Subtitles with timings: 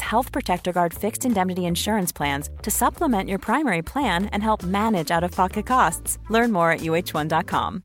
[0.00, 5.10] Health Protector Guard fixed indemnity insurance plans to supplement your primary plan and help manage
[5.10, 6.18] out of pocket costs.
[6.28, 7.82] Learn more at uh1.com.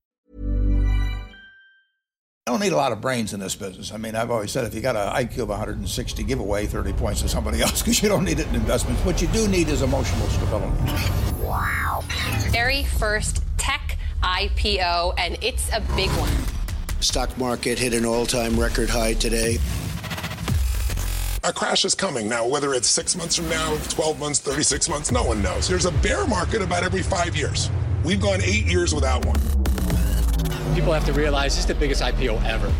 [2.47, 3.91] I don't need a lot of brains in this business.
[3.91, 6.94] I mean, I've always said if you got an IQ of 160, give away 30
[6.94, 9.03] points to somebody else because you don't need it in investments.
[9.03, 10.77] What you do need is emotional stability.
[11.44, 12.05] Wow.
[12.52, 16.31] Very first tech IPO, and it's a big one.
[17.02, 19.58] Stock market hit an all time record high today.
[21.48, 22.28] A crash is coming.
[22.28, 25.70] Now, whether it's six months from now, 12 months, 36 months, no one knows.
[25.70, 27.70] There's a bear market about every five years.
[28.04, 29.39] We've gone eight years without one.
[30.76, 32.71] People have to realize this is the biggest IPO ever.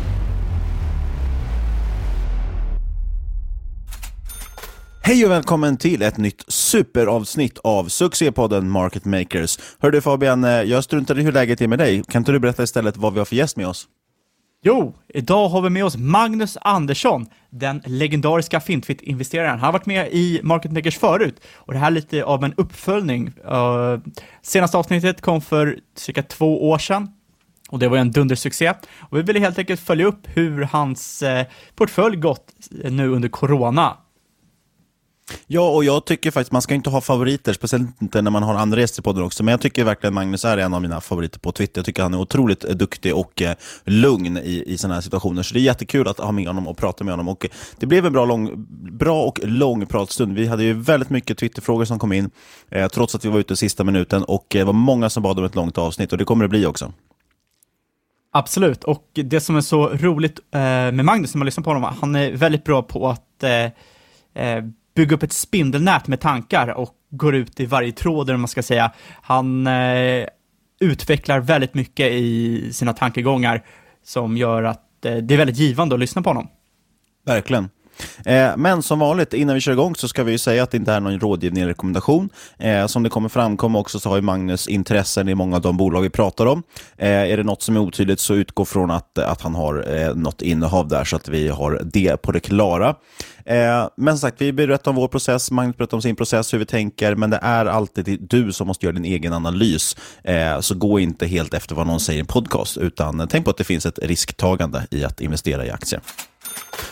[5.02, 9.58] Hej och välkommen till ett nytt superavsnitt av succépodden Market Makers.
[9.78, 12.02] Hör du Fabian, eh, jag struntar i hur läget är med dig.
[12.08, 13.86] Kan inte du berätta istället vad vi har för gäst med oss?
[14.62, 19.50] Jo, idag har vi med oss Magnus Andersson, den legendariska Fintfit-investeraren.
[19.50, 22.54] Han har varit med i Market Makers förut och det här är lite av en
[22.56, 23.32] uppföljning.
[23.50, 23.98] Uh,
[24.42, 27.08] senaste avsnittet kom för cirka två år sedan
[27.68, 28.72] och det var en dundersuccé.
[28.98, 31.42] Och vi ville helt enkelt följa upp hur hans uh,
[31.74, 32.52] portfölj gått
[32.84, 33.96] eh, nu under corona.
[35.46, 38.54] Ja, och jag tycker faktiskt man ska inte ha favoriter, speciellt inte när man har
[38.54, 39.42] andra gäster på den också.
[39.42, 41.78] Men jag tycker verkligen Magnus är en av mina favoriter på Twitter.
[41.78, 45.42] Jag tycker han är otroligt eh, duktig och eh, lugn i, i sådana här situationer.
[45.42, 47.28] Så det är jättekul att ha med honom och prata med honom.
[47.28, 48.66] Och eh, det blev en bra, lång,
[48.98, 50.34] bra och lång pratstund.
[50.34, 52.30] Vi hade ju väldigt mycket Twitterfrågor som kom in,
[52.70, 54.24] eh, trots att vi var ute sista minuten.
[54.24, 56.48] Och eh, det var många som bad om ett långt avsnitt och det kommer det
[56.48, 56.92] bli också.
[58.32, 61.94] Absolut, och det som är så roligt eh, med Magnus när man lyssnar på honom,
[62.00, 64.62] han är väldigt bra på att eh
[64.98, 68.62] bygga upp ett spindelnät med tankar och går ut i varje tråd, eller man ska
[68.62, 68.92] säga.
[69.22, 70.26] Han eh,
[70.80, 73.64] utvecklar väldigt mycket i sina tankegångar
[74.04, 76.48] som gör att eh, det är väldigt givande att lyssna på honom.
[77.26, 77.68] Verkligen.
[78.24, 80.76] Eh, men som vanligt, innan vi kör igång så ska vi ju säga att det
[80.76, 82.28] inte är någon rådgivning eller rekommendation.
[82.58, 85.76] Eh, som det kommer framkomma också så har ju Magnus intressen i många av de
[85.76, 86.62] bolag vi pratar om.
[86.96, 90.14] Eh, är det något som är otydligt så utgå från att, att han har eh,
[90.14, 92.94] något innehav där så att vi har det på det klara.
[93.48, 96.58] Eh, men som sagt, vi berättar om vår process, Magnus berättar om sin process, hur
[96.58, 99.96] vi tänker, men det är alltid du som måste göra din egen analys.
[100.24, 103.50] Eh, så gå inte helt efter vad någon säger i en podcast, utan tänk på
[103.50, 106.00] att det finns ett risktagande i att investera i aktier.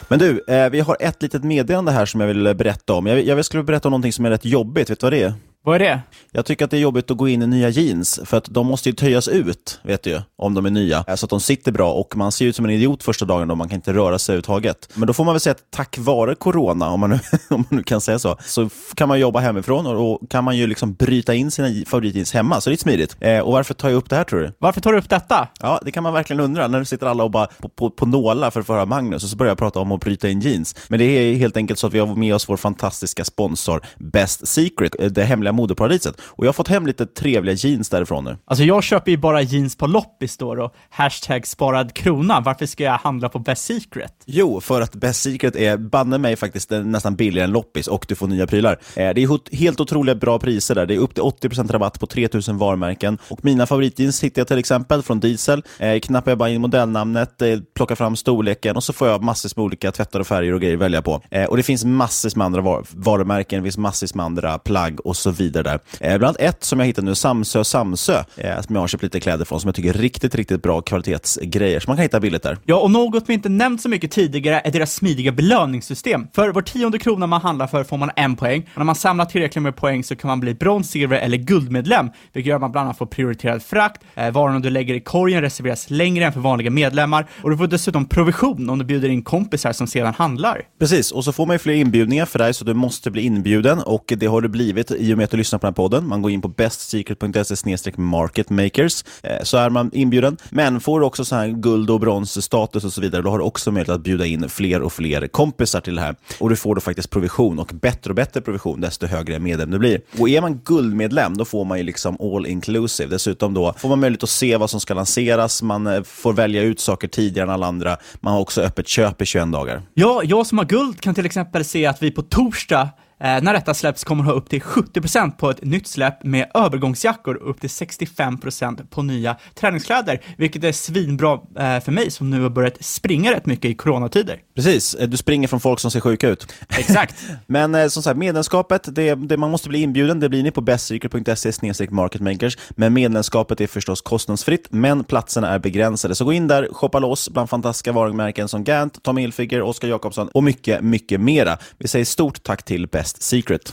[0.09, 3.07] Men du, eh, vi har ett litet meddelande här som jag vill berätta om.
[3.07, 4.91] Jag, jag skulle berätta om någonting som är rätt jobbigt.
[4.91, 5.35] Vet du vad det är?
[5.67, 6.01] Vad är det?
[6.33, 8.67] Jag tycker att det är jobbigt att gå in i nya jeans, för att de
[8.67, 11.93] måste ju töjas ut, vet du om de är nya, så att de sitter bra
[11.93, 14.33] och man ser ut som en idiot första dagen och man kan inte röra sig
[14.33, 14.89] överhuvudtaget.
[14.95, 17.19] Men då får man väl säga att tack vare corona, om man nu,
[17.51, 20.57] om man nu kan säga så, så kan man jobba hemifrån och då kan man
[20.57, 23.17] ju liksom bryta in sina favoritjeans hemma, så det är smidigt.
[23.21, 24.53] Eh, och varför tar jag upp det här tror du?
[24.59, 25.49] Varför tar du upp detta?
[25.61, 28.07] Ja, det kan man verkligen undra, när du sitter alla och bara på, på, på
[28.07, 30.41] nålar för att få höra Magnus och så börjar jag prata om att bryta in
[30.41, 30.77] jeans.
[30.89, 34.49] Men det är helt enkelt så att vi har med oss vår fantastiska sponsor Best
[34.49, 36.21] Secret, det hemliga modeparadiset.
[36.21, 38.37] Och jag har fått hem lite trevliga jeans därifrån nu.
[38.45, 42.41] Alltså jag köper ju bara jeans på loppis då och hashtag sparad krona.
[42.41, 44.13] Varför ska jag handla på Best Secret?
[44.27, 48.15] Jo, för att Best Secret är banne mig faktiskt nästan billigare än loppis och du
[48.15, 48.73] får nya prylar.
[48.73, 50.87] Eh, det är helt otroligt bra priser där.
[50.87, 53.19] Det är upp till 80% rabatt på 3000 varumärken.
[53.29, 55.63] Och mina favoritjeans hittar jag till exempel från Diesel.
[55.79, 59.51] Eh, knappar jag bara in modellnamnet, eh, plockar fram storleken och så får jag massor
[59.57, 61.23] med olika tvättar och färger och grejer att välja på.
[61.49, 65.17] Och det finns massor med andra var varumärken, det finns massor med andra plagg och
[65.17, 65.79] så vidare där.
[66.01, 69.03] Eh, bland annat ett som jag hittade nu, Samsö Samsö, eh, som jag har köpt
[69.03, 72.21] lite kläder från, som jag tycker är riktigt, riktigt bra kvalitetsgrejer, som man kan hitta
[72.21, 72.59] billigt där.
[72.65, 76.27] Ja, och något vi inte nämnt så mycket tidigare är deras smidiga belöningssystem.
[76.35, 79.25] För var tionde krona man handlar för får man en poäng, och när man samlar
[79.25, 82.73] tillräckligt med poäng så kan man bli brons, silver eller guldmedlem, vilket gör att man
[82.73, 86.41] bland annat får prioriterad frakt, eh, varorna du lägger i korgen reserveras längre än för
[86.41, 90.63] vanliga medlemmar, och du får dessutom provision om du bjuder in kompisar som sedan handlar.
[90.79, 93.79] Precis, och så får man ju fler inbjudningar för dig, så du måste bli inbjuden,
[93.79, 96.09] och det har du blivit i och med att du lyssnar på den här podden.
[96.09, 100.37] Man går in på bestsecret.se marketmakers, eh, så är man inbjuden.
[100.51, 103.45] Men får du också så här guld och bronsstatus och så vidare, då har du
[103.45, 106.17] också möjlighet att bjuda in fler och fler kompisar till det här.
[106.41, 109.79] Och du får då faktiskt provision, och bättre och bättre provision, desto högre medlem du
[109.79, 110.01] blir.
[110.19, 113.11] Och är man guldmedlem, då får man ju liksom all inclusive.
[113.11, 116.63] Dessutom då får man möjlighet att se vad som ska lanseras, man eh, får välja
[116.63, 117.97] ut saker tidigare än alla andra.
[118.21, 119.83] Man har också öppet köp i 21 dagar.
[119.95, 122.89] Ja, jag som har guld kan till exempel se att vi på torsdag
[123.19, 127.35] när detta släpps kommer det ha upp till 70% på ett nytt släpp med övergångsjackor
[127.35, 132.43] och upp till 65% på nya träningskläder, vilket är svinbra eh, för mig som nu
[132.43, 134.41] har börjat springa rätt mycket i coronatider.
[134.55, 136.53] Precis, eh, du springer från folk som ser sjuka ut.
[136.69, 137.15] Exakt.
[137.47, 140.61] Men eh, som sagt, medlemskapet, det, det, man måste bli inbjuden, det blir ni på
[140.61, 146.15] bestsecret.se marketmakers, men medlemskapet är förstås kostnadsfritt, men platserna är begränsade.
[146.15, 150.29] Så gå in där, shoppa loss bland fantastiska varumärken som Gant, Tommy Hilfiger, Oskar Jakobsson
[150.29, 151.59] och mycket, mycket mera.
[151.79, 153.73] Vi säger stort tack till Best Best Secret.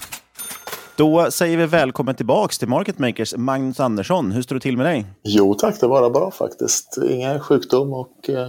[0.95, 4.31] Då säger vi välkommen tillbaks till Market Makers, Magnus Andersson.
[4.31, 5.05] Hur står det till med dig?
[5.23, 6.97] Jo tack, det var bra faktiskt.
[7.09, 8.47] Ingen sjukdom och eh,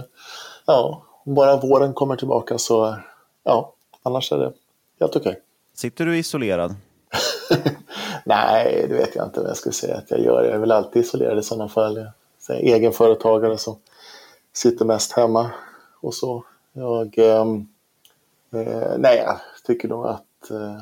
[0.65, 2.97] ja, bara våren kommer tillbaka så
[3.43, 3.73] ja,
[4.03, 4.53] annars är det
[4.99, 5.29] helt okej.
[5.29, 5.41] Okay.
[5.75, 6.75] Sitter du isolerad?
[8.25, 10.43] Nej, det vet jag inte vad jag skulle säga att jag gör.
[10.43, 11.97] Jag är väl alltid isolerad i sådana fall.
[12.47, 13.79] Jag är egenföretagare som
[14.53, 15.51] sitter mest hemma
[16.01, 16.43] och så.
[16.73, 17.67] Jag, ehm,
[18.53, 20.81] eh, nej, jag tycker nog att eh,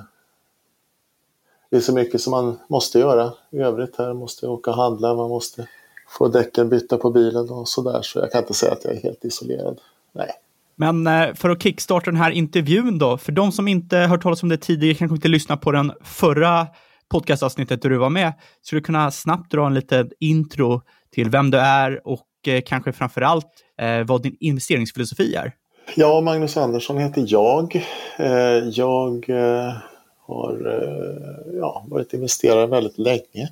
[1.70, 4.08] det är så mycket som man måste göra i övrigt här.
[4.08, 5.68] Man måste åka och handla, man måste
[6.08, 8.00] få däcken bytta på bilen och sådär.
[8.02, 9.80] Så jag kan inte säga att jag är helt isolerad.
[10.12, 10.32] Nej.
[10.76, 14.44] Men eh, för att kickstarta den här intervjun då, för de som inte hört talas
[14.44, 16.68] om det tidigare, kanske inte lyssnat på den förra
[17.10, 20.82] podcastavsnittet där du var med, skulle du kunna snabbt dra en liten intro
[21.12, 23.52] till vem du är och eh, kanske framför allt
[23.82, 25.54] eh, vad din investeringsfilosofi är?
[25.96, 27.76] Ja, Magnus Andersson heter jag.
[28.18, 29.74] Eh, jag eh,
[30.20, 31.16] har eh,
[31.60, 33.50] ja, varit investerare väldigt länge.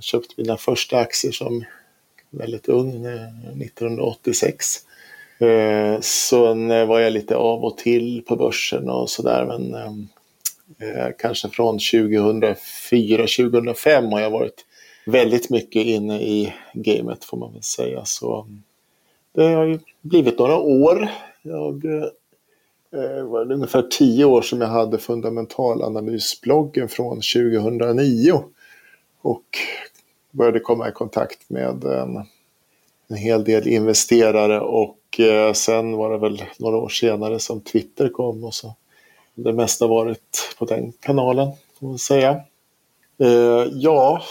[0.00, 1.64] Köpt mina första aktier som
[2.30, 4.66] väldigt ung, 1986.
[6.00, 9.76] Sen var jag lite av och till på börsen och sådär men
[11.18, 14.64] kanske från 2004-2005 har jag varit
[15.06, 18.04] väldigt mycket inne i gamet får man väl säga.
[18.04, 18.46] Så
[19.34, 21.08] det har ju blivit några år
[21.42, 22.02] jag eh,
[22.92, 28.42] eh, det var ungefär tio år som jag hade fundamentalanalysbloggen från 2009
[29.22, 29.58] och
[30.30, 32.16] började komma i kontakt med en,
[33.08, 38.08] en hel del investerare och eh, sen var det väl några år senare som Twitter
[38.08, 38.74] kom och så
[39.34, 41.48] det mesta varit på den kanalen
[41.78, 42.40] får man säga.
[43.72, 44.22] Ja,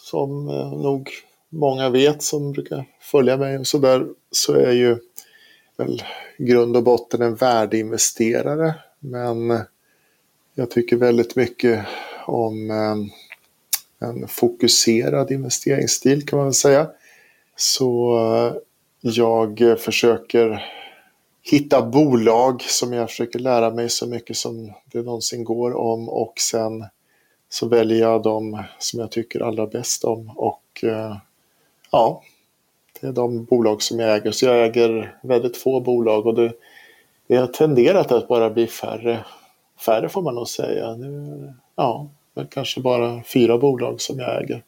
[0.00, 0.46] som
[0.82, 1.10] nog
[1.48, 4.98] många vet som brukar följa mig och sådär så är ju
[5.76, 6.02] väl
[6.38, 8.74] grund och botten en värdeinvesterare.
[8.98, 9.60] Men
[10.54, 11.86] jag tycker väldigt mycket
[12.26, 12.96] om eh,
[14.08, 16.90] en fokuserad investeringsstil kan man väl säga.
[17.56, 18.56] Så eh,
[19.00, 20.64] jag försöker
[21.42, 26.34] hitta bolag som jag försöker lära mig så mycket som det någonsin går om och
[26.38, 26.84] sen
[27.48, 31.16] så väljer jag de som jag tycker allra bäst om och eh,
[31.90, 32.22] ja,
[33.12, 34.30] de bolag som jag äger.
[34.30, 36.52] Så jag äger väldigt få bolag och det,
[37.28, 39.24] det har tenderat att bara bli färre.
[39.86, 40.94] Färre får man nog säga.
[40.94, 42.08] Nu, ja,
[42.50, 44.62] kanske bara fyra bolag som jag äger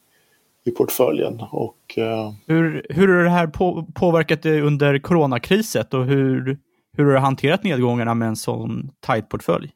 [0.65, 1.43] i portföljen.
[1.51, 2.33] Och, uh...
[2.47, 6.59] hur, hur har det här på, påverkat dig under coronakrisen och hur,
[6.97, 9.71] hur har du hanterat nedgångarna med en sån tight portfölj?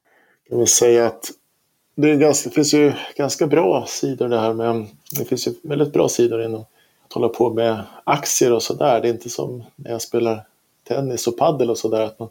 [0.50, 1.31] Jag vill säga att
[1.97, 4.87] det, är ganska, det finns ju ganska bra sidor det här med,
[5.19, 6.64] det finns ju väldigt bra sidor inom
[7.14, 9.00] hålla på med aktier och sådär.
[9.00, 10.45] Det är inte som när jag spelar
[10.88, 12.29] tennis och paddel och sådär att man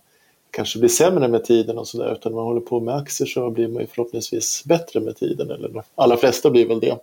[0.52, 2.14] kanske blir sämre med tiden och sådär.
[2.14, 5.52] Utan när man håller på med aktier så blir man ju förhoppningsvis bättre med tiden.
[5.52, 6.98] Eller de allra flesta blir väl det.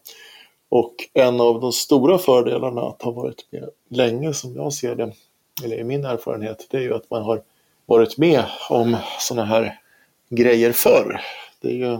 [0.68, 5.12] Och en av de stora fördelarna att ha varit med länge som jag ser det,
[5.64, 7.42] eller i min erfarenhet, det är ju att man har
[7.86, 9.80] varit med om sådana här
[10.28, 11.20] grejer förr.
[11.60, 11.98] Det är ju,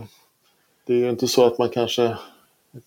[0.85, 2.17] det är ju inte så att man kanske,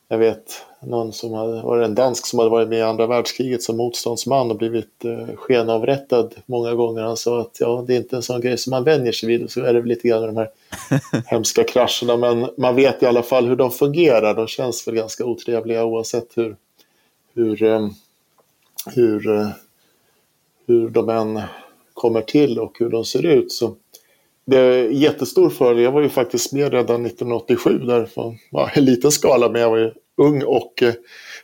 [0.09, 3.63] jag vet någon som hade, var en dansk som hade varit med i andra världskriget
[3.63, 7.03] som motståndsman och blivit eh, skenavrättad många gånger.
[7.03, 9.51] Han sa att ja, det är inte en sån grej som man vänjer sig vid.
[9.51, 10.51] Så är det lite grann de här
[11.27, 12.17] hemska krascherna.
[12.17, 14.35] Men man vet i alla fall hur de fungerar.
[14.35, 16.57] De känns väl ganska otrevliga oavsett hur,
[17.35, 17.89] hur, eh,
[18.87, 19.49] hur, eh,
[20.67, 21.41] hur de än
[21.95, 23.53] kommer till och hur de ser ut.
[23.53, 23.75] Så
[24.51, 25.83] det är jättestor fördel.
[25.83, 29.71] Jag var ju faktiskt med redan 1987 där på ja, en liten skala, men jag
[29.71, 30.95] var ju ung och eh,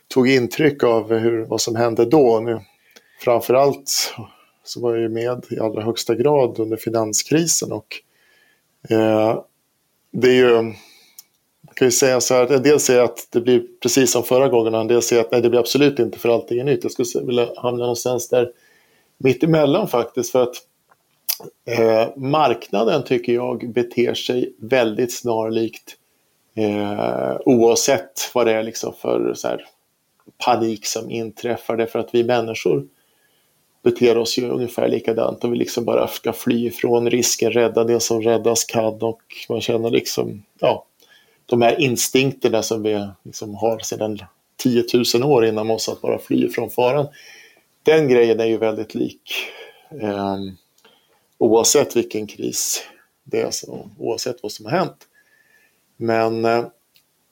[0.07, 2.39] tog intryck av hur, vad som hände då.
[2.39, 2.59] Nu,
[3.19, 4.13] framförallt
[4.63, 7.95] så var jag ju med i allra högsta grad under finanskrisen och
[8.89, 9.43] eh,
[10.11, 10.73] det är ju
[11.73, 14.75] kan ju säga så här, en del säger att det blir precis som förra gången
[14.75, 16.83] och en del säger att nej, det blir absolut inte för allting är nytt.
[16.83, 18.51] Jag skulle vilja hamna någonstans där
[19.17, 20.55] mittemellan faktiskt för att
[21.65, 25.97] eh, marknaden tycker jag beter sig väldigt snarlikt
[26.55, 29.65] eh, oavsett vad det är liksom för så här,
[30.45, 32.87] panik som inträffar därför att vi människor
[33.83, 37.99] beter oss ju ungefär likadant och vi liksom bara ska fly ifrån risken, rädda det
[37.99, 40.85] som räddas kan och man känner liksom, ja,
[41.45, 44.19] de här instinkterna som vi liksom har sedan
[44.57, 44.83] 10
[45.15, 47.07] 000 år innan oss att bara fly från faran.
[47.83, 49.31] Den grejen är ju väldigt lik
[50.01, 50.37] eh,
[51.37, 52.83] oavsett vilken kris
[53.23, 55.07] det är, så, oavsett vad som har hänt.
[55.97, 56.65] Men eh,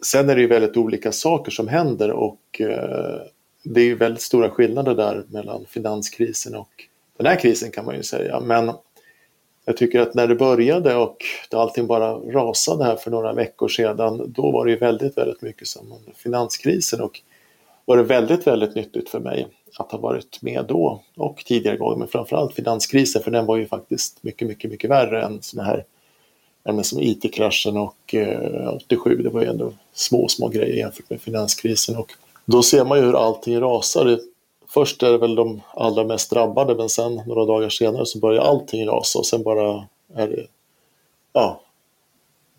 [0.04, 3.22] sen är det ju väldigt olika saker som händer och eh,
[3.64, 6.70] det är ju väldigt stora skillnader där mellan finanskrisen och
[7.18, 8.40] den här krisen kan man ju säga.
[8.40, 8.72] Men
[9.66, 11.18] jag tycker att när det började och
[11.52, 15.68] allting bara rasade här för några veckor sedan, då var det ju väldigt, väldigt mycket
[15.68, 17.22] som under finanskrisen och
[17.86, 19.48] var det väldigt, väldigt nyttigt för mig
[19.78, 23.68] att ha varit med då och tidigare gånger, men framförallt finanskrisen, för den var ju
[23.68, 25.86] faktiskt mycket, mycket, mycket värre än sådana här
[26.64, 29.16] ämnen som IT-kraschen och eh, 87.
[29.16, 32.12] Det var ju ändå små, små grejer jämfört med finanskrisen och
[32.46, 34.20] då ser man ju hur allting rasar.
[34.68, 38.42] Först är det väl de allra mest drabbade, men sen några dagar senare så börjar
[38.42, 40.48] allting rasa och sen bara är det
[41.34, 41.62] ja,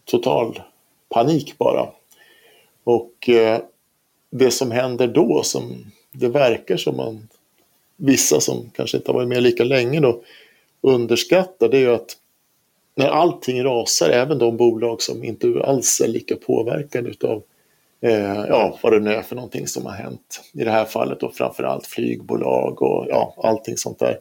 [0.04, 0.62] total
[1.08, 1.88] panik bara.
[2.84, 3.60] Och eh,
[4.30, 7.28] det som händer då som det verkar som man
[7.96, 10.22] vissa som kanske inte har varit med lika länge då
[10.80, 12.16] underskattar det är ju att
[12.94, 17.42] när allting rasar, även de bolag som inte alls är lika påverkade utav
[18.00, 20.42] eh, ja, vad det nu är för någonting som har hänt.
[20.52, 24.18] I det här fallet då framförallt flygbolag och ja, allting sånt där.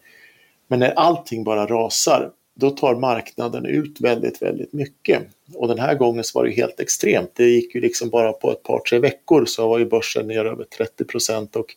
[0.67, 5.21] Men när allting bara rasar, då tar marknaden ut väldigt, väldigt mycket.
[5.53, 7.31] Och den här gången så var det helt extremt.
[7.35, 10.45] Det gick ju liksom bara på ett par, tre veckor så var ju börsen ner
[10.45, 11.75] över 30 procent och,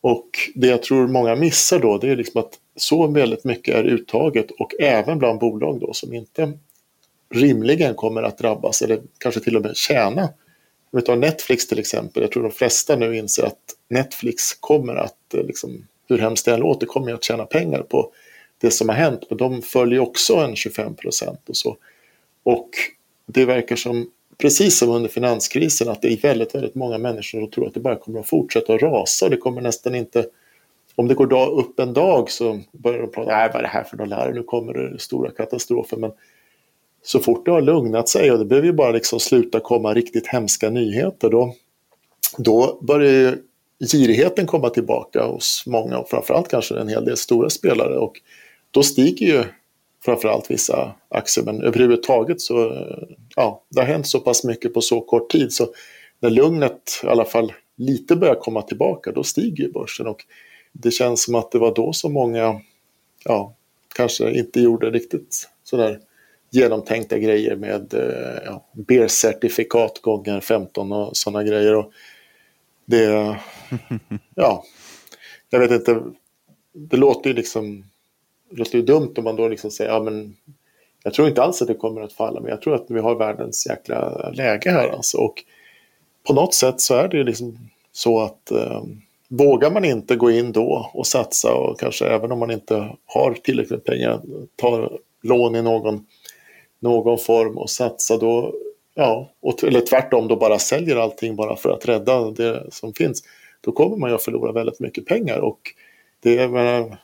[0.00, 3.84] och det jag tror många missar då det är liksom att så väldigt mycket är
[3.84, 6.52] uttaget och även bland bolag då som inte
[7.34, 10.22] rimligen kommer att drabbas eller kanske till och med tjäna.
[10.90, 13.58] Om vi tar Netflix till exempel, jag tror de flesta nu inser att
[13.88, 18.12] Netflix kommer att, eh, liksom, hur hemskt det än låter, kommer att tjäna pengar på
[18.60, 19.20] det som har hänt.
[19.28, 21.76] Men de följer också en 25 procent och så.
[22.42, 22.70] Och
[23.26, 27.50] det verkar som, precis som under finanskrisen, att det är väldigt, väldigt många människor som
[27.50, 29.24] tror att det bara kommer att fortsätta att rasa.
[29.24, 30.26] och Det kommer nästan inte
[30.96, 33.84] om det går upp en dag så börjar de prata, nej vad är det här
[33.84, 35.96] för något lärare, nu kommer det stora katastrofer.
[35.96, 36.12] Men
[37.02, 40.26] så fort det har lugnat sig och det behöver ju bara liksom sluta komma riktigt
[40.26, 41.54] hemska nyheter då,
[42.38, 43.38] då börjar
[43.92, 48.20] girigheten komma tillbaka hos många och framförallt kanske en hel del stora spelare och
[48.76, 49.44] då stiger ju
[50.04, 52.86] framförallt vissa aktier men överhuvudtaget så
[53.36, 55.68] ja, det har hänt så pass mycket på så kort tid så
[56.20, 60.24] när lugnet i alla fall lite börjar komma tillbaka då stiger börsen och
[60.72, 62.60] det känns som att det var då som många
[63.24, 63.54] ja,
[63.94, 66.00] kanske inte gjorde riktigt sådär
[66.50, 71.74] genomtänkta grejer med eh, ja, BER-certifikat gånger 15 och sådana grejer.
[71.74, 71.92] Och
[72.84, 73.04] det,
[74.34, 74.64] ja,
[75.50, 76.02] jag vet inte,
[76.72, 77.84] det låter ju liksom,
[78.50, 80.36] det låter ju dumt om man då liksom säger, ja men
[81.02, 83.14] jag tror inte alls att det kommer att falla, men jag tror att vi har
[83.14, 85.18] världens jäkla läge här alltså.
[85.18, 85.44] Och
[86.26, 87.58] på något sätt så är det ju liksom
[87.92, 88.82] så att eh,
[89.28, 93.34] vågar man inte gå in då och satsa och kanske även om man inte har
[93.34, 94.20] tillräckligt med pengar
[94.56, 94.90] ta
[95.22, 96.06] lån i någon,
[96.80, 98.54] någon form och satsa då,
[98.94, 99.30] ja,
[99.62, 103.22] eller tvärtom då bara säljer allting bara för att rädda det som finns,
[103.60, 105.60] då kommer man ju att förlora väldigt mycket pengar och
[106.22, 106.96] det är,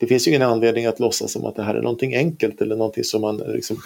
[0.00, 2.76] det finns ju ingen anledning att låtsas som att det här är någonting enkelt eller
[2.76, 3.82] någonting som man eh, liksom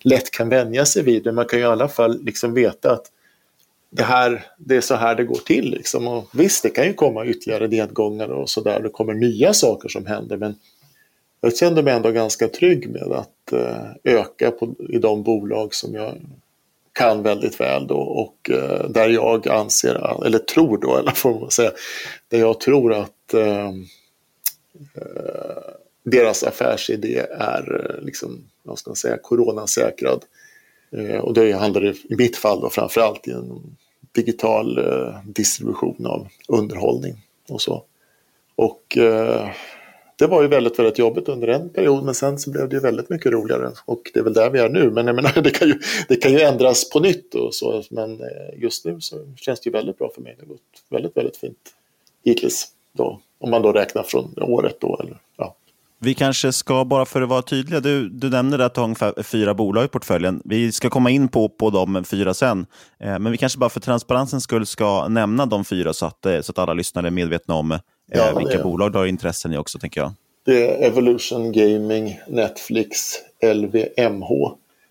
[0.00, 1.24] lätt kan vänja sig vid.
[1.24, 3.06] Men man kan ju i alla fall liksom veta att
[3.90, 5.70] det, här, det är så här det går till.
[5.70, 6.08] Liksom.
[6.08, 8.80] Och visst, det kan ju komma ytterligare nedgångar och sådär.
[8.80, 10.36] Det kommer nya saker som händer.
[10.36, 10.54] Men
[11.40, 15.94] jag kände mig ändå ganska trygg med att eh, öka på, i de bolag som
[15.94, 16.14] jag
[16.92, 21.50] kan väldigt väl då och eh, där jag anser, eller tror då, eller får man
[21.50, 21.70] säga,
[22.28, 23.70] där jag tror att eh
[24.94, 25.72] Eh,
[26.04, 30.24] deras affärsidé är eh, liksom, vad ska man säga, coronasäkrad.
[30.92, 33.76] Eh, och det handlar i mitt fall då framförallt om
[34.12, 37.14] digital eh, distribution av underhållning
[37.48, 37.84] och så.
[38.54, 39.48] Och eh,
[40.16, 42.80] det var ju väldigt, väldigt jobbigt under en period men sen så blev det ju
[42.80, 44.90] väldigt mycket roligare och det är väl där vi är nu.
[44.90, 48.20] Men jag menar, det kan ju, det kan ju ändras på nytt och så men
[48.56, 50.34] just nu så känns det ju väldigt bra för mig.
[50.38, 51.74] Det har gått väldigt, väldigt fint
[52.24, 53.20] hittills då.
[53.40, 55.56] Om man då räknar från året då eller ja,
[56.02, 59.22] vi kanske ska, bara för att vara tydliga, du, du nämnde att du har ungefär
[59.22, 60.42] fyra bolag i portföljen.
[60.44, 62.66] Vi ska komma in på, på de fyra sen.
[63.00, 66.40] Eh, men vi kanske bara för transparensens skull ska nämna de fyra så att, eh,
[66.40, 68.62] så att alla lyssnare är medvetna om eh, ja, vilka det.
[68.62, 70.12] bolag du har intressen i också, tänker jag.
[70.44, 73.14] Det är Evolution Gaming, Netflix,
[73.54, 74.30] LVMH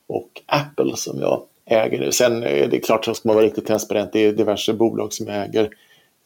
[0.07, 2.11] och Apple som jag äger nu.
[2.11, 5.27] Sen är det klart, så ska man vara riktigt transparent, det är diverse bolag som
[5.27, 5.69] jag äger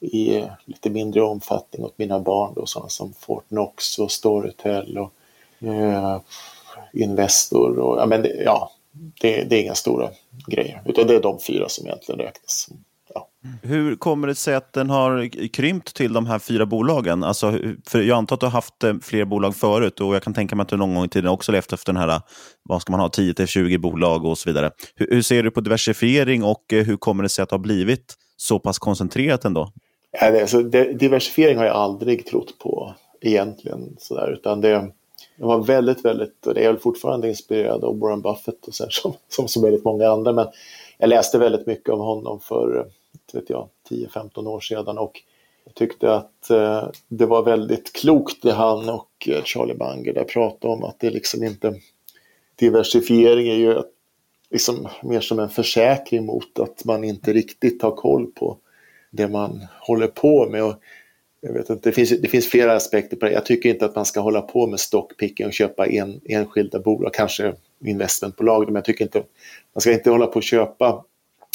[0.03, 5.13] i eh, lite mindre omfattning åt mina barn då, sådana som Fortnox och Storytel och
[5.67, 6.21] eh,
[6.93, 8.71] Investor och ja, men det, ja,
[9.21, 10.09] det, det, är inga stora
[10.47, 12.69] grejer utan det är de fyra som egentligen räknas.
[13.13, 13.29] Ja.
[13.61, 17.23] Hur kommer det sig att den har krympt till de här fyra bolagen?
[17.23, 20.33] Alltså, för jag antar att du har haft eh, fler bolag förut och jag kan
[20.33, 22.21] tänka mig att du någon gång i tiden också levt efter den här, eh,
[22.63, 24.71] vad ska man ha, 10-20 bolag och så vidare.
[24.95, 28.15] Hur, hur, ser du på diversifiering och hur kommer det sig att det har blivit
[28.37, 29.71] så pass koncentrerat ändå?
[30.21, 33.95] Alltså, diversifiering har jag aldrig trott på egentligen.
[33.99, 34.91] Sådär, utan det,
[35.35, 38.83] jag var väldigt, väldigt, och det är jag fortfarande inspirerad av Warren Buffett och så
[38.83, 40.33] här, som, som som väldigt många andra.
[40.33, 40.47] Men
[40.97, 42.87] jag läste väldigt mycket av honom för
[43.89, 45.21] 10-15 år sedan och
[45.65, 50.23] jag tyckte att eh, det var väldigt klokt det han och eh, Charlie Munger där
[50.23, 51.75] pratade om att det liksom inte
[52.55, 53.81] diversifiering är ju
[54.51, 58.57] liksom mer som en försäkring mot att man inte riktigt har koll på
[59.13, 60.63] det man håller på med.
[60.63, 60.75] Och
[61.41, 63.31] jag vet inte, det, finns, det finns flera aspekter på det.
[63.31, 67.13] Jag tycker inte att man ska hålla på med stockpicking och köpa en, enskilda bolag,
[67.13, 67.53] kanske
[67.85, 69.23] investmentbolag, men jag tycker inte
[69.73, 71.03] man ska inte hålla på och köpa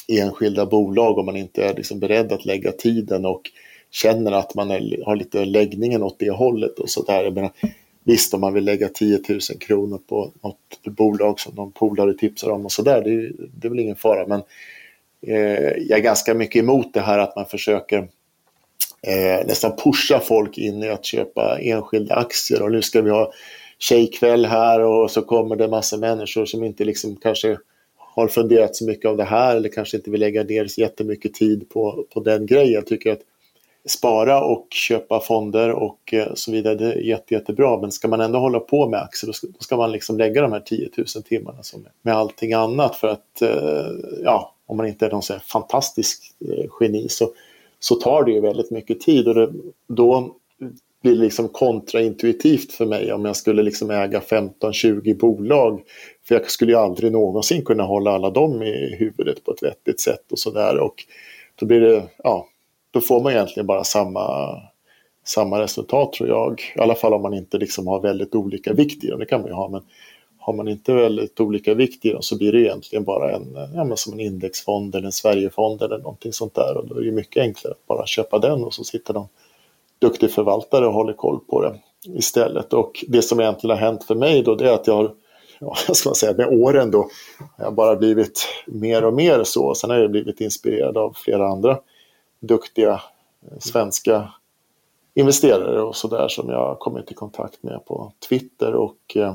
[0.08, 3.50] enskilda bolag om man inte är liksom beredd att lägga tiden och
[3.90, 7.50] känner att man är, har lite läggningen åt det hållet och sådär.
[8.04, 12.50] Visst, om man vill lägga 10 000 kronor på något bolag som någon polare tipsar
[12.50, 14.26] om och sådär, det, det är väl ingen fara.
[14.26, 14.42] Men
[15.26, 17.98] Eh, jag är ganska mycket emot det här att man försöker
[19.02, 23.32] eh, nästan pusha folk in i att köpa enskilda aktier och nu ska vi ha
[23.78, 27.58] tjejkväll här och så kommer det massa människor som inte liksom kanske
[27.96, 31.34] har funderat så mycket av det här eller kanske inte vill lägga ner så jättemycket
[31.34, 32.72] tid på, på den grejen.
[32.72, 33.22] Jag tycker att
[33.88, 37.80] spara och köpa fonder och eh, så vidare, det är jätte, jättebra.
[37.80, 40.42] Men ska man ändå hålla på med aktier, då ska, då ska man liksom lägga
[40.42, 42.96] de här 10 000 timmarna som med allting annat.
[42.96, 43.86] För att, eh,
[44.24, 47.30] ja, om man inte är någon så fantastisk eh, geni så,
[47.80, 49.52] så tar det ju väldigt mycket tid och det,
[49.88, 50.34] då
[51.02, 55.82] blir det liksom kontraintuitivt för mig om jag skulle liksom äga 15-20 bolag.
[56.28, 60.00] För jag skulle ju aldrig någonsin kunna hålla alla dem i huvudet på ett vettigt
[60.00, 60.78] sätt och sådär.
[60.78, 60.94] Och
[61.54, 62.46] då blir det, ja,
[62.90, 64.56] då får man egentligen bara samma,
[65.24, 66.60] samma resultat tror jag.
[66.76, 69.40] I alla fall om man inte liksom har väldigt olika vikt i dem, det kan
[69.40, 69.68] man ju ha.
[69.68, 69.82] Men
[70.48, 73.68] har man inte väldigt olika vikt i dem så blir det egentligen bara en, eh,
[73.74, 76.76] ja, som en indexfond eller en Sverigefond eller någonting sånt där.
[76.76, 79.28] Och då är det mycket enklare att bara köpa den och så sitter de
[79.98, 81.78] duktig förvaltare och håller koll på det
[82.14, 82.72] istället.
[82.72, 85.14] Och det som egentligen har hänt för mig då det är att jag har,
[85.60, 87.08] ja, ska man säga, med åren då,
[87.56, 89.74] jag har bara blivit mer och mer så.
[89.74, 91.78] Sen har jag blivit inspirerad av flera andra
[92.40, 92.92] duktiga
[93.42, 94.32] eh, svenska
[95.14, 99.34] investerare och sådär som jag har kommit i kontakt med på Twitter och eh,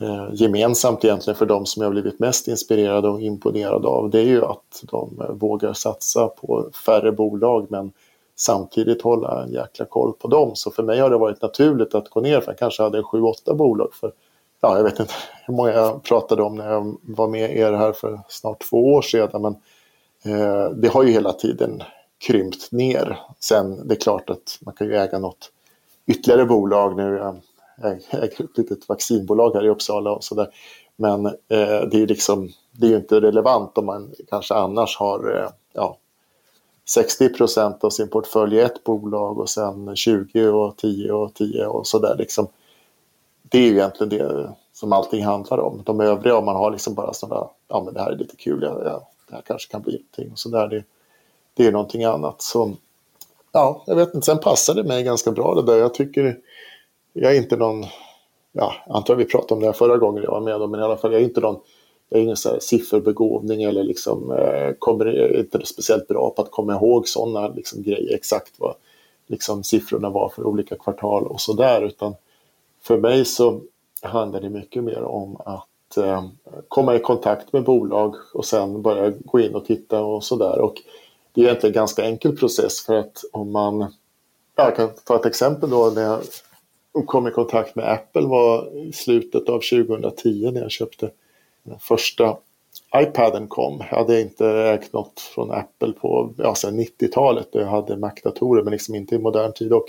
[0.00, 4.24] eh, gemensamt egentligen för de som jag blivit mest inspirerad och imponerad av det är
[4.24, 7.92] ju att de eh, vågar satsa på färre bolag men
[8.36, 10.50] samtidigt hålla en jäkla koll på dem.
[10.54, 13.22] Så för mig har det varit naturligt att gå ner, för jag kanske hade sju,
[13.22, 14.12] åtta bolag för
[14.60, 15.14] ja, jag vet inte
[15.46, 19.02] hur många jag pratade om när jag var med er här för snart två år
[19.02, 19.42] sedan.
[19.42, 19.56] Men
[20.34, 21.82] eh, det har ju hela tiden
[22.26, 23.20] krympt ner.
[23.40, 25.52] Sen det är klart att man kan ju äga något
[26.06, 27.36] ytterligare bolag nu jag
[27.82, 30.48] äger ett litet vaccinbolag här i Uppsala och sådär.
[30.96, 31.32] Men eh,
[31.90, 35.96] det är liksom, det är ju inte relevant om man kanske annars har eh, ja,
[36.88, 41.66] 60 procent av sin portfölj i ett bolag och sen 20 och 10 och 10
[41.66, 42.16] och sådär.
[42.18, 42.46] Liksom.
[43.42, 45.82] det är ju egentligen det som allting handlar om.
[45.84, 48.62] De övriga, om man har liksom bara sådana, ja men det här är lite kul,
[48.62, 50.68] ja, ja, det här kanske kan bli någonting och sådär.
[50.68, 50.84] Det,
[51.54, 52.42] det är någonting annat.
[52.42, 52.72] Så,
[53.52, 55.76] ja, jag vet inte, sen passar det mig ganska bra det där.
[55.78, 56.38] Jag tycker,
[57.16, 57.84] jag är inte någon,
[58.52, 60.96] ja, antar vi pratade om det här förra gången jag var med, men i alla
[60.96, 61.60] fall, jag är inte någon
[62.08, 66.42] jag är ingen så här sifferbegåvning eller liksom, eh, kommer, är inte speciellt bra på
[66.42, 68.74] att komma ihåg sådana liksom, grejer, exakt vad
[69.26, 71.82] liksom, siffrorna var för olika kvartal och sådär.
[71.82, 72.14] Utan
[72.82, 73.60] för mig så
[74.02, 76.24] handlar det mycket mer om att eh,
[76.68, 80.58] komma i kontakt med bolag och sen börja gå in och titta och sådär.
[80.60, 80.74] Och
[81.32, 83.86] det är egentligen en ganska enkel process för att om man,
[84.56, 86.20] jag kan ta ett exempel då när jag
[87.02, 91.10] kom i kontakt med Apple var i slutet av 2010 när jag köpte
[91.62, 92.36] den första
[92.96, 93.82] iPaden kom.
[93.90, 97.48] Jag hade inte ägt något från Apple på ja, 90-talet.
[97.52, 99.72] Jag hade Mac-datorer men liksom inte i modern tid.
[99.72, 99.86] Och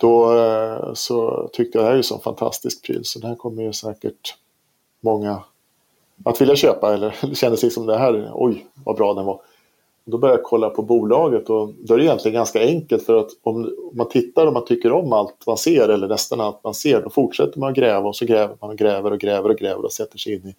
[0.00, 3.34] då eh, så tyckte jag det här är ju så fantastisk pryl så det här
[3.34, 4.36] kommer ju säkert
[5.00, 5.42] många
[6.24, 6.94] att vilja köpa.
[6.94, 9.40] Eller det kändes liksom det här, oj vad bra den var.
[10.10, 13.30] Då började jag kolla på bolaget och då är det egentligen ganska enkelt för att
[13.42, 17.02] om man tittar och man tycker om allt man ser eller nästan allt man ser
[17.02, 19.84] då fortsätter man att gräva och så gräver man och gräver och gräver och gräver
[19.84, 20.54] och sätter sig in i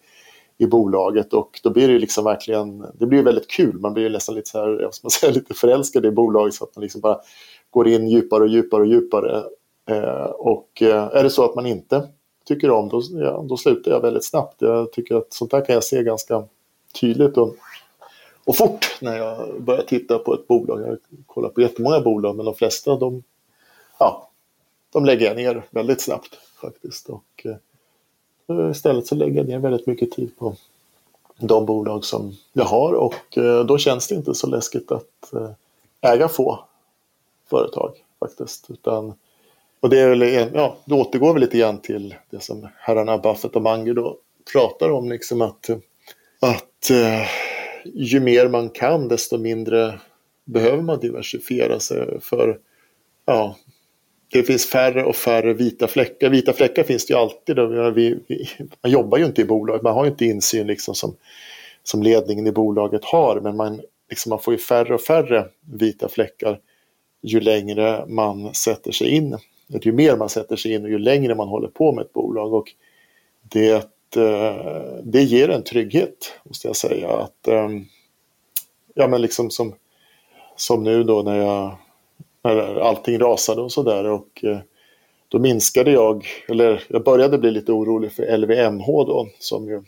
[0.60, 3.78] i bolaget och då blir det liksom verkligen, det blir väldigt kul.
[3.78, 6.76] Man blir nästan lite, så här, jag ska säga, lite förälskad i bolaget så att
[6.76, 7.20] man liksom bara
[7.70, 9.42] går in djupare och djupare och djupare.
[9.90, 12.08] Eh, och eh, är det så att man inte
[12.46, 14.62] tycker om då, ja, då slutar jag väldigt snabbt.
[14.62, 16.44] Jag tycker att sånt här kan jag se ganska
[17.00, 17.56] tydligt och,
[18.44, 20.80] och fort när jag börjar titta på ett bolag.
[20.80, 23.22] Jag kollar på jättemånga bolag men de flesta de,
[23.98, 24.30] ja,
[24.92, 27.08] de lägger jag ner väldigt snabbt faktiskt.
[27.08, 27.56] Och, eh,
[28.70, 30.54] Istället så lägger jag ner väldigt mycket tid på
[31.38, 35.50] de bolag som jag har och eh, då känns det inte så läskigt att eh,
[36.00, 36.64] äga få
[37.50, 38.70] företag faktiskt.
[38.70, 39.14] Utan,
[39.80, 43.56] och det, är väl, ja, det återgår väl lite grann till det som herrarna Buffett
[43.56, 44.16] och Munger då
[44.52, 45.08] pratar om.
[45.08, 45.70] Liksom att,
[46.40, 47.26] att eh,
[47.84, 50.00] ju mer man kan desto mindre
[50.44, 52.58] behöver man diversifiera sig för
[53.26, 53.56] ja,
[54.32, 56.30] det finns färre och färre vita fläckar.
[56.30, 57.58] Vita fläckar finns det ju alltid.
[57.94, 58.48] Vi, vi,
[58.82, 61.16] man jobbar ju inte i bolaget, man har ju inte insyn liksom som,
[61.82, 63.40] som ledningen i bolaget har.
[63.40, 66.58] Men man, liksom, man får ju färre och färre vita fläckar
[67.22, 69.38] ju längre man sätter sig in.
[69.82, 72.54] Ju mer man sätter sig in och ju längre man håller på med ett bolag.
[72.54, 72.72] Och
[73.42, 77.08] det, Eh, det ger en trygghet, måste jag säga.
[77.08, 77.84] Att, ehm,
[78.94, 79.74] ja, men liksom som,
[80.56, 81.76] som nu då när jag
[82.42, 84.04] när allting rasade och sådär.
[84.04, 84.58] Och eh,
[85.28, 89.82] då minskade jag, eller jag började bli lite orolig för LVMH då, som ju,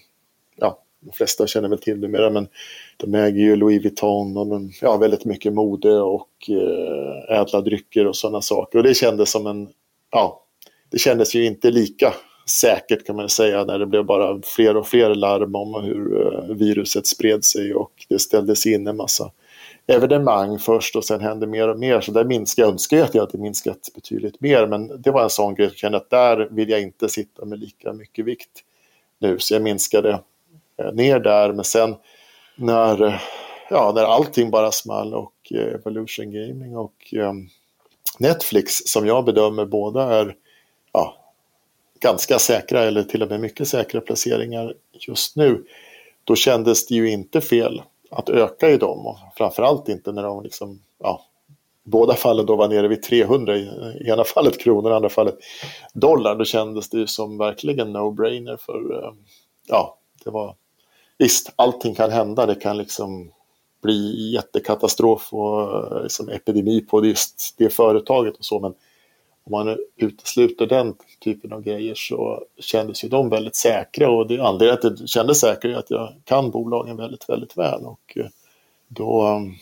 [0.57, 2.49] ja, de flesta känner väl till numera, men
[2.97, 8.07] de äger ju Louis Vuitton och de, ja, väldigt mycket mode och eh, ädla drycker
[8.07, 8.79] och sådana saker.
[8.79, 9.69] Och det kändes som en,
[10.11, 10.45] ja,
[10.91, 12.15] det kändes ju inte lika
[12.47, 16.57] säkert kan man säga när det blev bara fler och fler larm om hur eh,
[16.57, 19.31] viruset spred sig och det ställdes in en massa
[19.87, 22.01] evenemang först och sen hände mer och mer.
[22.01, 24.67] Så där minskade, jag önskar att jag hade minskat betydligt mer.
[24.67, 27.59] Men det var en sån grej, jag kände att där vill jag inte sitta med
[27.59, 28.65] lika mycket vikt
[29.19, 29.39] nu.
[29.39, 30.21] Så jag minskade
[30.77, 31.53] eh, ner där.
[31.53, 31.95] Men sen
[32.57, 33.21] när, eh,
[33.71, 37.15] ja, när allting bara small och Evolution Gaming och
[38.19, 40.35] Netflix som jag bedömer båda är
[40.93, 41.22] ja,
[42.03, 45.65] ganska säkra eller till och med mycket säkra placeringar just nu.
[46.25, 50.43] Då kändes det ju inte fel att öka i dem och framförallt inte när de
[50.43, 51.25] liksom, ja,
[51.85, 55.39] båda fallen då var nere vid 300, i ena fallet kronor, i andra fallet
[55.95, 59.13] dollar, då kändes det ju som verkligen no-brainer för, eh,
[59.69, 60.57] ja, det var,
[61.19, 63.33] visst, allting kan hända, det kan liksom
[63.83, 68.75] bli jättekatastrof och eh, liksom epidemi på just det företaget och så, men
[69.45, 74.41] om man utesluter den typen av grejer så kändes ju de väldigt säkra och det
[74.41, 78.27] anledningen att det kändes säkert är att jag kan bolagen väldigt, väldigt väl och eh,
[78.89, 79.55] då, mm,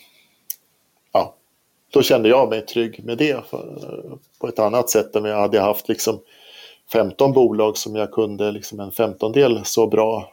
[1.11, 1.35] ja,
[1.89, 5.59] då kände jag mig trygg med det eh, på ett annat sätt än jag hade
[5.59, 6.19] haft liksom
[6.91, 10.31] 15 bolag som jag kunde liksom en femtondel så bra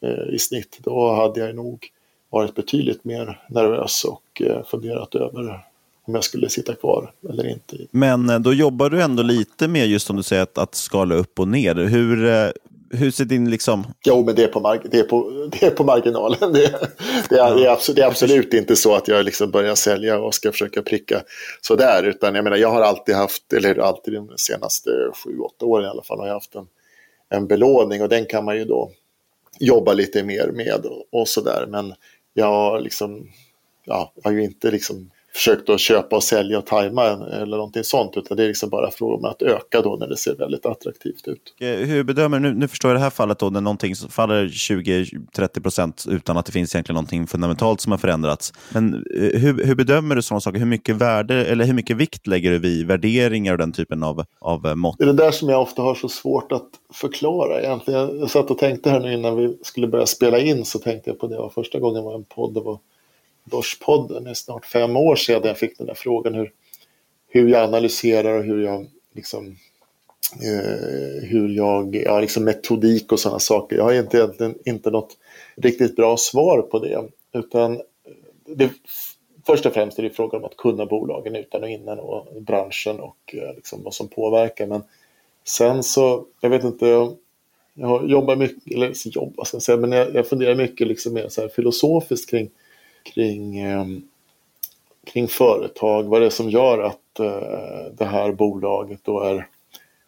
[0.00, 0.78] eh, i snitt.
[0.80, 1.90] Då hade jag nog
[2.30, 5.66] varit betydligt mer nervös och eh, funderat över
[6.06, 7.76] om jag skulle sitta kvar eller inte.
[7.90, 11.14] Men eh, då jobbar du ändå lite med just som du säger att, att skala
[11.14, 11.74] upp och ner.
[11.74, 12.48] Hur, eh,
[12.90, 13.86] hur ser din liksom...
[14.04, 16.52] Jo, men det är på, marg det är på, det är på marginalen.
[16.52, 16.70] Det,
[17.28, 20.18] det, är, det, är absolut, det är absolut inte så att jag liksom börjar sälja
[20.18, 21.22] och ska försöka pricka
[21.60, 22.02] sådär.
[22.02, 24.90] Utan jag menar, jag har alltid haft, eller alltid de senaste
[25.24, 26.66] sju, åtta åren i alla fall, har jag haft en,
[27.28, 28.90] en belåning och den kan man ju då
[29.58, 31.66] jobba lite mer med och, och sådär.
[31.68, 31.94] Men
[32.34, 33.30] jag, liksom,
[33.84, 37.84] ja, jag har ju inte liksom försökt att köpa och sälja och tajma eller någonting
[37.84, 38.16] sånt.
[38.16, 41.28] Utan det är liksom bara fråga om att öka då när det ser väldigt attraktivt
[41.28, 41.54] ut.
[41.60, 45.62] Eh, hur bedömer du, nu, förstår jag det här fallet då, när någonting faller 20-30
[45.62, 48.52] procent utan att det finns egentligen någonting fundamentalt som har förändrats.
[48.72, 50.58] Men eh, hur, hur bedömer du sådana saker?
[50.58, 54.24] Hur mycket värde eller hur mycket vikt lägger du vid värderingar och den typen av,
[54.40, 54.98] av eh, mått?
[54.98, 58.20] Det är det där som jag ofta har så svårt att förklara egentligen.
[58.20, 61.18] Jag satt och tänkte här nu innan vi skulle börja spela in så tänkte jag
[61.18, 61.50] på det.
[61.54, 62.78] Första gången var en podd, det var
[63.44, 64.24] Börspodden.
[64.24, 66.52] Det är snart fem år sedan jag fick den där frågan hur,
[67.28, 69.56] hur jag analyserar och hur jag liksom
[70.42, 73.76] eh, hur jag, ja liksom metodik och sådana saker.
[73.76, 75.16] Jag har inte, egentligen inte något
[75.56, 77.04] riktigt bra svar på det.
[77.32, 77.80] Utan
[78.46, 78.70] det,
[79.46, 83.00] först och främst är det frågan om att kunna bolagen utan och innan och branschen
[83.00, 84.66] och eh, liksom vad som påverkar.
[84.66, 84.82] Men
[85.44, 87.16] sen så, jag vet inte, jag,
[87.74, 91.28] jag jobbar mycket, eller jobbar ska jag säga, men jag, jag funderar mycket liksom mer
[91.28, 92.50] så här filosofiskt kring
[93.04, 93.86] kring, eh,
[95.06, 96.02] kring företag.
[96.02, 99.48] Vad det är som gör att eh, det här bolaget då är,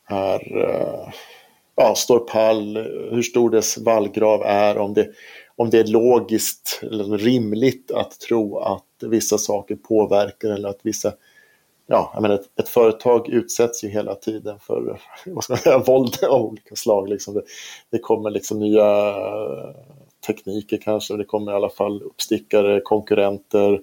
[0.06, 1.12] är eh,
[1.74, 2.76] ja, står pall,
[3.10, 5.08] hur stor dess vallgrav är, om det,
[5.56, 11.12] om det är logiskt eller rimligt att tro att vissa saker påverkar eller att vissa
[11.88, 15.78] Ja, jag menar, ett, ett företag utsätts ju hela tiden för vad ska man säga,
[15.78, 17.08] våld av olika slag.
[17.08, 17.42] Liksom det,
[17.90, 19.14] det kommer liksom nya
[20.26, 21.16] tekniker kanske.
[21.16, 23.80] Det kommer i alla fall uppstickare, konkurrenter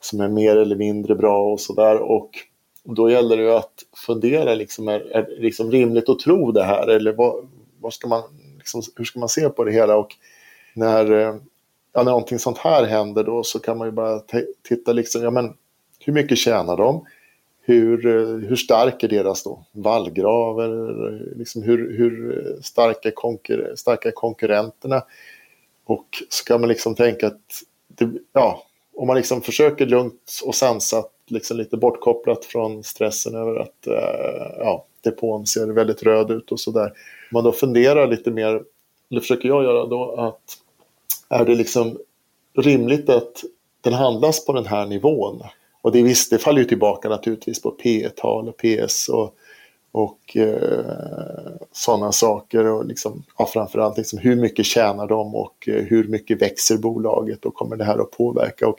[0.00, 1.96] som är mer eller mindre bra och sådär.
[1.96, 2.30] Och
[2.84, 6.64] då gäller det ju att fundera, liksom, är, är det liksom rimligt att tro det
[6.64, 6.88] här?
[6.88, 7.48] Eller vad,
[7.80, 8.22] vad ska man,
[8.58, 9.96] liksom, hur ska man se på det hela?
[9.96, 10.14] Och
[10.74, 11.34] när, eh,
[11.92, 14.20] ja, när någonting sånt här händer då så kan man ju bara
[14.68, 15.54] titta, liksom, ja, men,
[16.00, 17.04] hur mycket tjänar de?
[17.62, 20.60] Hur, eh, hur stark är deras då vallgrav?
[21.36, 25.02] Liksom hur, hur starka, konkur starka konkurrenterna?
[25.86, 28.62] Och ska man liksom tänka att det, ja,
[28.96, 34.56] om man liksom försöker lugnt och sansat, liksom lite bortkopplat från stressen över att eh,
[34.58, 36.86] ja, depån ser väldigt röd ut och sådär.
[36.86, 38.62] Om man då funderar lite mer,
[39.10, 40.58] eller försöker jag göra då, att
[41.28, 41.98] är det liksom
[42.58, 43.44] rimligt att
[43.80, 45.42] den handlas på den här nivån?
[45.82, 49.34] Och det, visst, det faller ju tillbaka naturligtvis på P tal och PS och
[49.96, 52.64] och eh, sådana saker.
[52.66, 57.44] Och liksom, ja, framförallt liksom, hur mycket tjänar de och eh, hur mycket växer bolaget
[57.44, 58.68] och kommer det här att påverka?
[58.68, 58.78] Och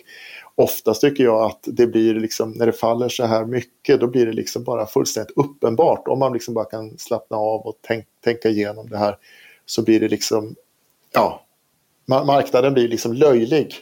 [0.56, 4.26] oftast tycker jag att det blir liksom, när det faller så här mycket, då blir
[4.26, 6.08] det liksom bara fullständigt uppenbart.
[6.08, 9.18] Om man liksom bara kan slappna av och tänk, tänka igenom det här
[9.66, 10.56] så blir det liksom,
[11.14, 11.42] ja,
[12.06, 13.76] marknaden blir liksom löjlig.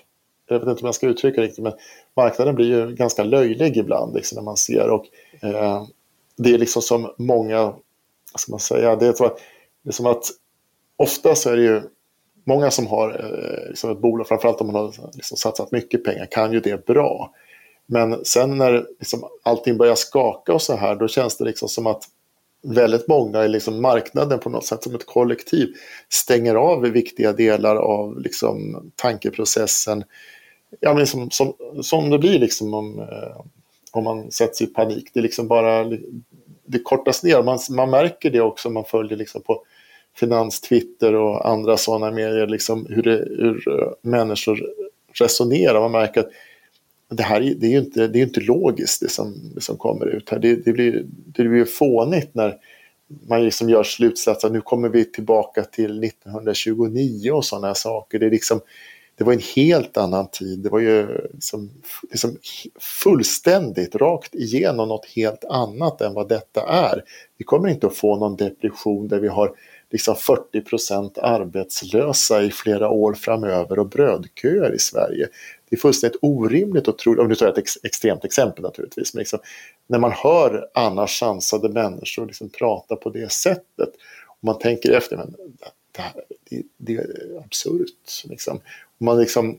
[0.47, 1.73] Jag vet inte om jag ska uttrycka det riktigt, men
[2.15, 4.89] marknaden blir ju ganska löjlig ibland liksom, när man ser.
[4.89, 5.05] Och,
[5.41, 5.83] eh,
[6.37, 7.63] det är liksom som många,
[8.31, 9.13] vad ska man säga, det är,
[9.83, 10.23] det är som att
[10.97, 11.81] ofta så är det ju
[12.43, 16.25] många som har eh, liksom ett bolag, framförallt om man har liksom satsat mycket pengar,
[16.31, 17.31] kan ju det bra.
[17.85, 21.87] Men sen när liksom allting börjar skaka och så här, då känns det liksom som
[21.87, 22.03] att
[22.63, 25.67] väldigt många i liksom marknaden på något sätt som ett kollektiv
[26.09, 30.03] stänger av viktiga delar av liksom tankeprocessen.
[30.79, 33.41] Ja, men som, som, som det blir liksom om, eh,
[33.97, 35.09] om man sätts i panik.
[35.13, 35.83] Det liksom bara,
[36.65, 37.43] det kortas ner.
[37.43, 39.61] Man, man märker det också om man följer liksom på
[40.15, 43.63] finanstwitter och andra sådana medier, liksom hur, det, hur
[44.01, 44.65] människor
[45.13, 45.79] resonerar.
[45.79, 46.29] Man märker att
[47.09, 50.05] det här det är ju inte, det är inte logiskt det som, det som kommer
[50.05, 50.39] ut här.
[50.39, 52.57] Det, det, blir, det blir fånigt när
[53.27, 54.49] man liksom gör slutsatser.
[54.49, 58.19] Nu kommer vi tillbaka till 1929 och sådana saker.
[58.19, 58.61] Det är liksom,
[59.17, 60.59] det var en helt annan tid.
[60.59, 61.71] Det var ju liksom,
[62.09, 62.37] liksom
[62.79, 67.03] fullständigt rakt igenom något helt annat än vad detta är.
[67.37, 69.55] Vi kommer inte att få någon depression där vi har
[69.91, 75.27] liksom 40 procent arbetslösa i flera år framöver och brödköer i Sverige.
[75.69, 79.19] Det är fullständigt orimligt att tro, om du tar ett ex extremt exempel naturligtvis, men
[79.19, 79.39] liksom,
[79.87, 83.89] när man hör annars sansade människor liksom prata på det sättet
[84.27, 85.35] och man tänker efter, men
[85.91, 86.13] det, här,
[86.49, 88.23] det, det är absurt.
[88.23, 88.59] Liksom
[88.99, 89.57] man liksom,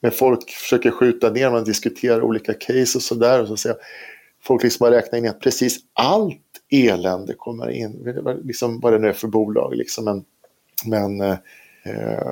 [0.00, 3.42] när folk försöker skjuta ner, man diskuterar olika case och sådär.
[3.42, 3.76] Och så säger
[4.42, 9.08] folk liksom bara räknar in att precis allt elände kommer in, liksom vad det nu
[9.08, 9.76] är för bolag.
[9.76, 10.04] Liksom.
[10.04, 10.24] Men,
[10.84, 11.38] men, eh,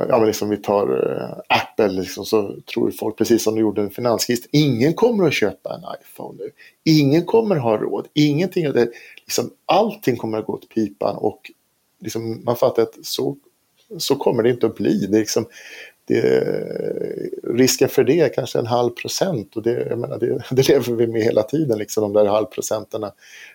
[0.09, 3.83] ja, men liksom vi tar eh, Apple, liksom, så tror folk, precis som de gjorde
[3.83, 6.51] en finanskris, ingen kommer att köpa en iPhone nu.
[6.85, 8.09] Ingen kommer att ha råd.
[8.15, 8.91] Ingenting, det,
[9.25, 11.51] liksom, allting kommer att gå åt pipan och
[12.01, 13.37] liksom, man fattar att så,
[13.99, 15.07] så kommer det inte att bli.
[15.07, 15.47] Det är liksom,
[16.05, 16.41] det,
[17.45, 20.93] risken för det är kanske en halv procent och det, jag menar, det, det lever
[20.93, 23.13] vi med hela tiden, liksom de där halvprocenterna.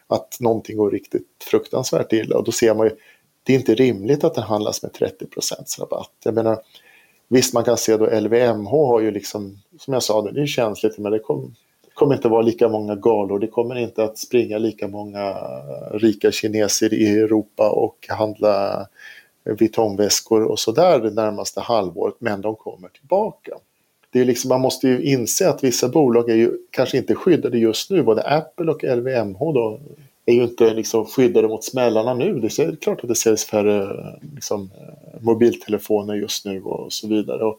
[0.07, 2.95] Att någonting går riktigt fruktansvärt illa och då ser man ju,
[3.43, 6.11] det är inte rimligt att den handlas med 30 procents rabatt.
[6.23, 6.59] Jag menar,
[7.27, 10.97] visst man kan se då LVMH har ju liksom, som jag sa, det är känsligt
[10.97, 11.55] men det, kom,
[11.85, 13.39] det kommer inte vara lika många galor.
[13.39, 15.35] Det kommer inte att springa lika många
[15.91, 18.87] rika kineser i Europa och handla
[19.53, 22.15] vitongväskor och sådär det närmaste halvåret.
[22.19, 23.51] Men de kommer tillbaka.
[24.11, 27.57] Det är liksom, man måste ju inse att vissa bolag är ju kanske inte skyddade
[27.57, 28.03] just nu.
[28.03, 29.79] Både Apple och LVMH då
[30.25, 32.39] är ju inte liksom skyddade mot smällarna nu.
[32.39, 33.97] Det är klart att det säljs färre
[34.35, 34.71] liksom,
[35.19, 37.53] mobiltelefoner just nu och så vidare.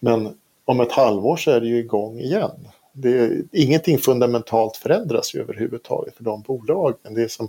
[0.00, 2.68] Men om ett halvår så är det ju igång igen.
[2.92, 7.14] Det är, ingenting fundamentalt förändras ju överhuvudtaget för de bolagen.
[7.14, 7.48] Det är som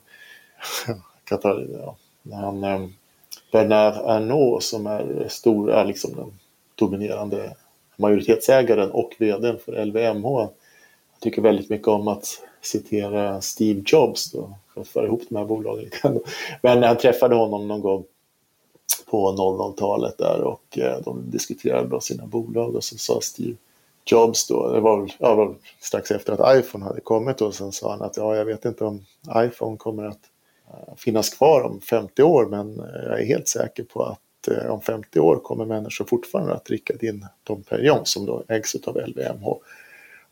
[1.24, 1.78] Katarina,
[2.24, 2.94] ja, han, ehm,
[3.54, 6.34] Bernard Arnault som är stor, är liksom den
[6.76, 7.56] dominerande
[7.96, 10.40] majoritetsägaren och vdn för LVMH.
[11.12, 15.36] Jag tycker väldigt mycket om att citera Steve Jobs då, för att föra ihop de
[15.36, 15.90] här bolagen.
[16.62, 18.04] Men när han träffade honom någon gång
[19.06, 23.56] på 00-talet där och eh, de diskuterade då sina bolag och så sa Steve
[24.06, 27.92] Jobs då, det var, ja, var strax efter att iPhone hade kommit och sen sa
[27.92, 30.20] han att ja, jag vet inte om iPhone kommer att
[30.98, 34.20] finnas kvar om 50 år men jag är helt säker på att
[34.52, 38.76] uh, om 50 år kommer människor fortfarande att dricka din Dom Perignon som då ägs
[38.76, 39.48] av LVMH.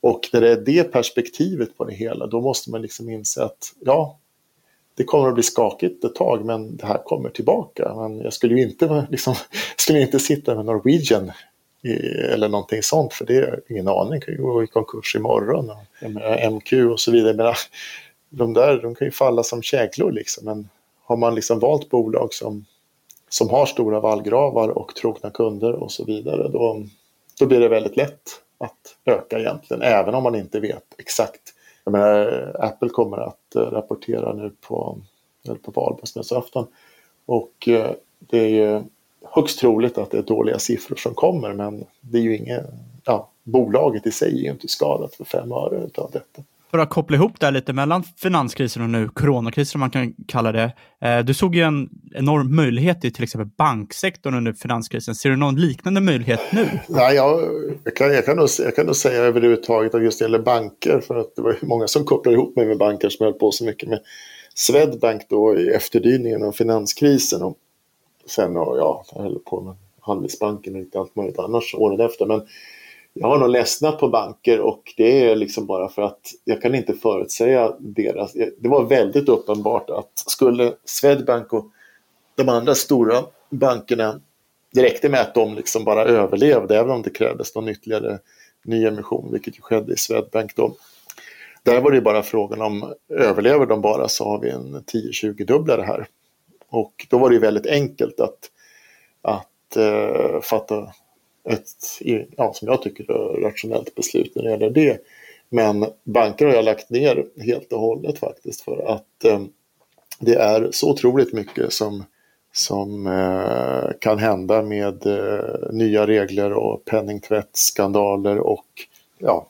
[0.01, 3.73] Och när det är det perspektivet på det hela då måste man liksom inse att
[3.79, 4.17] ja,
[4.95, 7.93] det kommer att bli skakigt ett tag men det här kommer tillbaka.
[7.95, 9.35] Men jag skulle ju inte, liksom,
[9.77, 11.31] skulle inte sitta med Norwegian
[11.83, 11.93] i,
[12.33, 14.21] eller någonting sånt för det jag ingen aning.
[14.21, 15.69] kan ju gå i konkurs imorgon.
[15.69, 17.33] Och, MQ och så vidare.
[17.33, 17.53] Men,
[18.33, 20.45] de där de kan ju falla som käglor liksom.
[20.45, 20.69] Men
[21.03, 22.65] har man liksom valt bolag som,
[23.29, 26.83] som har stora vallgravar och trogna kunder och så vidare då,
[27.39, 29.83] då blir det väldigt lätt att öka egentligen.
[29.83, 34.97] Även om man inte vet exakt jag menar, Apple kommer att eh, rapportera nu på,
[35.61, 36.67] på valborgsmässoafton
[37.25, 38.81] och eh, det är ju
[39.23, 42.65] högst troligt att det är dåliga siffror som kommer men det är ju inget,
[43.03, 46.41] ja, bolaget i sig är ju inte skadat för fem öre av detta.
[46.71, 50.13] För att koppla ihop det här lite mellan finanskrisen och nu coronakrisen, om man kan
[50.27, 50.71] kalla det.
[51.01, 55.15] Eh, du såg ju en enorm möjlighet i till exempel banksektorn under finanskrisen.
[55.15, 56.69] Ser du någon liknande möjlighet nu?
[56.87, 57.41] Nej, jag,
[57.83, 61.01] jag, kan, jag, kan, nog, jag kan nog säga överhuvudtaget att just det gäller banker,
[61.07, 63.65] för att det var många som kopplade ihop mig med banker som höll på så
[63.65, 63.99] mycket med
[64.55, 67.41] Swedbank då i efterdyningen av finanskrisen.
[67.41, 67.57] Och
[68.25, 72.25] sen, och, ja, jag höll på med Handelsbanken och lite allt möjligt annars året efter.
[72.25, 72.41] Men
[73.13, 76.75] jag har nog ledsnat på banker och det är liksom bara för att jag kan
[76.75, 78.33] inte förutsäga deras...
[78.33, 81.65] Det var väldigt uppenbart att skulle Swedbank och
[82.35, 84.21] de andra stora bankerna,
[84.71, 88.19] det räckte med att de liksom bara överlevde även om det krävdes någon ytterligare
[88.65, 90.75] nyemission, vilket ju skedde i Swedbank då.
[91.63, 95.81] Där var det bara frågan om överlever de bara så har vi en 10-20 dubblare
[95.81, 96.07] här.
[96.69, 98.51] Och då var det väldigt enkelt att,
[99.21, 100.93] att uh, fatta
[101.43, 102.01] ett,
[102.37, 103.03] ja, som jag tycker,
[103.41, 105.01] rationellt beslut när det gäller det.
[105.49, 109.41] Men banker har jag lagt ner helt och hållet faktiskt för att eh,
[110.19, 112.03] det är så otroligt mycket som,
[112.53, 118.67] som eh, kan hända med eh, nya regler och penningtvättsskandaler och
[119.17, 119.47] ja,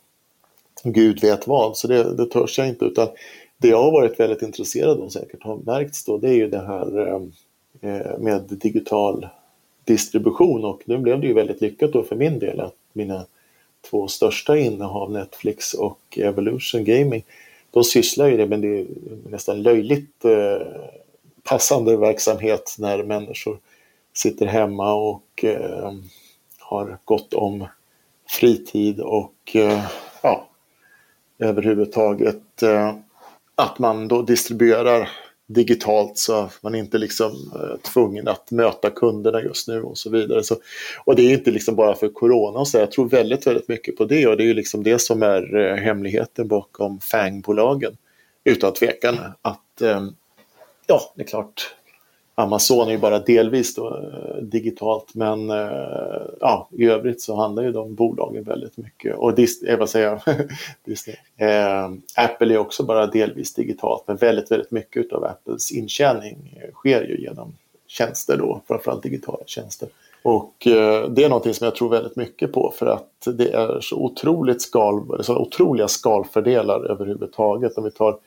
[0.83, 1.77] gud vet vad.
[1.77, 2.85] Så det, det törs jag inte.
[2.85, 3.07] Utan
[3.57, 6.65] det jag har varit väldigt intresserad av säkert har märkts då, det är ju det
[6.65, 7.31] här ehm,
[7.81, 9.27] eh, med digital
[9.85, 10.65] distribution.
[10.65, 13.25] Och nu blev det ju väldigt lyckat då för min del att mina
[13.89, 17.23] två största innehav, Netflix och Evolution Gaming,
[17.71, 18.85] de sysslar ju det men det är
[19.29, 20.67] nästan löjligt eh,
[21.43, 23.59] passande verksamhet när människor
[24.13, 25.93] sitter hemma och eh,
[26.59, 27.65] har gott om
[28.29, 29.85] fritid och eh,
[30.21, 30.47] ja,
[31.39, 32.95] överhuvudtaget eh,
[33.55, 35.09] att man då distribuerar
[35.53, 40.09] digitalt så man är inte liksom eh, tvungen att möta kunderna just nu och så
[40.09, 40.43] vidare.
[40.43, 40.55] Så,
[41.05, 43.95] och det är inte liksom bara för corona och så, jag tror väldigt, väldigt mycket
[43.95, 47.97] på det och det är ju liksom det som är eh, hemligheten bakom FANG-bolagen.
[48.43, 50.07] Utan tvekan att, eh,
[50.87, 51.75] ja, det är klart,
[52.41, 57.63] Amazon är ju bara delvis då, eh, digitalt men eh, ja, i övrigt så handlar
[57.63, 59.17] ju de bolagen väldigt mycket.
[59.17, 60.21] Och Disney, eh, vad säger jag?
[60.85, 61.15] Disney.
[61.37, 66.73] Eh, Apple är också bara delvis digitalt men väldigt, väldigt mycket av Apples intjäning eh,
[66.73, 67.53] sker ju genom
[67.87, 69.89] tjänster då, framförallt digitala tjänster.
[70.23, 73.79] Och eh, det är någonting som jag tror väldigt mycket på för att det är
[73.81, 77.77] så otroligt skal, så otroliga skalfördelar överhuvudtaget.
[77.77, 78.17] Om vi tar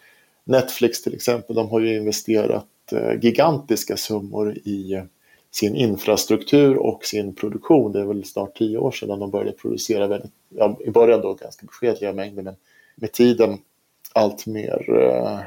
[0.45, 5.03] Netflix till exempel, de har ju investerat Eh, gigantiska summor i
[5.51, 7.93] sin infrastruktur och sin produktion.
[7.93, 11.35] Det är väl snart tio år sedan de började producera väldigt, ja, i början då
[11.35, 12.57] ganska beskedliga mängder men
[12.97, 13.59] med tiden
[14.13, 15.39] allt mer eh,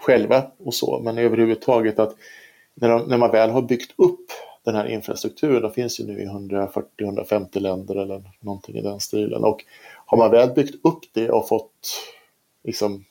[0.00, 1.00] själva och så.
[1.04, 2.14] Men överhuvudtaget att
[2.74, 4.30] när, de, när man väl har byggt upp
[4.64, 9.44] den här infrastrukturen, de finns ju nu i 140-150 länder eller någonting i den stilen
[9.44, 9.64] och
[10.06, 11.70] har man väl byggt upp det och fått
[12.64, 13.04] liksom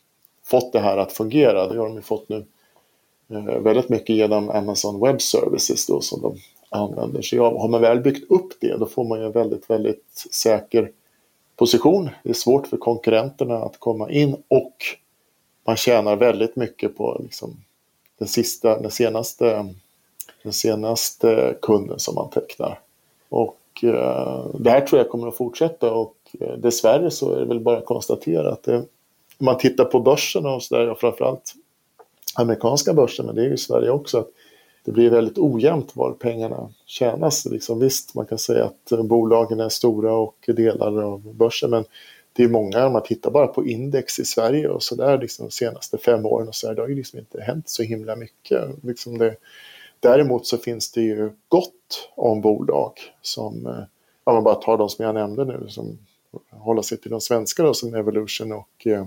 [0.44, 1.68] fått det här att fungera.
[1.68, 2.46] Det har de ju fått nu
[3.30, 6.38] Eh, väldigt mycket genom Amazon Web Services då som de
[6.70, 7.22] använder.
[7.22, 7.58] sig av.
[7.60, 10.92] har man väl byggt upp det då får man ju en väldigt, väldigt säker
[11.56, 12.10] position.
[12.24, 14.76] Det är svårt för konkurrenterna att komma in och
[15.66, 17.58] man tjänar väldigt mycket på liksom,
[18.18, 19.74] den, sista, den, senaste,
[20.44, 22.80] den senaste kunden som man tecknar.
[23.30, 27.46] Och eh, det här tror jag kommer att fortsätta och eh, dessvärre så är det
[27.46, 28.78] väl bara att konstatera att det,
[29.38, 31.54] om man tittar på börsen och sådär, och framförallt
[32.38, 34.30] amerikanska börsen, men det är ju Sverige också, att
[34.84, 37.46] det blir väldigt ojämnt var pengarna tjänas.
[37.46, 41.86] Liksom, visst, man kan säga att bolagen är stora och delar av börsen, men
[42.34, 45.46] det är många, om man tittar bara på index i Sverige och så där liksom,
[45.46, 48.16] de senaste fem åren och så där, det har ju liksom inte hänt så himla
[48.16, 48.84] mycket.
[48.84, 49.36] Liksom det,
[50.00, 53.84] däremot så finns det ju gott om bolag som, eh,
[54.24, 55.98] om man bara tar de som jag nämnde nu, som
[56.50, 59.06] håller sig till de svenska då, som Evolution och eh,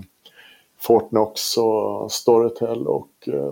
[0.81, 3.51] Fortnox och Storytel och eh,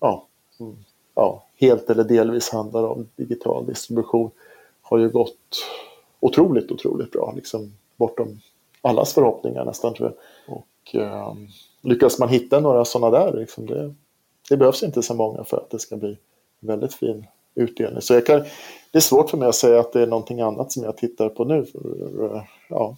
[0.00, 0.26] ja,
[0.60, 0.76] mm,
[1.14, 4.30] ja, helt eller delvis handlar om digital distribution
[4.82, 5.36] har ju gått
[6.20, 7.32] otroligt, otroligt bra.
[7.36, 8.40] Liksom bortom
[8.82, 10.12] allas förhoppningar nästan tror
[10.46, 10.56] jag.
[10.56, 11.34] Och eh,
[11.82, 13.94] lyckas man hitta några sådana där, liksom det,
[14.48, 16.18] det behövs inte så många för att det ska bli
[16.60, 18.02] väldigt fin utdelning.
[18.02, 18.40] Så jag kan,
[18.90, 21.28] det är svårt för mig att säga att det är någonting annat som jag tittar
[21.28, 21.64] på nu.
[21.64, 22.96] För, eh, ja,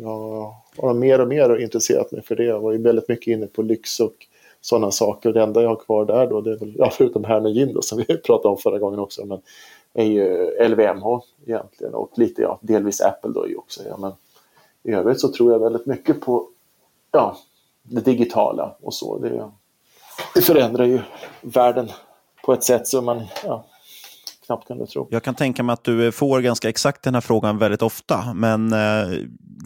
[0.00, 2.44] jag har mer och mer intresserat mig för det.
[2.44, 4.14] Jag var ju väldigt mycket inne på lyx och
[4.60, 5.32] sådana saker.
[5.32, 7.98] Det enda jag har kvar där då, det är väl, ja, förutom Hermelin då, som
[7.98, 9.40] vi pratade om förra gången också, men
[9.94, 13.82] är ju LVMH egentligen och lite, ja, delvis Apple då ju också.
[13.88, 14.12] Ja, men
[14.82, 16.48] i övrigt så tror jag väldigt mycket på
[17.10, 17.36] ja,
[17.82, 19.18] det digitala och så.
[19.18, 19.50] Det,
[20.34, 21.00] det förändrar ju
[21.40, 21.90] världen
[22.44, 23.64] på ett sätt som man ja,
[24.50, 25.08] knappt kunde tro.
[25.10, 28.72] Jag kan tänka mig att du får ganska exakt den här frågan väldigt ofta, men
[28.72, 29.18] eh,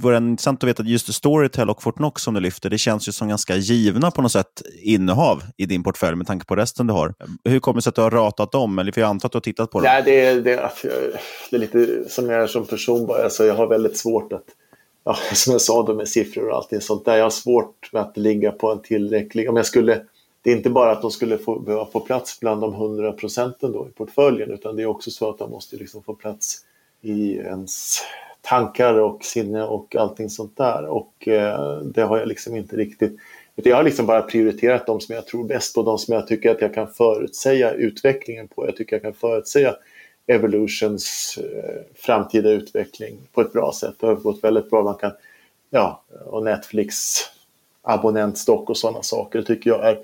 [0.03, 3.13] vore intressant att veta att just Storytel och Fortnox som du lyfter, det känns ju
[3.13, 6.93] som ganska givna på något sätt innehav i din portfölj med tanke på resten du
[6.93, 7.15] har.
[7.45, 8.79] Hur kommer det sig att du har ratat dem?
[8.79, 9.85] Eller för jag antar att du har tittat på dem?
[9.85, 10.71] Nej, det, är, det,
[11.51, 13.25] det är lite som jag är som person bara.
[13.25, 14.45] Alltså, jag har väldigt svårt att
[15.05, 17.17] ja, som jag sa då med siffror och allting sånt där.
[17.17, 20.01] Jag har svårt med att ligga på en tillräcklig, om jag skulle
[20.45, 23.73] det är inte bara att de skulle få, behöva få plats bland de 100 procenten
[23.73, 26.59] då i portföljen utan det är också så att de måste liksom få plats
[27.03, 28.01] i ens
[28.41, 30.87] tankar och sinne och allting sånt där.
[30.87, 33.17] Och eh, det har jag liksom inte riktigt...
[33.55, 36.51] Jag har liksom bara prioriterat de som jag tror bäst på, de som jag tycker
[36.51, 38.67] att jag kan förutsäga utvecklingen på.
[38.67, 39.77] Jag tycker jag kan förutsäga
[40.27, 43.95] Evolutions eh, framtida utveckling på ett bra sätt.
[44.01, 44.83] Det har gått väldigt bra.
[44.83, 45.13] Man kan,
[45.71, 47.19] ja, och Netflix
[47.85, 49.99] abonnentstock och sådana saker tycker jag är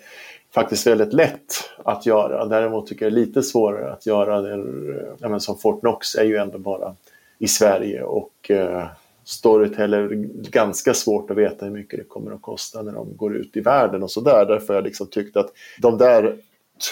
[0.54, 2.46] faktiskt väldigt lätt att göra.
[2.46, 5.40] Däremot tycker jag det är lite svårare att göra det.
[5.40, 6.94] Som Fortnox är ju ändå bara
[7.38, 8.86] i Sverige och eh,
[9.24, 10.08] Storytel är
[10.50, 13.60] ganska svårt att veta hur mycket det kommer att kosta när de går ut i
[13.60, 14.44] världen och sådär.
[14.46, 16.36] Därför har jag liksom tyckt att de där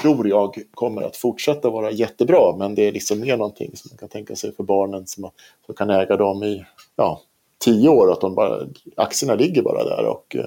[0.00, 3.98] tror jag kommer att fortsätta vara jättebra men det är liksom mer någonting som man
[3.98, 5.30] kan tänka sig för barnen som,
[5.66, 6.64] som kan äga dem i
[6.96, 7.20] ja,
[7.64, 8.12] tio år.
[8.12, 10.46] Att de bara, aktierna ligger bara där och eh,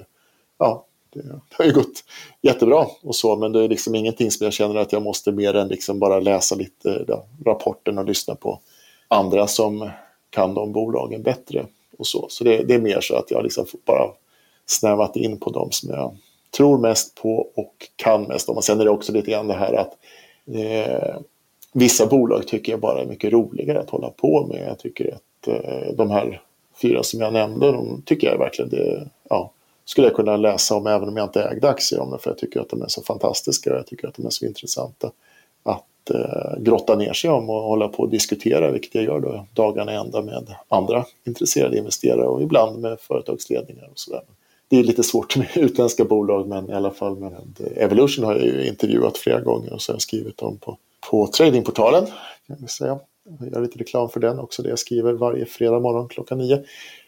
[0.58, 2.04] ja, det, har ju gått
[2.42, 5.54] jättebra och så, men det är liksom ingenting som jag känner att jag måste mer
[5.54, 8.60] än liksom bara läsa lite eh, ja, rapporten och lyssna på
[9.08, 9.90] andra som
[10.30, 11.66] kan de bolagen bättre
[11.98, 12.26] och så.
[12.30, 14.12] Så det, det är mer så att jag liksom bara
[14.66, 16.18] snävat in på de som jag
[16.58, 18.58] tror mest på och kan mest om.
[18.58, 19.98] Och sen är det också lite grann det här att
[20.56, 21.22] eh,
[21.74, 24.68] vissa bolag tycker jag bara är mycket roligare att hålla på med.
[24.68, 26.42] Jag tycker att eh, de här
[26.82, 29.52] fyra som jag nämnde, de tycker jag verkligen det, ja,
[29.86, 32.38] skulle jag kunna läsa om även om jag inte ägde aktier om det för jag
[32.38, 35.12] tycker att de är så fantastiska och jag tycker att de är så intressanta
[35.64, 39.46] att eh, grotta ner sig om och hålla på och diskutera, vilket jag gör då
[39.54, 44.22] dagarna ända med andra intresserade investerare och ibland med företagsledningar och sådär.
[44.68, 47.34] Det är lite svårt med utländska bolag men i alla fall med
[47.76, 50.78] Evolution har jag ju intervjuat flera gånger och så har jag skrivit om på,
[51.10, 52.06] på tradingportalen.
[52.48, 53.00] Kan jag, säga.
[53.40, 56.64] jag gör lite reklam för den också, det jag skriver varje fredag morgon klockan nio.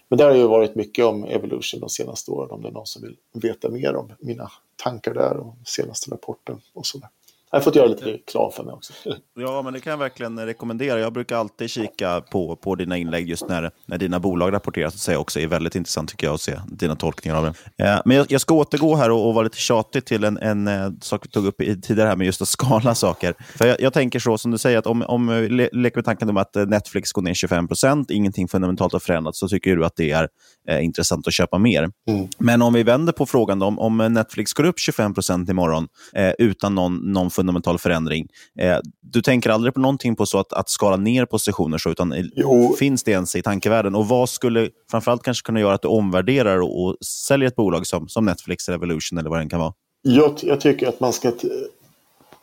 [0.10, 2.88] Men det har ju varit mycket om Evolution de senaste åren om det är någon
[2.88, 7.10] som vill veta mer om mina tankar där och senaste rapporten och sådär.
[7.54, 8.94] Jag har fått göra lite reklam för mig också.
[9.36, 11.00] Ja, men det kan jag verkligen rekommendera.
[11.00, 15.02] Jag brukar alltid kika på, på dina inlägg just när, när dina bolag rapporteras.
[15.02, 17.84] Så också är väldigt intressant tycker jag att se dina tolkningar av det.
[17.84, 20.68] Eh, men jag, jag, ska återgå här och, och vara lite tjatig till en, en,
[20.68, 23.36] eh, sak vi tog upp i, tidigare här med just att skala saker.
[23.58, 26.30] För jag, jag tänker så, som du säger, att om, om le, leker med tanken
[26.30, 29.86] om att eh, Netflix går ner 25 procent, ingenting fundamentalt har förändrats, så tycker du
[29.86, 30.28] att det är
[30.70, 31.90] eh, intressant att köpa mer.
[32.10, 32.28] Mm.
[32.38, 35.88] Men om vi vänder på frågan då, om, om Netflix går upp 25 procent imorgon
[36.14, 38.28] eh, utan någon, någon fundamental förändring.
[38.60, 42.32] Eh, du tänker aldrig på någonting på så att, att skala ner positioner, så, utan
[42.36, 42.76] Jo.
[42.80, 43.96] finns det ens i tankevärlden?
[43.96, 47.88] Och vad skulle framförallt kanske kunna göra att du omvärderar och, och säljer ett bolag
[47.88, 49.74] som, som Netflix eller Evolution eller vad det kan vara?
[50.02, 51.32] Jag, jag tycker att man ska...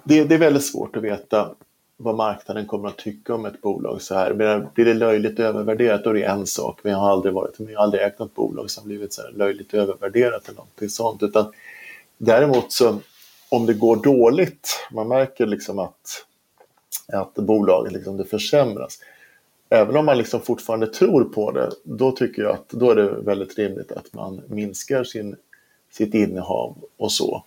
[0.05, 1.48] Det, det är väldigt svårt att veta
[1.96, 4.34] vad marknaden kommer att tycka om ett bolag så här.
[4.74, 6.80] Blir det löjligt övervärderat då är det en sak.
[6.82, 9.22] Men jag har aldrig varit men jag har aldrig ägt något bolag som blivit så
[9.34, 11.22] löjligt övervärderat eller någonting sånt.
[11.22, 11.53] Utan
[12.18, 12.98] däremot så
[13.51, 16.24] om det går dåligt, man märker liksom att,
[17.12, 18.98] att bolaget liksom det försämras.
[19.68, 23.11] Även om man liksom fortfarande tror på det, då tycker jag att då är det
[23.11, 25.36] väldigt rimligt att man minskar sin,
[25.90, 27.44] sitt innehav och så.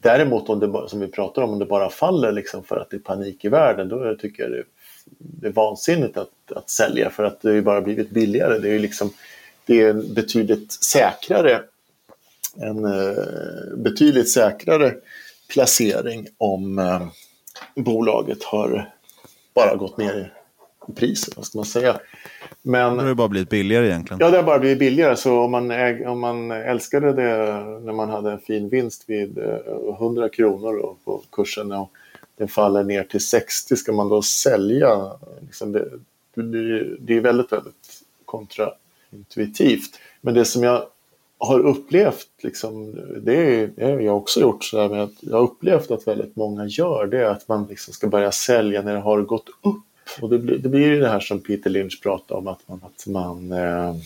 [0.00, 2.90] Däremot om det, bara- som vi pratar om, om det bara faller liksom för att
[2.90, 4.64] det är panik i världen, då tycker jag det,
[5.18, 8.58] det är vansinnigt att, att sälja för att det har ju bara blivit billigare.
[8.58, 9.10] Det är ju liksom,
[9.66, 11.62] det är betydligt säkrare
[12.56, 14.94] en eh, betydligt säkrare
[15.48, 17.06] placering om eh,
[17.74, 18.92] bolaget har
[19.54, 20.32] bara gått ner
[20.88, 22.00] i pris, vad ska man säga.
[22.62, 24.20] Men Det har bara blivit billigare egentligen.
[24.20, 25.16] Ja, det har bara blivit billigare.
[25.16, 29.38] Så om man, äg, om man älskade det när man hade en fin vinst vid
[29.38, 31.90] eh, 100 kronor då, på kursen och
[32.36, 35.12] den faller ner till 60, ska man då sälja?
[35.40, 35.88] Liksom det,
[36.34, 40.00] det, det är väldigt, väldigt kontraintuitivt.
[40.20, 40.82] Men det som jag
[41.38, 45.90] har upplevt, liksom, det har jag också gjort, så där men att jag har upplevt
[45.90, 49.22] att väldigt många gör det, är att man liksom ska börja sälja när det har
[49.22, 49.82] gått upp.
[50.20, 52.80] Och det blir, det blir ju det här som Peter Lynch pratade om, att man,
[52.84, 53.96] att man eh,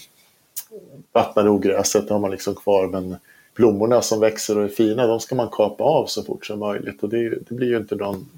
[1.12, 3.16] vattnar ogräset, det har man liksom kvar, men
[3.54, 7.02] blommorna som växer och är fina, de ska man kapa av så fort som möjligt.
[7.02, 8.28] Och det, det blir ju inte någon,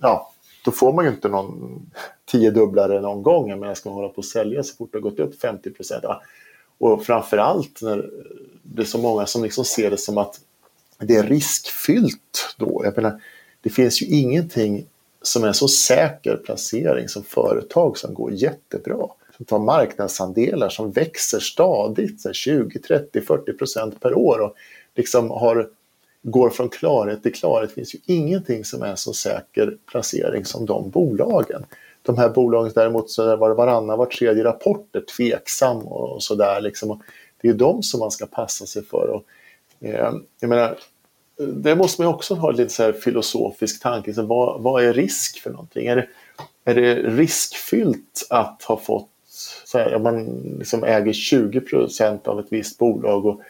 [0.00, 0.32] ja,
[0.64, 1.80] då får man ju inte någon
[2.24, 5.02] tiodubblare någon gång, men jag ska man hålla på att sälja så fort det har
[5.02, 6.00] gått upp 50 procent.
[6.02, 6.22] Ja.
[6.78, 8.10] Och framförallt när
[8.62, 10.40] det är så många som liksom ser det som att
[10.98, 12.82] det är riskfyllt då.
[12.84, 13.20] Jag menar,
[13.60, 14.86] det finns ju ingenting
[15.22, 19.06] som är så säker placering som företag som går jättebra.
[19.36, 24.54] Som tar marknadsandelar som växer stadigt, så här 20, 30, 40 procent per år och
[24.94, 25.68] liksom har,
[26.22, 27.68] går från klarhet till klarhet.
[27.70, 31.64] Det finns ju ingenting som är så säker placering som de bolagen.
[32.02, 36.60] De här bolagen däremot så var det varannan, var tredje rapport är tveksam och sådär.
[36.60, 37.02] Liksom.
[37.42, 39.08] Det är de som man ska passa sig för.
[39.08, 39.24] Och,
[39.86, 40.78] eh, jag menar,
[41.36, 44.14] det måste man också ha en lite så här filosofisk tanke.
[44.14, 45.86] Så vad, vad är risk för någonting?
[45.86, 46.08] Är det,
[46.64, 49.08] är det riskfyllt att ha fått,
[49.64, 50.24] så här, om man
[50.58, 53.40] liksom äger 20 procent av ett visst bolag och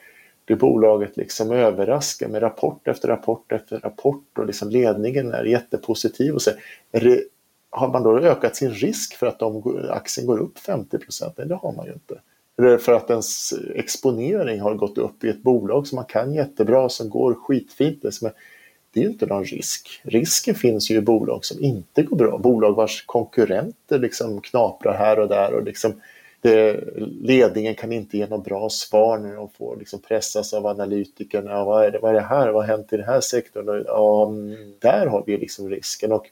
[0.45, 6.35] det bolaget liksom överraskar med rapport efter rapport efter rapport och liksom ledningen är jättepositiv
[6.35, 6.51] och så
[6.93, 7.23] är det,
[7.71, 11.35] har man då ökat sin risk för att de, aktien går upp 50 procent?
[11.37, 12.21] Nej, det har man ju inte.
[12.59, 16.89] Eller för att ens exponering har gått upp i ett bolag som man kan jättebra,
[16.89, 18.03] som går skitfint.
[18.03, 20.01] Det, är, ju inte någon risk.
[20.03, 22.39] Risken finns ju i bolag som inte går bra.
[22.39, 25.55] Bolag vars konkurrenter liksom knaprar här och där.
[25.55, 26.01] Och liksom
[26.41, 26.81] det,
[27.23, 31.65] ledningen kan inte ge något bra svar när de får liksom pressas av analytikerna.
[31.65, 32.49] Vad, är det, vad är det här?
[32.49, 33.69] Vad har hänt i den här sektorn?
[33.69, 36.13] Och, Ja, mm, där har vi liksom risken.
[36.13, 36.31] Och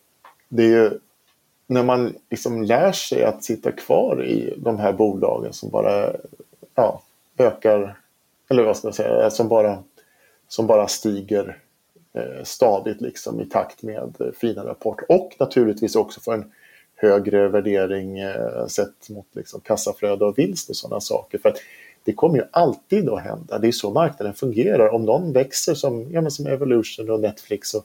[0.49, 0.91] det är ju
[1.71, 6.13] när man liksom lär sig att sitta kvar i de här bolagen som bara
[6.75, 7.03] ja,
[7.39, 7.99] ökar,
[8.51, 9.79] eller vad ska man säga, som bara,
[10.49, 11.59] som bara stiger
[12.13, 16.53] eh, stadigt liksom i takt med eh, fina rapport och naturligtvis också för en
[16.97, 21.39] högre värdering eh, sett mot liksom, kassaflöde och vinst och sådana saker.
[21.39, 21.59] För att
[22.05, 23.59] det kommer ju alltid att hända.
[23.59, 24.89] Det är så marknaden fungerar.
[24.89, 27.85] Om någon växer som, ja, men som Evolution och Netflix och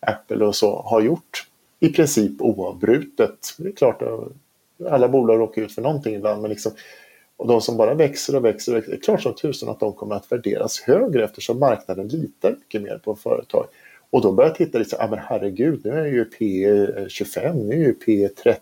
[0.00, 1.46] Apple och så har gjort
[1.82, 3.54] i princip oavbrutet.
[3.58, 4.32] Det är klart att
[4.92, 6.72] alla bolag råkar ut för någonting ibland, men liksom,
[7.36, 9.80] och de som bara växer och växer, och växer det är klart som tusen att
[9.80, 13.66] de kommer att värderas högre eftersom marknaden litar mycket mer på företag.
[14.10, 16.66] Och då börjar jag titta lite så ah, men herregud, nu är ju P
[17.08, 18.60] 25, nu är ju P 30.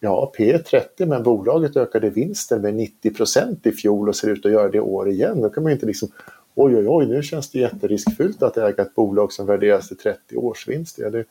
[0.00, 4.46] Ja, P 30, men bolaget ökade vinsten med 90 procent i fjol och ser ut
[4.46, 5.40] att göra det i år igen.
[5.40, 6.08] Då kan man ju inte liksom,
[6.54, 10.36] oj, oj, oj, nu känns det jätteriskfyllt att äga ett bolag som värderas till 30
[10.36, 10.98] årsvinst.
[10.98, 11.24] Ja, det,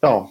[0.00, 0.30] ja,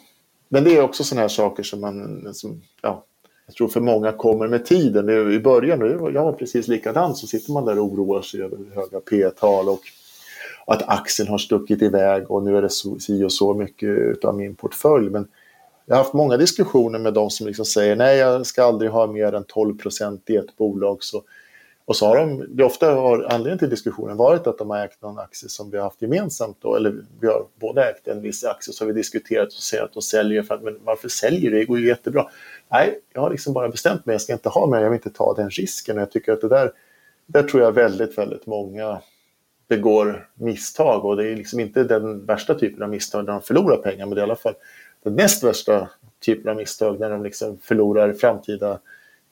[0.53, 3.05] men det är också sådana här saker som man, som, ja,
[3.45, 5.31] jag tror för många kommer med tiden.
[5.31, 8.57] I början, nu, jag var precis likadant, så sitter man där och oroar sig över
[8.75, 9.81] höga P-tal och
[10.65, 14.55] att aktien har stuckit iväg och nu är det si och så mycket av min
[14.55, 15.09] portfölj.
[15.09, 15.27] Men
[15.85, 19.07] jag har haft många diskussioner med de som liksom säger nej, jag ska aldrig ha
[19.07, 21.03] mer än 12 procent i ett bolag.
[21.03, 21.23] Så,
[21.91, 25.01] och så har de, det ofta har anledningen till diskussionen varit att de har ägt
[25.01, 28.43] någon aktie som vi har haft gemensamt då, eller vi har båda ägt en viss
[28.43, 31.51] aktie så har vi diskuterat och säger att de säljer för att, men varför säljer
[31.51, 31.59] du?
[31.59, 32.27] Det går ju jättebra.
[32.71, 35.09] Nej, jag har liksom bara bestämt mig, jag ska inte ha mer, jag vill inte
[35.09, 36.71] ta den risken och jag tycker att det där,
[37.25, 39.01] där tror jag väldigt, väldigt många
[39.67, 43.77] begår misstag och det är liksom inte den värsta typen av misstag där de förlorar
[43.77, 44.55] pengar men det är i alla fall
[45.03, 45.89] den näst värsta
[46.25, 48.79] typen av misstag när de liksom förlorar framtida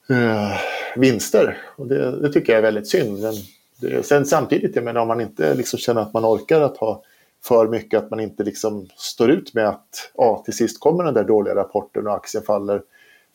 [0.08, 0.56] eh,
[0.96, 1.58] vinster.
[1.76, 3.20] Och det, det, tycker jag är väldigt synd.
[3.20, 3.34] Men
[3.80, 7.02] det, sen samtidigt, jag menar, om man inte liksom känner att man orkar att ha
[7.44, 11.14] för mycket, att man inte liksom står ut med att ja, till sist kommer den
[11.14, 12.82] där dåliga rapporten och aktien faller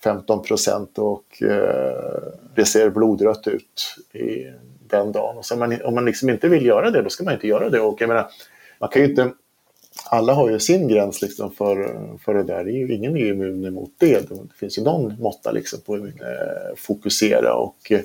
[0.03, 2.24] 15 procent och eh,
[2.55, 4.51] det ser blodrött ut i
[4.88, 5.38] den dagen.
[5.38, 7.70] Och så man, om man liksom inte vill göra det, då ska man inte göra
[7.70, 7.80] det.
[7.80, 8.28] Och jag menar,
[8.80, 9.32] man kan ju inte,
[10.09, 12.63] alla har ju sin gräns liksom för, för det där.
[12.63, 14.29] Det är ju, ingen är immun emot det.
[14.29, 17.53] Det finns ju någon måtta liksom på att man eh, fokusera.
[17.53, 18.01] Och eh,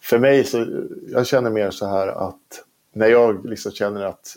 [0.00, 0.66] för mig så,
[1.12, 4.36] jag känner mer så här att när jag liksom känner att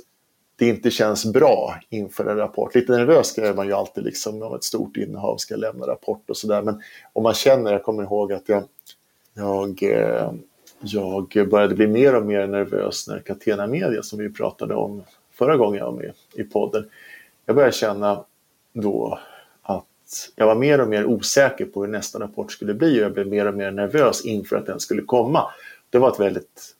[0.55, 2.75] det inte känns bra inför en rapport.
[2.75, 6.37] Lite nervös är man ju alltid liksom om ett stort innehav ska lämna rapport och
[6.37, 6.61] sådär.
[6.61, 6.81] Men
[7.13, 8.63] om man känner, jag kommer ihåg att jag,
[9.33, 10.31] jag, eh,
[10.81, 15.03] jag började bli mer och mer nervös när Catena Media, som vi pratade om
[15.33, 16.89] förra gången jag var med i podden,
[17.47, 18.25] jag började känna
[18.73, 19.19] då
[19.61, 23.13] att jag var mer och mer osäker på hur nästa rapport skulle bli och jag
[23.13, 25.51] blev mer och mer nervös inför att den skulle komma.
[25.89, 26.75] Det var ett väldigt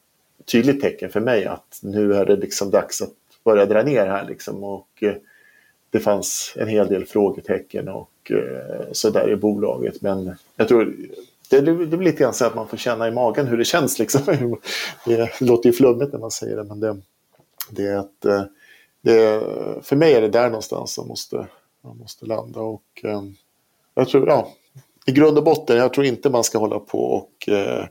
[0.45, 3.13] tydligt tecken för mig att nu är det liksom dags att
[3.43, 5.15] börja dra ner här liksom och eh,
[5.89, 10.95] det fanns en hel del frågetecken och eh, sådär i bolaget men jag tror
[11.49, 13.99] det, det blir lite grann så att man får känna i magen hur det känns
[13.99, 14.21] liksom.
[15.05, 16.97] Det låter ju flummigt när man säger det men det,
[17.71, 18.43] det är att eh,
[19.07, 19.43] det,
[19.83, 21.47] för mig är det där någonstans som måste,
[21.81, 23.23] man måste landa och eh,
[23.95, 24.53] jag tror, ja,
[25.05, 27.85] i grund och botten, jag tror inte man ska hålla på och eh,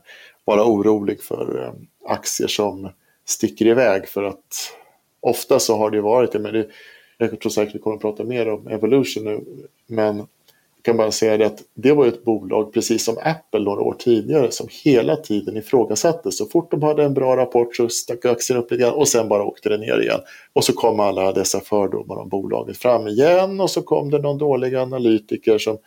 [0.45, 1.73] vara orolig för eh,
[2.11, 2.89] aktier som
[3.25, 4.73] sticker iväg för att
[5.19, 6.67] ofta så har det varit det, men det,
[7.17, 9.45] jag tror säkert vi kommer att prata mer om Evolution nu,
[9.87, 10.27] men
[10.77, 13.95] jag kan bara säga det att det var ett bolag, precis som Apple några år
[13.99, 16.37] tidigare, som hela tiden ifrågasattes.
[16.37, 19.29] Så fort de hade en bra rapport så stack aktien upp lite grann och sen
[19.29, 20.19] bara åkte det ner igen.
[20.53, 24.37] Och så kom alla dessa fördomar om bolaget fram igen och så kom det någon
[24.37, 25.77] dålig analytiker som,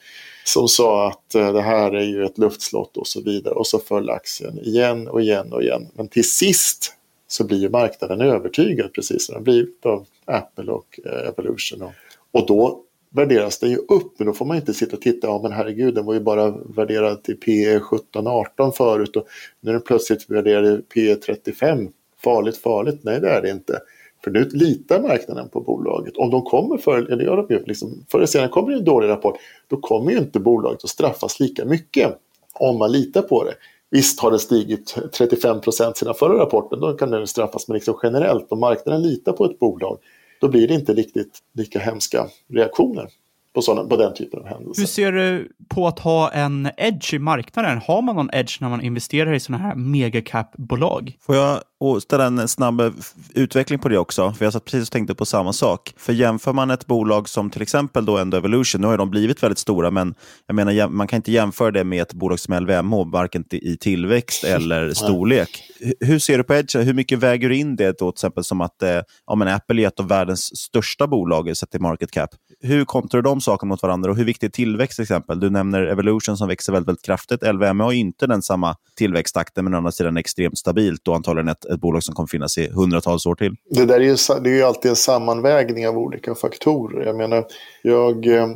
[0.45, 3.55] som sa att eh, det här är ju ett luftslott och så vidare.
[3.55, 5.89] Och så föll aktien igen och igen och igen.
[5.95, 6.95] Men till sist
[7.29, 11.93] så blir ju marknaden övertygad precis som den blivit av Apple och eh, Evolution.
[12.33, 15.41] Och då värderas den ju upp, men då får man inte sitta och titta, ja
[15.43, 19.27] men herregud den var ju bara värderad till P 17-18 förut och
[19.61, 21.89] nu är den plötsligt värderad till 35.
[22.25, 23.81] Farligt, farligt, nej det är det inte.
[24.25, 26.17] För nu litar marknaden på bolaget.
[26.17, 29.09] Om de kommer för, eller gör de liksom, förr eller senare kommer det en dålig
[29.09, 29.37] rapport,
[29.69, 32.19] då kommer ju inte bolaget att straffas lika mycket
[32.55, 33.55] om man litar på det.
[33.91, 37.99] Visst har det stigit 35 procent sedan förra rapporten, då kan den straffas, men liksom
[38.03, 39.99] generellt, om marknaden litar på ett bolag,
[40.41, 43.09] då blir det inte riktigt lika hemska reaktioner
[43.53, 44.83] på, sådana, på den typen av händelser.
[44.83, 47.81] Hur ser du på att ha en edge i marknaden?
[47.87, 51.17] Har man någon edge när man investerar i sådana här megacap-bolag?
[51.27, 51.61] Får jag
[52.03, 52.95] ställa en snabb
[53.35, 54.33] utveckling på det också?
[54.33, 55.95] För jag satt precis och tänkte på samma sak.
[55.97, 59.43] För jämför man ett bolag som till exempel då Endo Evolution, nu har de blivit
[59.43, 60.15] väldigt stora, men
[60.47, 64.45] jag menar, man kan inte jämföra det med ett bolag som LVMH, varken i tillväxt
[64.55, 65.63] eller storlek.
[66.01, 66.77] Hur ser du på Edge?
[66.77, 69.83] Hur mycket väger du in det då, till exempel som att eh, ja, men Apple
[69.83, 72.31] är ett av världens största bolag sett till market cap?
[72.61, 75.41] Hur kontrar du de sakerna mot varandra och hur viktig är tillväxt till exempel?
[75.41, 77.43] Du nämner Evolution som växer väldigt, väldigt kraftigt.
[77.43, 81.65] LVMH har inte den samma tillväxttakten, men å andra sidan extremt stabilt och antagligen ett,
[81.65, 83.57] ett bolag som kommer finnas i hundratals år till.
[83.71, 87.07] Det där är ju, det är ju alltid en sammanvägning av olika faktorer.
[87.07, 87.45] Jag menar,
[87.83, 88.49] jag, eh,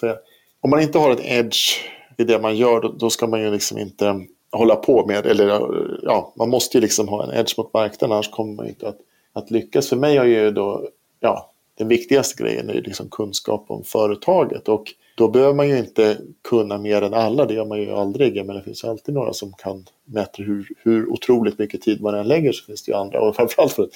[0.00, 0.16] säga,
[0.60, 1.80] om man inte har en edge
[2.16, 4.20] i det man gör, då, då ska man ju liksom inte
[4.52, 5.46] hålla på med, eller
[6.02, 8.98] ja, man måste ju liksom ha en edge mot marknaden, annars kommer man inte att,
[9.32, 9.88] att lyckas.
[9.88, 10.88] För mig har ju då,
[11.20, 14.84] ja, den viktigaste grejen är ju liksom kunskap om företaget och
[15.16, 18.56] då behöver man ju inte kunna mer än alla, det gör man ju aldrig, men
[18.56, 22.52] det finns alltid några som kan mäta hur, hur otroligt mycket tid man än lägger
[22.52, 23.94] så finns det ju andra, och framförallt för ett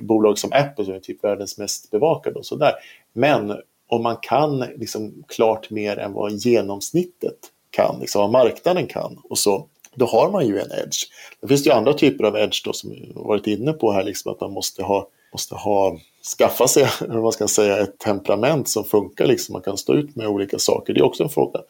[0.00, 2.72] bolag som Apple som är typ världens mest bevakade och sådär.
[3.12, 3.56] Men
[3.88, 7.38] om man kan liksom klart mer än vad genomsnittet
[7.70, 11.06] kan, liksom vad marknaden kan och så, då har man ju en edge.
[11.40, 14.32] Det finns ju andra typer av edge då som vi varit inne på här, liksom
[14.32, 15.98] att man måste ha, måste ha
[16.38, 19.52] skaffa sig vad man ska säga, ett temperament som funkar, liksom.
[19.52, 20.94] man kan stå ut med olika saker.
[20.94, 21.60] Det är också en fråga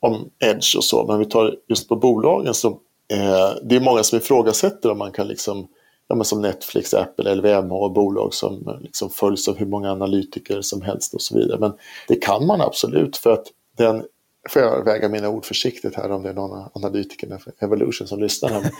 [0.00, 2.68] om edge och så, men vi tar just på bolagen så
[3.12, 5.68] eh, det är många som ifrågasätter om man kan liksom
[6.08, 10.60] ja, men som Netflix, Apple, LVMH och bolag som liksom följs av hur många analytiker
[10.60, 11.58] som helst och så vidare.
[11.58, 11.72] Men
[12.08, 13.46] det kan man absolut för att
[13.76, 14.04] den
[14.48, 18.20] får jag väga mina ord försiktigt här om det är någon analytiker för Evolution som
[18.20, 18.70] lyssnar.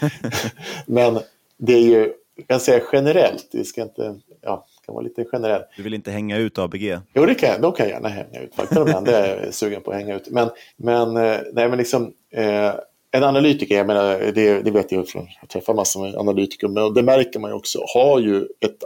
[0.87, 1.18] Men
[1.59, 5.62] det är ju, jag kan säga generellt, vi ska inte, ja, kan vara lite generell.
[5.76, 6.99] Du vill inte hänga ut ABG?
[7.14, 7.61] Jo, det kan jag.
[7.61, 8.53] De kan jag gärna hänga ut.
[8.97, 10.30] Enda är jag sugen på att hänga ut.
[10.30, 12.72] Men, men, eh, nej, men liksom, eh,
[13.11, 16.95] en analytiker, jag menar, det, det vet jag från jag träffar massor med analytiker, men
[16.95, 18.84] det märker man ju också, har ju ett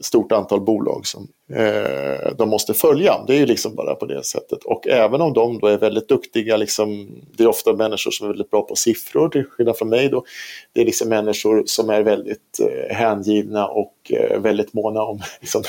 [0.00, 3.24] stort antal bolag som eh, de måste följa.
[3.26, 4.64] Det är ju liksom bara på det sättet.
[4.64, 8.28] Och även om de då är väldigt duktiga, liksom, det är ofta människor som är
[8.28, 10.08] väldigt bra på siffror, till skillnad från mig.
[10.08, 10.24] Då.
[10.72, 15.62] Det är liksom människor som är väldigt eh, hängivna och eh, väldigt måna om liksom,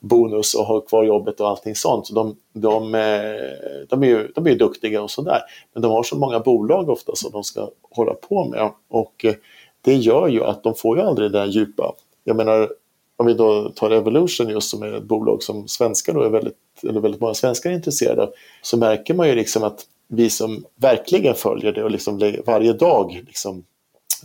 [0.00, 2.06] bonus och ha kvar jobbet och allting sånt.
[2.06, 5.40] Så de, de, eh, de, är ju, de är ju duktiga och sådär.
[5.72, 8.70] Men de har så många bolag ofta som de ska hålla på med.
[8.88, 9.34] Och eh,
[9.80, 11.94] det gör ju att de får ju aldrig det där djupa.
[12.24, 12.68] Jag menar,
[13.16, 16.56] om vi då tar Evolution just som är ett bolag som svenskar då är väldigt,
[16.82, 20.64] eller väldigt många svenskar är intresserade av, så märker man ju liksom att vi som
[20.76, 23.64] verkligen följer det och liksom varje dag liksom,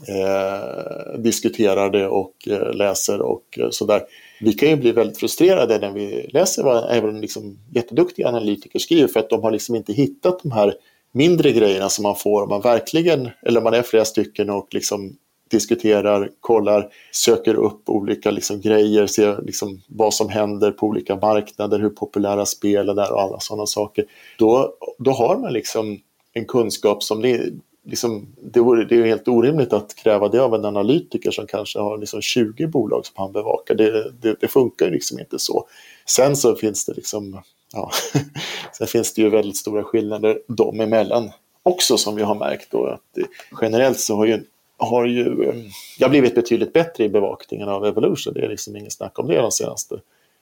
[0.07, 4.01] eh, diskuterar det och eh, läser och eh, sådär.
[4.41, 9.07] Vi kan ju bli väldigt frustrerade när vi läser vad även liksom jätteduktiga analytiker skriver
[9.07, 10.73] för att de har liksom inte hittat de här
[11.11, 14.67] mindre grejerna som man får om man verkligen, eller om man är flera stycken och
[14.71, 15.17] liksom
[15.49, 21.79] diskuterar, kollar, söker upp olika liksom, grejer, ser liksom, vad som händer på olika marknader,
[21.79, 24.05] hur populära spelen är och alla sådana saker.
[24.37, 25.99] Då, då har man liksom
[26.33, 27.41] en kunskap som det,
[27.85, 31.79] liksom, det, vore, det är helt orimligt att kräva det av en analytiker som kanske
[31.79, 33.75] har liksom 20 bolag som han bevakar.
[33.75, 35.67] Det, det, det funkar ju liksom inte så.
[36.05, 37.41] Sen så finns det liksom
[37.73, 37.91] ja,
[38.77, 41.31] sen finns det ju väldigt stora skillnader dem emellan
[41.63, 43.17] också som vi har märkt då att
[43.61, 44.43] generellt så har ju
[44.79, 45.53] har ju
[45.97, 48.33] jag blivit betydligt bättre i bevakningen av Evolution.
[48.33, 49.99] Det är liksom inget snack om det de senaste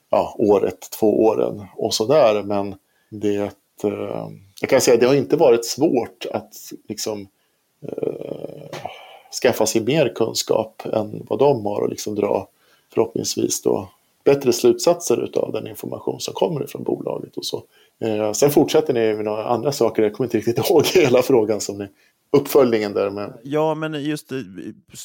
[0.09, 2.43] ja, året, två åren och sådär.
[2.43, 2.75] Men
[3.09, 3.35] det,
[3.83, 4.29] eh,
[4.61, 6.53] jag kan säga det har inte varit svårt att
[6.87, 7.27] liksom,
[7.81, 8.79] eh,
[9.41, 12.47] skaffa sig mer kunskap än vad de har och liksom dra
[12.93, 13.89] förhoppningsvis då
[14.23, 17.63] bättre slutsatser av den information som kommer från bolaget och så.
[17.99, 21.61] Eh, sen fortsätter ni med några andra saker, jag kommer inte riktigt ihåg hela frågan
[21.61, 21.87] som ni
[22.31, 23.09] uppföljningen där.
[23.09, 23.33] Med.
[23.43, 24.43] Ja, men just det,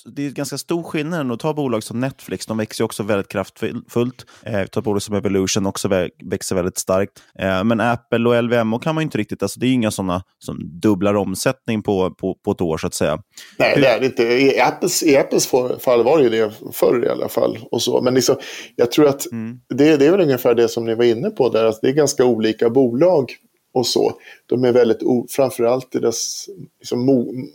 [0.04, 2.46] det är ganska stor skillnad att ta bolag som Netflix.
[2.46, 4.26] De växer också väldigt kraftfullt.
[4.42, 5.88] Eh, ta bolag som Evolution också
[6.24, 7.12] växer väldigt starkt.
[7.38, 10.80] Eh, men Apple och LVMH kan man inte riktigt, alltså det är inga sådana som
[10.80, 13.18] dubblar omsättning på, på, på ett år så att säga.
[13.58, 13.82] Nej, Hur...
[13.82, 14.22] det är det inte.
[14.22, 15.46] I Apples, I Apples
[15.80, 17.58] fall var det ju det förr i alla fall.
[17.70, 18.02] Och så.
[18.02, 18.36] Men liksom,
[18.76, 19.58] jag tror att mm.
[19.68, 21.92] det, det är väl ungefär det som ni var inne på där, att det är
[21.92, 23.32] ganska olika bolag
[23.72, 24.12] och så.
[24.46, 24.98] De är väldigt,
[25.30, 26.48] framförallt deras
[26.78, 27.06] liksom,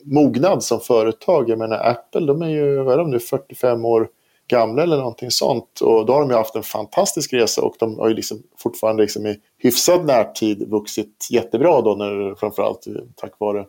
[0.05, 1.49] mognad som företag.
[1.49, 4.09] Jag menar Apple, de är ju, vad är de nu, 45 år
[4.47, 5.81] gamla eller någonting sånt.
[5.81, 9.03] Och då har de ju haft en fantastisk resa och de har ju liksom fortfarande
[9.03, 13.65] liksom i hyfsad närtid vuxit jättebra då, när, framförallt tack vare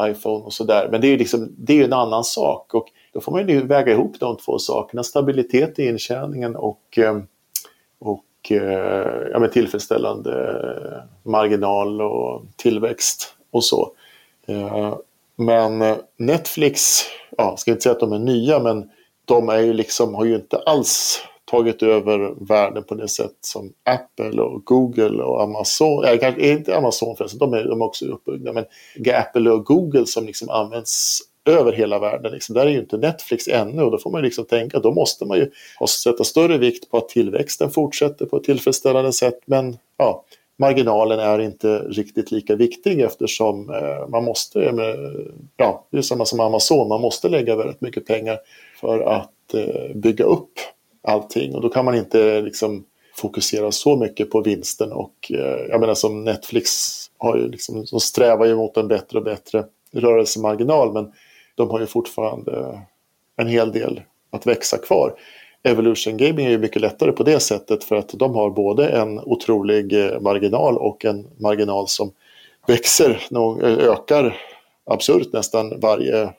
[0.00, 0.88] iPhone och sådär.
[0.90, 3.66] Men det är ju liksom, det är en annan sak och då får man ju
[3.66, 7.18] väga ihop de två sakerna, stabilitet i intjäningen och, eh,
[8.40, 10.62] och eh, ja, med tillfredsställande
[11.22, 13.92] marginal och tillväxt och så.
[14.46, 14.96] Eh,
[15.36, 17.00] men Netflix,
[17.38, 18.90] ja, ska inte säga att de är nya, men
[19.24, 23.72] de är ju liksom, har ju inte alls tagit över världen på det sätt som
[23.84, 28.06] Apple och Google och Amazon, äh, kanske inte Amazon förresten, de är, de är också
[28.06, 28.64] uppbyggda, men
[29.14, 32.32] Apple och Google som liksom används över hela världen.
[32.32, 32.54] Liksom.
[32.54, 35.38] Där är ju inte Netflix ännu och då får man liksom tänka då måste man
[35.38, 35.50] ju
[35.88, 39.40] sätta större vikt på att tillväxten fortsätter på ett tillfredsställande sätt.
[39.44, 40.24] Men ja,
[40.58, 44.58] marginalen är inte riktigt lika viktig eftersom eh, man måste,
[45.56, 48.38] ja, det är samma som Amazon, man måste lägga väldigt mycket pengar
[48.80, 50.52] för att eh, bygga upp
[51.02, 52.84] allting och då kan man inte liksom
[53.14, 56.70] fokusera så mycket på vinsten och eh, jag menar som Netflix
[57.18, 61.12] har ju liksom, de strävar ju mot en bättre och bättre rörelsemarginal men
[61.60, 62.80] de har ju fortfarande
[63.36, 64.00] en hel del
[64.30, 65.14] att växa kvar.
[65.62, 69.20] Evolution Gaming är ju mycket lättare på det sättet för att de har både en
[69.20, 72.12] otrolig eh, marginal och en marginal som
[72.66, 74.36] växer, eh, ökar
[74.84, 76.30] absurt nästan varje, eh,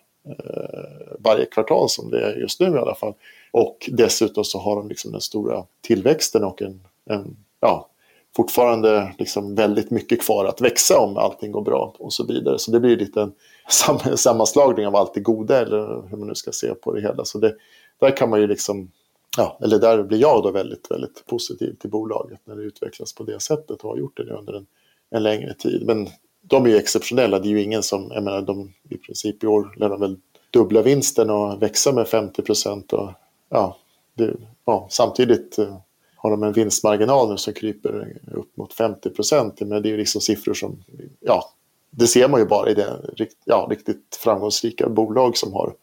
[1.20, 3.14] varje kvartal som det är just nu i alla fall.
[3.52, 7.88] Och dessutom så har de liksom den stora tillväxten och en, en ja,
[8.36, 12.60] fortfarande liksom väldigt mycket kvar att växa om allting går bra och så vidare.
[12.60, 13.34] Så det blir lite en
[13.72, 17.26] sam sammanslagning av allt det goda eller hur man nu ska se på det hela.
[17.26, 17.56] Så det,
[18.00, 18.92] där kan man ju liksom,
[19.38, 23.24] ja, eller där blir jag då väldigt, väldigt positiv till bolaget när det utvecklas på
[23.24, 24.66] det sättet och har gjort det under en,
[25.10, 25.86] en längre tid.
[25.86, 26.08] Men
[26.42, 29.48] de är ju exceptionella, det är ju ingen som, jag menar de i princip i
[29.48, 30.18] år lär de väl
[30.50, 33.12] dubbla vinsten och växa med 50 procent och
[33.50, 33.78] ja,
[34.14, 34.34] det,
[34.66, 35.78] ja, samtidigt eh,
[36.16, 39.62] har de en vinstmarginal nu som kryper upp mot 50 procent.
[39.62, 40.84] Men det är ju liksom siffror som,
[41.20, 41.54] ja,
[41.92, 43.00] det ser man ju bara i det
[43.46, 45.74] ja, riktigt framgångsrika bolag som har,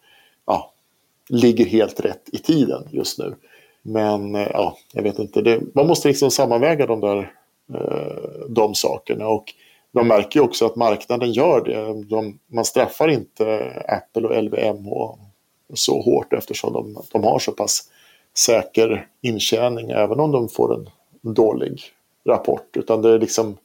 [0.46, 0.72] ja,
[1.28, 3.34] ligger helt rätt i tiden just nu.
[3.82, 7.32] Men eh, ja, jag vet inte, det, man måste liksom sammanväga de där
[7.74, 9.54] eh, de sakerna och
[9.92, 12.04] de märker ju också att marknaden gör det.
[12.08, 15.14] De, man straffar inte Apple och LVMH
[15.74, 17.90] så hårt eftersom de, de har så pass
[18.36, 20.90] säker intjäning även om de får en
[21.34, 21.82] dålig
[22.24, 22.76] rapport.
[22.76, 23.56] Utan det är liksom,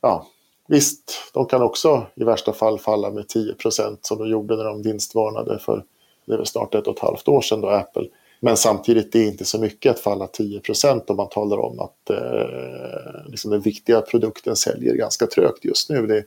[0.00, 0.26] ja,
[0.72, 4.82] visst, de kan också i värsta fall falla med 10% som de gjorde när de
[4.82, 5.84] vinstvarnade för
[6.26, 8.04] det är snart ett och ett halvt år sedan då Apple.
[8.40, 12.10] Men samtidigt det är inte så mycket att falla 10% om man talar om att
[12.10, 16.06] eh, liksom den viktiga produkten säljer ganska trögt just nu.
[16.06, 16.24] Det,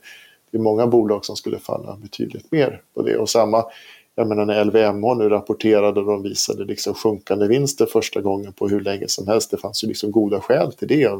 [0.50, 3.18] det är många bolag som skulle falla betydligt mer på det.
[3.18, 3.64] Och samma,
[4.14, 8.68] jag menar när LVMH nu rapporterade och de visade liksom sjunkande vinster första gången på
[8.68, 9.50] hur länge som helst.
[9.50, 11.10] Det fanns ju liksom goda skäl till det.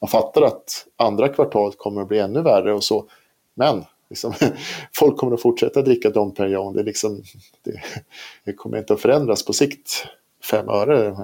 [0.00, 3.04] Man fattar att andra kvartalet kommer att bli ännu värre och så.
[3.54, 4.32] Men liksom,
[4.94, 6.74] folk kommer att fortsätta dricka Dom Perignon.
[6.76, 7.22] Det, liksom,
[7.62, 7.82] det,
[8.44, 10.06] det, kommer inte att förändras på sikt
[10.50, 11.16] fem öre.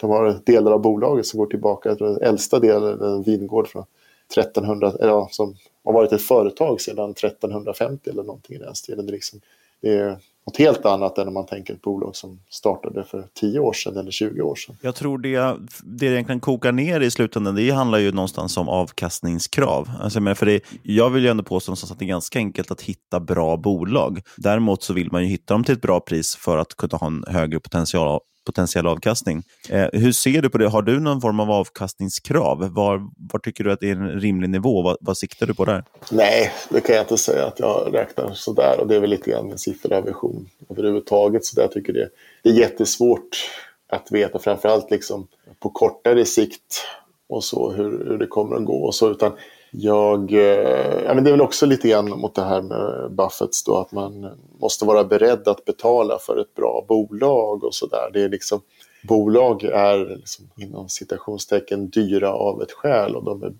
[0.00, 3.84] De har delar av bolaget som går tillbaka, den äldsta delen, en vingård från
[4.30, 5.54] 1300, eller, som
[5.84, 9.06] har varit ett företag sedan 1350 eller någonting i den stilen.
[9.06, 9.40] Det, liksom,
[9.80, 13.58] det är något helt annat än om man tänker ett bolag som startade för 10
[13.58, 14.76] år sedan eller 20 år sedan.
[14.82, 19.90] Jag tror det, det egentligen kokar ner i slutändan, det handlar ju någonstans om avkastningskrav.
[20.00, 22.82] Alltså, men för det, jag vill ju ändå påstå att det är ganska enkelt att
[22.82, 24.20] hitta bra bolag.
[24.36, 27.06] Däremot så vill man ju hitta dem till ett bra pris för att kunna ha
[27.06, 29.42] en högre potential potentiell avkastning.
[29.68, 30.68] Eh, hur ser du på det?
[30.68, 32.74] Har du någon form av avkastningskrav?
[32.74, 34.82] Var, var tycker du att det är en rimlig nivå?
[34.82, 35.84] Vad, vad siktar du på där?
[36.10, 38.80] Nej, det kan jag inte säga att jag räknar sådär.
[38.80, 41.44] Och det är väl lite grann en sifferrevision överhuvudtaget.
[41.44, 42.08] Så jag tycker det,
[42.42, 43.50] det är jättesvårt
[43.88, 45.28] att veta, framförallt liksom
[45.60, 46.86] på kortare sikt
[47.28, 49.10] och så hur, hur det kommer att gå och så.
[49.10, 49.32] Utan
[49.74, 53.64] jag, eh, ja, men det är väl också lite grann mot det här med Buffetts
[53.64, 58.10] då, att man måste vara beredd att betala för ett bra bolag och sådär.
[58.12, 58.60] Det är liksom,
[59.08, 63.52] bolag är liksom, inom citationstecken dyra av ett skäl och de är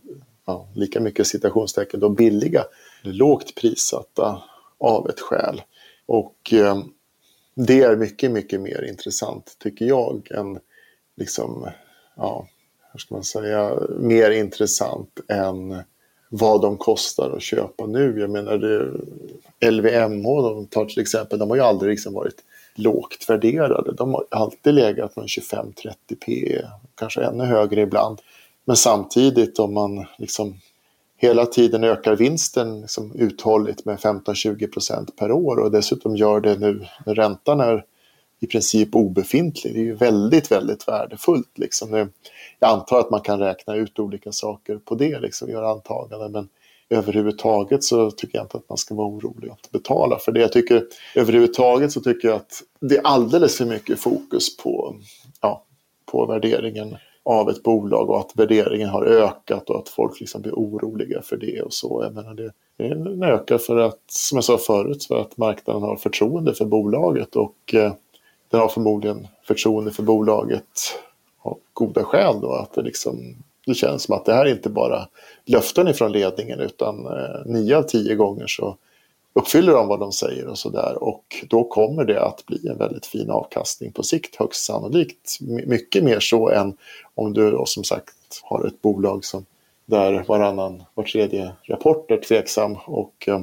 [0.46, 2.64] ja, lika mycket citationstecken då billiga,
[3.02, 4.42] lågt prissatta
[4.78, 5.62] av ett skäl.
[6.06, 6.82] Och eh,
[7.54, 10.58] det är mycket, mycket mer intressant tycker jag än
[11.16, 11.70] liksom,
[12.16, 12.46] ja,
[12.92, 15.82] hur ska man säga, mer intressant än
[16.34, 18.20] vad de kostar att köpa nu.
[18.20, 22.36] Jag menar, det, LVMH, de tar till exempel, de har ju aldrig liksom varit
[22.74, 23.92] lågt värderade.
[23.92, 25.94] De har alltid legat på 25-30
[26.26, 26.58] P,
[26.94, 28.18] kanske ännu högre ibland.
[28.64, 30.54] Men samtidigt om man liksom
[31.16, 36.86] hela tiden ökar vinsten liksom uthålligt med 15-20% per år och dessutom gör det nu
[37.06, 37.84] när räntan är
[38.42, 39.74] i princip obefintlig.
[39.74, 41.58] Det är ju väldigt, väldigt värdefullt.
[41.58, 41.94] Liksom.
[42.58, 46.32] Jag antar att man kan räkna ut olika saker på det, liksom, göra antaganden.
[46.32, 46.48] Men
[46.90, 50.40] överhuvudtaget så tycker jag inte att man ska vara orolig att betala för det.
[50.40, 50.84] Jag tycker,
[51.14, 54.96] överhuvudtaget så tycker jag att det är alldeles för mycket fokus på,
[55.40, 55.64] ja,
[56.06, 60.52] på värderingen av ett bolag och att värderingen har ökat och att folk liksom blir
[60.52, 62.00] oroliga för det och så.
[62.04, 65.96] Jag menar det, den ökar för att, som jag sa förut, för att marknaden har
[65.96, 67.92] förtroende för bolaget och eh,
[68.52, 70.98] den har förmodligen förtroende för bolaget
[71.42, 72.52] av goda skäl då.
[72.52, 73.36] Att det, liksom,
[73.66, 75.08] det känns som att det här är inte bara
[75.44, 78.76] löften ifrån ledningen utan eh, nio av tio gånger så
[79.32, 81.02] uppfyller de vad de säger och sådär.
[81.02, 85.38] Och då kommer det att bli en väldigt fin avkastning på sikt högst sannolikt.
[85.66, 86.76] Mycket mer så än
[87.14, 89.44] om du då som sagt har ett bolag som
[89.86, 93.40] där varannan, var tredje rapport är tveksam och, eh,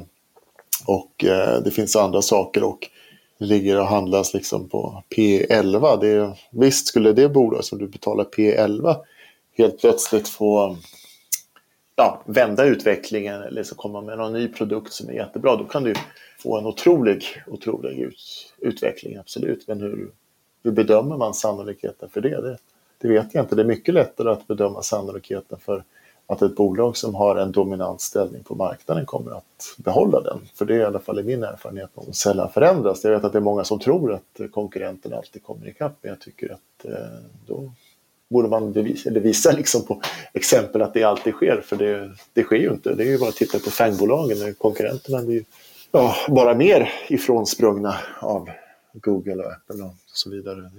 [0.85, 2.63] och eh, det finns andra saker.
[2.63, 2.89] och
[3.39, 5.99] ligger och handlas liksom på P11.
[6.01, 8.95] Det visst skulle det bolag som du betalar P11
[9.57, 10.77] helt plötsligt få
[11.95, 15.55] ja, vända utvecklingen eller så komma med någon ny produkt som är jättebra.
[15.55, 15.93] Då kan du
[16.39, 19.67] få en otrolig, otrolig ut, utveckling, absolut.
[19.67, 20.11] Men hur,
[20.63, 22.41] hur bedömer man sannolikheten för det?
[22.41, 22.57] det?
[22.97, 23.55] Det vet jag inte.
[23.55, 25.83] Det är mycket lättare att bedöma sannolikheten för
[26.29, 30.39] att ett bolag som har en dominant ställning på marknaden kommer att behålla den.
[30.55, 33.03] För det är i alla fall i min erfarenhet om sällan förändras.
[33.03, 36.21] Jag vet att det är många som tror att konkurrenten alltid kommer ikapp, men jag
[36.21, 36.91] tycker att eh,
[37.47, 37.71] då
[38.29, 40.01] borde man bevisa, eller visa liksom på
[40.33, 42.95] exempel att det alltid sker, för det, det sker ju inte.
[42.95, 45.43] Det är ju bara att titta på fangbolagen, konkurrenterna blir ju
[45.91, 48.49] ja, bara mer ifrånsprungna av
[48.93, 50.71] Google och Apple och så vidare.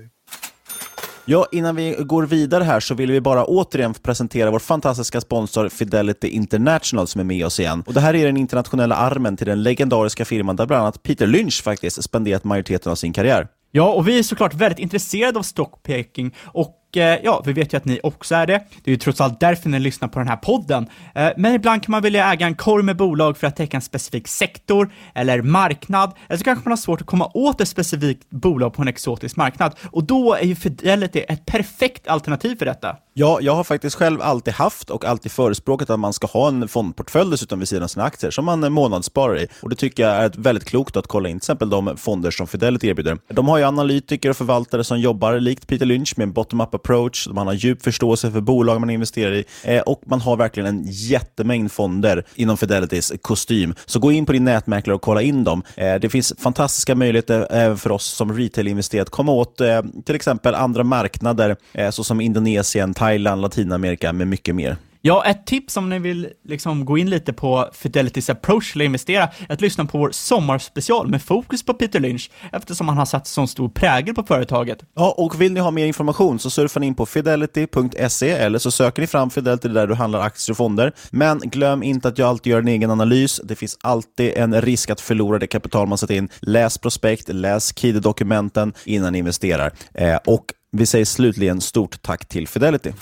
[1.31, 5.69] Ja, innan vi går vidare här så vill vi bara återigen presentera vår fantastiska sponsor
[5.69, 7.83] Fidelity International som är med oss igen.
[7.87, 11.27] Och Det här är den internationella armen till den legendariska firman där bland annat Peter
[11.27, 13.49] Lynch faktiskt spenderat majoriteten av sin karriär.
[13.71, 17.77] Ja, och vi är såklart väldigt intresserade av stockpicking och Eh, ja, vi vet ju
[17.77, 18.65] att ni också är det.
[18.83, 20.87] Det är ju trots allt därför ni lyssnar på den här podden.
[21.15, 23.81] Eh, men ibland kan man vilja äga en korg med bolag för att täcka en
[23.83, 28.31] specifik sektor eller marknad, eller så kanske man har svårt att komma åt ett specifikt
[28.31, 29.75] bolag på en exotisk marknad.
[29.91, 32.97] Och då är ju Fidelity ett perfekt alternativ för detta.
[33.21, 36.69] Ja, jag har faktiskt själv alltid haft och alltid förespråkat att man ska ha en
[36.69, 39.47] fondportfölj dessutom vid sidan av sina aktier som man eh, månadssparar i.
[39.63, 42.47] Och Det tycker jag är väldigt klokt att kolla in till exempel de fonder som
[42.47, 43.19] Fidelity erbjuder.
[43.29, 47.29] De har ju analytiker och förvaltare som jobbar likt Peter Lynch med en bottom-up approach.
[47.29, 50.85] Man har djup förståelse för bolag man investerar i eh, och man har verkligen en
[50.87, 53.75] jättemängd fonder inom Fidelitys kostym.
[53.87, 55.63] Så gå in på din nätmäklare och kolla in dem.
[55.77, 59.61] Eh, det finns fantastiska möjligheter även för oss som retail-investerare att komma åt
[60.07, 61.57] till exempel andra marknader
[61.91, 64.77] såsom Indonesien, Thailand, Latinamerika med mycket mer.
[65.03, 68.85] Ja, ett tips om ni vill liksom gå in lite på Fidelitys approach till att
[68.85, 73.05] investera är att lyssna på vår sommarspecial med fokus på Peter Lynch eftersom han har
[73.05, 74.79] satt så stor prägel på företaget.
[74.95, 78.71] Ja, och vill ni ha mer information så surfar ni in på fidelity.se eller så
[78.71, 80.93] söker ni fram Fidelity där du handlar aktier och fonder.
[81.11, 83.41] Men glöm inte att jag alltid gör en egen analys.
[83.45, 86.29] Det finns alltid en risk att förlora det kapital man satt in.
[86.41, 89.73] Läs prospekt, läs KID-dokumenten innan ni investerar.
[89.95, 92.93] Eh, och vi säger slutligen stort tack till Fidelity.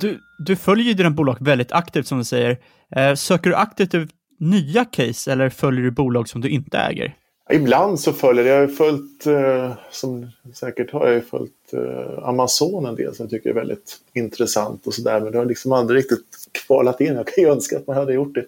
[0.00, 2.58] Du, du följer ju dina bolag väldigt aktivt som du säger.
[2.96, 7.14] Eh, söker du aktivt ut nya case eller följer du bolag som du inte äger?
[7.50, 8.56] Ibland så följer jag.
[8.56, 13.30] Jag har följt, eh, som säkert har jag följt eh, Amazon en del som jag
[13.30, 15.20] tycker är väldigt intressant och sådär.
[15.20, 17.14] Men det har liksom aldrig riktigt kvalat in.
[17.14, 18.44] Jag kan ju önska att man hade gjort det.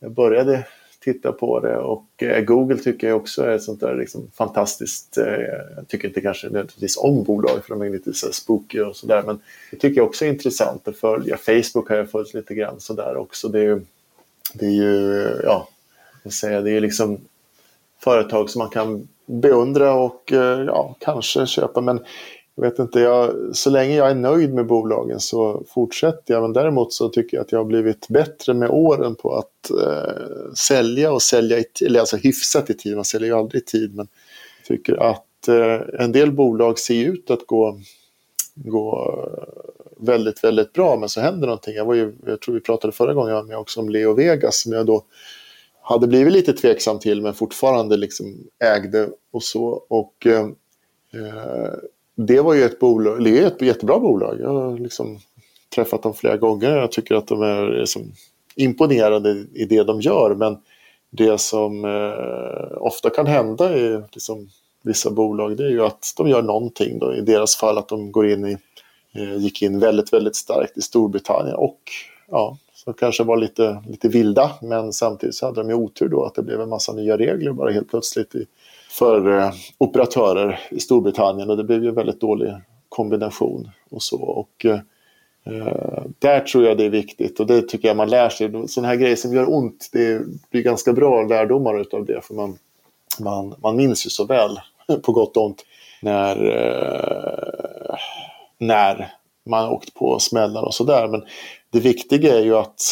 [0.00, 0.66] Jag började
[1.00, 1.76] titta på det.
[1.76, 5.24] Och eh, Google tycker jag också är ett sånt där liksom fantastiskt, eh,
[5.76, 9.22] jag tycker inte kanske nödvändigtvis om bolag för de är lite så spooky och sådär
[9.26, 9.40] men
[9.70, 11.36] det tycker jag också är intressant att följa.
[11.36, 13.48] Facebook har jag följt lite grann sådär också.
[13.48, 13.80] Det är ju,
[14.54, 15.68] det är ju ja,
[16.22, 17.20] jag säger, det är liksom
[17.98, 22.00] företag som man kan beundra och eh, ja, kanske köpa men
[22.54, 26.42] jag vet inte, jag, så länge jag är nöjd med bolagen så fortsätter jag.
[26.42, 30.52] Men däremot så tycker jag att jag har blivit bättre med åren på att eh,
[30.54, 32.96] sälja och sälja i tid, eller alltså hyfsat i tid.
[32.96, 33.94] Man säljer ju aldrig i tid.
[33.96, 34.08] Men
[34.58, 37.80] jag tycker att eh, en del bolag ser ut att gå,
[38.54, 39.14] gå
[39.96, 40.96] väldigt, väldigt bra.
[40.96, 41.74] Men så händer någonting.
[41.74, 44.62] Jag, var ju, jag tror vi pratade förra gången jag med också om Leo Vegas
[44.62, 45.04] som jag då
[45.82, 49.84] hade blivit lite tveksam till men fortfarande liksom ägde och så.
[49.88, 50.48] Och eh,
[51.14, 51.74] eh
[52.26, 54.40] det var ju ett bolag, det är ett jättebra bolag.
[54.40, 55.18] Jag har liksom
[55.74, 56.76] träffat dem flera gånger.
[56.76, 58.02] Jag tycker att de är liksom
[58.54, 60.34] imponerade i det de gör.
[60.34, 60.58] Men
[61.10, 64.48] det som eh, ofta kan hända i liksom,
[64.82, 66.98] vissa bolag det är ju att de gör någonting.
[66.98, 67.14] Då.
[67.14, 68.56] I deras fall att de går in i,
[69.12, 71.80] eh, gick in väldigt, väldigt starkt i Storbritannien och
[72.30, 74.50] ja, som kanske var lite, lite vilda.
[74.62, 77.52] Men samtidigt så hade de ju otur då att det blev en massa nya regler
[77.52, 78.46] bara helt plötsligt i
[78.90, 82.54] för eh, operatörer i Storbritannien och det blev ju en väldigt dålig
[82.88, 84.22] kombination och så.
[84.22, 84.80] Och, eh,
[85.44, 88.68] eh, där tror jag det är viktigt och det tycker jag man lär sig.
[88.68, 92.58] Sådana här grejer som gör ont, det blir ganska bra lärdomar utav det för man,
[93.20, 94.60] man, man minns ju så väl,
[95.02, 95.64] på gott och ont,
[96.02, 97.96] när, eh,
[98.58, 99.12] när
[99.46, 101.08] man åkt på smällar och sådär.
[101.08, 101.22] Men
[101.70, 102.82] det viktiga är ju att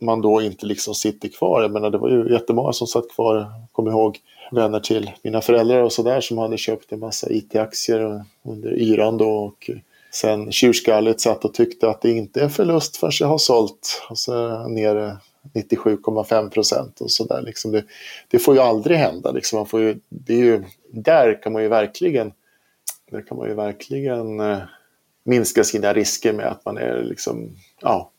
[0.00, 1.62] man då inte liksom sitter kvar.
[1.62, 4.18] Jag menar, det var ju jättemånga som satt kvar, kom ihåg,
[4.50, 9.30] vänner till mina föräldrar och sådär som hade köpt en massa IT-aktier under yran då
[9.30, 9.70] och
[10.12, 14.18] sen tjurskalligt satt och tyckte att det inte är förlust förrän jag har sålt och
[14.18, 15.16] så nere
[15.54, 17.42] 97,5 procent och sådär.
[17.42, 17.84] Liksom det,
[18.28, 19.32] det, får ju aldrig hända.
[19.32, 22.32] Liksom man får ju, det är ju, där kan man ju verkligen,
[23.10, 24.58] där kan man ju verkligen eh,
[25.24, 28.10] minska sina risker med att man är liksom, ja,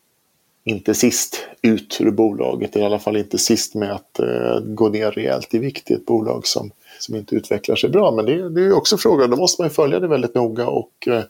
[0.64, 5.12] inte sist ut ur bolaget, i alla fall inte sist med att eh, gå ner
[5.12, 8.12] rejält i vikt i ett bolag som, som inte utvecklar sig bra.
[8.12, 11.07] Men det, det är också frågan, då måste man ju följa det väldigt noga och
[11.07, 11.24] eh,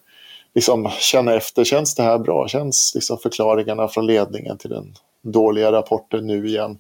[0.55, 2.47] liksom känna efter, känns det här bra?
[2.47, 6.77] Känns liksom förklaringarna från ledningen till den dåliga rapporten nu igen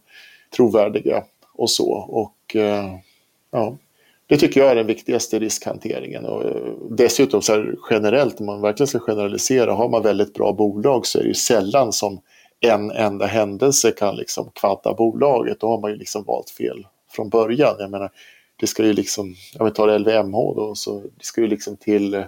[0.55, 1.23] trovärdiga
[1.53, 1.91] och så.
[1.91, 2.95] Och eh,
[3.51, 3.77] ja,
[4.27, 6.25] det tycker jag är den viktigaste riskhanteringen.
[6.25, 10.53] Och eh, dessutom så här, generellt, om man verkligen ska generalisera, har man väldigt bra
[10.53, 12.19] bolag så är det ju sällan som
[12.61, 15.59] en enda händelse kan liksom kvadda bolaget.
[15.59, 17.75] Då har man ju liksom valt fel från början.
[17.79, 18.11] Jag menar,
[18.59, 22.23] det ska ju liksom, om vi tar LVMH då, så det ska ju liksom till,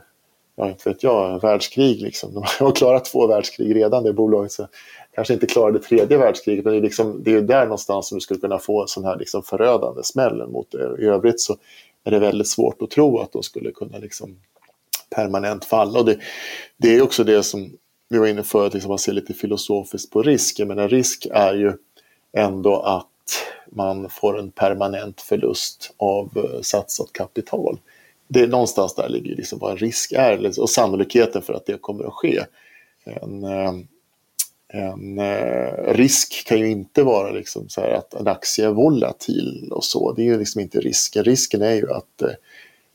[0.55, 2.34] ja inte vet jag, världskrig liksom.
[2.34, 4.51] De har klarat två världskrig redan det bolaget.
[4.51, 4.67] Så
[5.15, 8.21] kanske inte klarade tredje världskriget, men det är, liksom, det är där någonstans som du
[8.21, 11.03] skulle kunna få en sån här liksom förödande smäll mot det.
[11.03, 11.55] I övrigt så
[12.03, 14.36] är det väldigt svårt att tro att de skulle kunna liksom
[15.15, 15.99] permanent falla.
[15.99, 16.17] Och det,
[16.77, 17.77] det är också det som
[18.14, 20.59] vi var inne för att liksom man ser lite filosofiskt på risk.
[20.59, 21.74] Jag menar, risk är ju
[22.34, 23.07] ändå att
[23.66, 27.80] man får en permanent förlust av eh, satsat kapital.
[28.28, 32.03] det, någonstans där ligger liksom vad en risk är och sannolikheten för att det kommer
[32.03, 32.43] att ske.
[33.05, 33.74] En, eh,
[34.68, 39.84] en eh, risk kan ju inte vara liksom så att en aktie är volatil och
[39.84, 40.11] så.
[40.11, 41.24] Det är ju liksom inte risken.
[41.24, 42.30] Risken är ju att eh,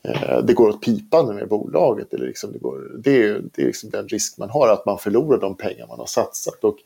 [0.09, 2.13] Eh, det går åt pipan med bolaget.
[2.13, 4.97] Eller liksom det, går, det är, det är liksom den risk man har, att man
[4.97, 6.63] förlorar de pengar man har satsat.
[6.63, 6.77] Och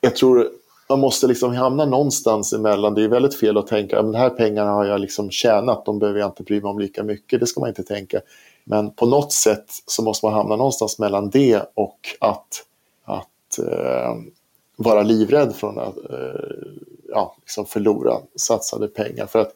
[0.00, 0.48] jag tror
[0.88, 2.94] man måste liksom hamna någonstans emellan.
[2.94, 5.98] Det är väldigt fel att tänka att de här pengarna har jag liksom tjänat, de
[5.98, 7.40] behöver jag inte bry mig om lika mycket.
[7.40, 8.20] Det ska man inte tänka.
[8.64, 12.64] Men på något sätt så måste man hamna någonstans mellan det och att,
[13.04, 14.14] att eh,
[14.76, 16.70] vara livrädd från att eh,
[17.08, 19.26] ja, liksom förlora satsade pengar.
[19.26, 19.52] För att,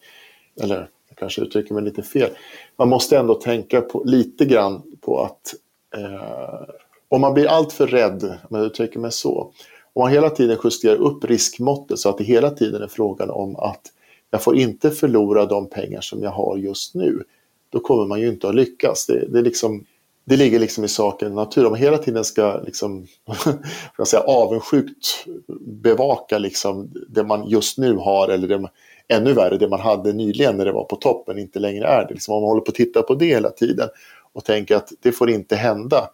[0.61, 2.31] eller jag kanske uttrycker mig lite fel.
[2.77, 5.55] Man måste ändå tänka på, lite grann på att
[5.97, 6.75] eh,
[7.09, 9.53] om man blir alltför rädd, om jag uttrycker mig så,
[9.93, 13.57] om man hela tiden justerar upp riskmåttet så att det hela tiden är frågan om
[13.57, 13.83] att
[14.31, 17.23] jag får inte förlora de pengar som jag har just nu,
[17.71, 19.07] då kommer man ju inte att lyckas.
[19.07, 19.85] Det, det, liksom,
[20.25, 21.65] det ligger liksom i saken natur.
[21.65, 23.07] Om man hela tiden ska liksom,
[23.99, 25.27] jag säga, avundsjukt
[25.61, 28.71] bevaka liksom det man just nu har eller det man,
[29.09, 32.15] ännu värre det man hade nyligen när det var på toppen inte längre är det.
[32.15, 33.89] Liksom, om man håller på att titta på det hela tiden
[34.33, 36.11] och tänker att det får inte hända,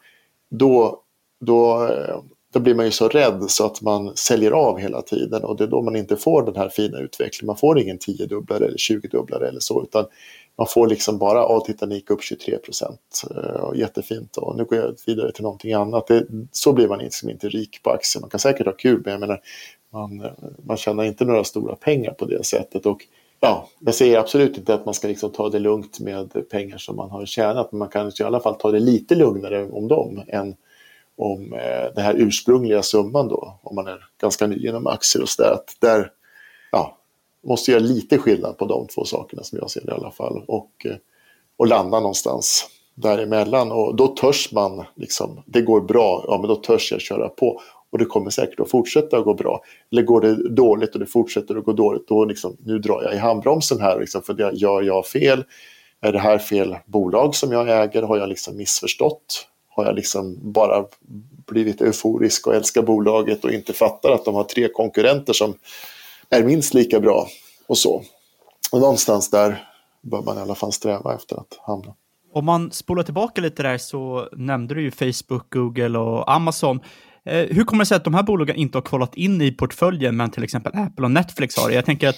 [0.51, 1.01] då,
[1.41, 1.88] då
[2.53, 5.64] då blir man ju så rädd så att man säljer av hela tiden och det
[5.64, 7.47] är då man inte får den här fina utvecklingen.
[7.47, 10.07] Man får ingen 10-dubblare eller 20-dubblare eller så utan
[10.59, 14.64] man får liksom bara, ja titta ni gick upp 23 procent, eh, jättefint och nu
[14.64, 16.07] går jag vidare till någonting annat.
[16.07, 18.20] Det, så blir man liksom inte rik på aktier.
[18.20, 19.41] Man kan säkert ha kul men jag menar,
[19.91, 20.30] man,
[20.64, 22.86] man tjänar inte några stora pengar på det sättet.
[22.86, 23.07] Och,
[23.41, 26.97] ja, jag säger absolut inte att man ska liksom ta det lugnt med pengar som
[26.97, 30.22] man har tjänat men man kan i alla fall ta det lite lugnare om dem
[30.28, 30.55] än
[31.16, 35.28] om eh, den här ursprungliga summan då, om man är ganska ny inom aktier och
[35.28, 35.57] sådär.
[35.80, 36.12] Där
[36.72, 36.99] ja,
[37.47, 40.45] måste göra lite skillnad på de två sakerna som jag ser det i alla fall.
[40.49, 40.97] Och, eh,
[41.57, 43.72] och landa någonstans däremellan.
[43.72, 47.61] Och då törs man, liksom, det går bra, ja men då törs jag köra på.
[47.93, 49.62] Och det kommer säkert att fortsätta att gå bra.
[49.93, 53.14] Eller går det dåligt och det fortsätter att gå dåligt, då liksom, nu drar jag
[53.14, 55.45] i handbromsen här, liksom, för det gör jag fel?
[56.01, 58.03] Är det här fel bolag som jag äger?
[58.03, 59.47] Har jag liksom missförstått?
[59.80, 60.84] har jag liksom bara
[61.47, 65.55] blivit euforisk och älskar bolaget och inte fattar att de har tre konkurrenter som
[66.28, 67.28] är minst lika bra
[67.66, 68.03] och så.
[68.72, 69.64] Och någonstans där
[70.03, 71.95] bör man i alla fall sträva efter att hamna.
[72.32, 76.80] Om man spolar tillbaka lite där så nämnde du ju Facebook, Google och Amazon.
[77.25, 80.16] Eh, hur kommer det sig att de här bolagen inte har kvalat in i portföljen,
[80.16, 81.75] men till exempel Apple och Netflix har det?
[81.75, 82.16] Jag tänker att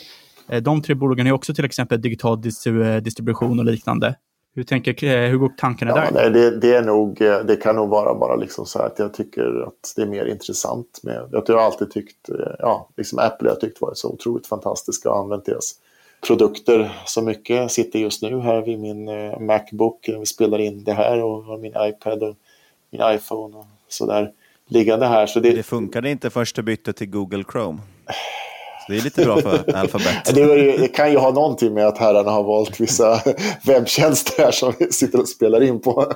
[0.48, 2.40] eh, de tre bolagen är också till exempel digital
[3.02, 4.14] distribution och liknande.
[4.54, 6.30] Hur, tänker, eh, hur går tankarna ja, där?
[6.30, 9.92] Det, det, är nog, det kan nog vara bara liksom så att jag tycker att
[9.96, 12.28] det är mer intressant med, jag har alltid tyckt,
[12.58, 15.74] ja, liksom Apple har jag tyckt varit så otroligt fantastiska och använt deras
[16.26, 17.56] produkter så mycket.
[17.56, 19.04] Jag sitter just nu här vid min
[19.46, 22.36] Macbook vi spelar in det här och har min iPad och
[22.90, 24.32] min iPhone och sådär
[24.68, 25.26] liggande här.
[25.26, 27.78] Så det, det funkade inte först du bytte till Google Chrome?
[28.86, 30.34] Så det är lite bra för Alphabet.
[30.34, 33.22] det, det, kan ju ha någonting med att herrarna har valt vissa
[33.66, 36.12] webbtjänster här som vi sitter och spelar in på.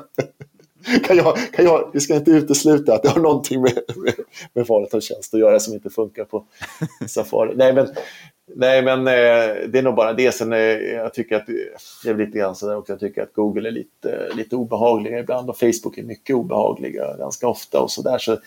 [1.07, 4.14] kan jag, kan jag, vi ska inte utesluta att det har någonting med, med,
[4.53, 6.44] med valet av tjänst att göra som inte funkar på
[7.07, 7.53] Safari.
[7.57, 7.88] Nej, men,
[8.55, 10.32] nej, men eh, det är nog bara det.
[10.32, 11.47] Sen, eh, jag tycker att
[12.05, 12.92] det är lite grann sådär också.
[12.92, 17.49] Jag tycker att Google är lite, lite obehagliga ibland och Facebook är mycket obehagliga ganska
[17.49, 18.18] ofta och sådär.
[18.18, 18.38] Så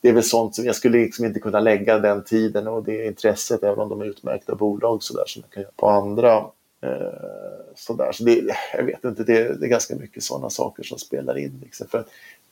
[0.00, 3.06] det är väl sånt som jag skulle liksom inte kunna lägga den tiden och det
[3.06, 6.44] intresset, även om de är utmärkta bolag så där, som jag kan göra på andra.
[6.80, 8.12] Eh, så där.
[8.12, 11.60] Så det, jag vet inte, det, det är ganska mycket sådana saker som spelar in.
[11.62, 11.86] Liksom.
[11.88, 12.04] För,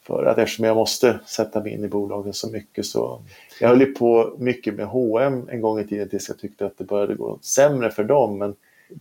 [0.06, 3.22] för att eftersom jag måste sätta mig in i bolagen så mycket så...
[3.60, 6.78] Jag höll ju på mycket med H&M en gång i tiden tills jag tyckte att
[6.78, 8.38] det började gå sämre för dem.
[8.38, 8.54] Men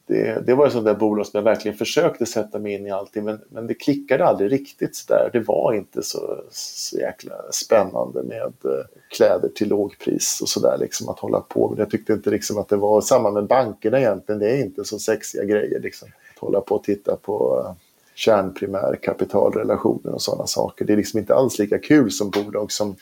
[0.06, 2.92] det, det var ett sånt där bolag som jag verkligen försökte sätta mig in i
[2.92, 5.30] allting men, men det klickade aldrig riktigt så där.
[5.34, 11.10] Det var inte så, så jäkla spännande med eh, kläder till lågpris och sådär liksom
[11.10, 11.80] att hålla på med.
[11.80, 14.40] Jag tyckte inte liksom att det var samma med bankerna egentligen.
[14.40, 16.08] Det är inte så sexiga grejer liksom.
[16.34, 17.85] Att hålla på och titta på eh,
[18.16, 20.86] kärnprimärkapitalrelationer kärnprimär kapitalrelationer och sådana saker.
[20.86, 22.96] Det är liksom inte alls lika kul som bolag som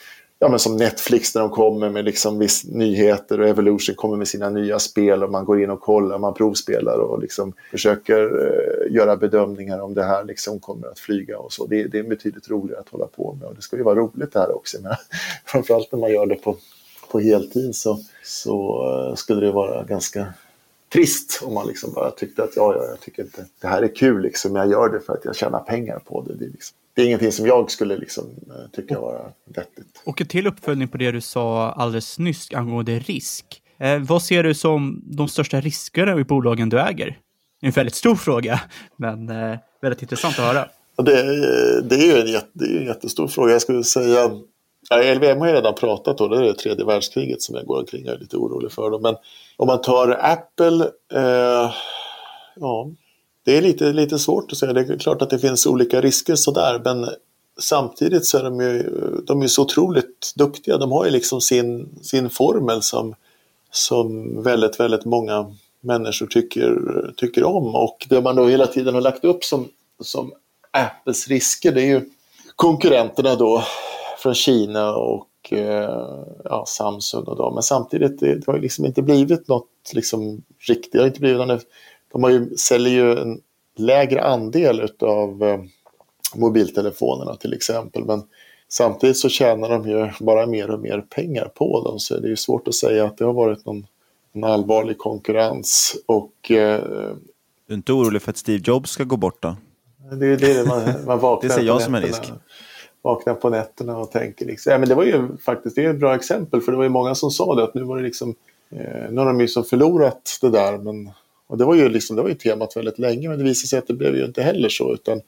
[0.44, 4.28] ja, men som Netflix när de kommer med liksom viss nyheter och Evolution kommer med
[4.28, 8.96] sina nya spel och man går in och kollar, man provspelar och liksom försöker eh,
[8.96, 11.66] göra bedömningar om det här liksom kommer att flyga och så.
[11.66, 14.34] Det, det, är betydligt roligare att hålla på med och det ska ju vara roligt
[14.34, 14.78] det här också.
[14.82, 14.96] Men
[15.46, 16.58] framförallt när man gör det på,
[17.12, 20.34] på heltid så, så eh, skulle det vara ganska
[20.94, 23.96] trist om man liksom bara tyckte att ja, ja, jag tycker inte det här är
[23.96, 26.36] kul liksom, jag gör det för att jag tjänar pengar på det.
[26.36, 30.02] Det är liksom det är ingenting som jag skulle liksom, eh, tycka vara vettigt.
[30.04, 33.62] Och en till uppföljning på det du sa alldeles nyss angående risk.
[33.78, 37.20] Eh, vad ser du som de största riskerna i bolagen du äger?
[37.64, 38.62] en väldigt stor fråga,
[38.98, 40.68] men eh, väldigt intressant att höra.
[40.98, 43.52] Det, det, är ju en, jätte, det är en jättestor fråga.
[43.52, 44.32] Jag skulle säga,
[45.02, 47.80] ja, LVM har jag redan pratat om, det är det tredje världskriget som jag går
[47.80, 48.92] omkring och är lite orolig för.
[48.92, 49.02] Dem.
[49.02, 49.16] Men
[49.58, 51.72] om man tar Apple, eh,
[52.56, 52.90] ja,
[53.46, 54.74] det är lite, lite svårt att säga.
[54.74, 57.10] Det är klart att det finns olika risker sådär, men
[57.60, 58.92] samtidigt så är de ju,
[59.28, 60.78] de är så otroligt duktiga.
[60.78, 63.16] De har ju liksom sin, sin formel som,
[63.72, 66.78] som väldigt, väldigt många människor tycker,
[67.18, 67.76] tycker om.
[67.76, 69.68] Och det man då hela tiden har lagt upp som,
[70.02, 70.34] som
[70.72, 72.10] Apples risker, det är ju
[72.56, 73.64] konkurrenterna då
[74.24, 77.52] från Kina och eh, ja, Samsung och då.
[77.52, 81.48] Men samtidigt, det, har ju liksom inte blivit något liksom riktigt, det har inte blivit
[81.48, 81.60] någon,
[82.12, 83.42] de har ju, säljer ju en
[83.76, 85.60] lägre andel utav eh,
[86.36, 88.06] mobiltelefonerna till exempel.
[88.06, 88.24] Men
[88.68, 92.00] samtidigt så tjänar de ju bara mer och mer pengar på dem.
[92.00, 93.88] Så det är ju svårt att säga att det har varit någon,
[94.34, 95.96] någon allvarlig konkurrens.
[96.06, 96.82] Och, eh,
[97.68, 99.56] du är inte orolig för att Steve Jobs ska gå bort då?
[100.12, 102.32] Det är det man, man vaknar Det ser jag som en risk.
[103.04, 104.72] Vaknar på nätterna och tänker liksom.
[104.72, 106.90] Ja, men det var ju faktiskt det är ett bra exempel för det var ju
[106.90, 108.36] många som sa det att nu var det liksom
[108.70, 111.10] eh, nu har de ju som förlorat det där men
[111.48, 113.80] och det var ju liksom det var ju temat väldigt länge men det visade sig
[113.80, 115.22] att det blev ju inte heller så utan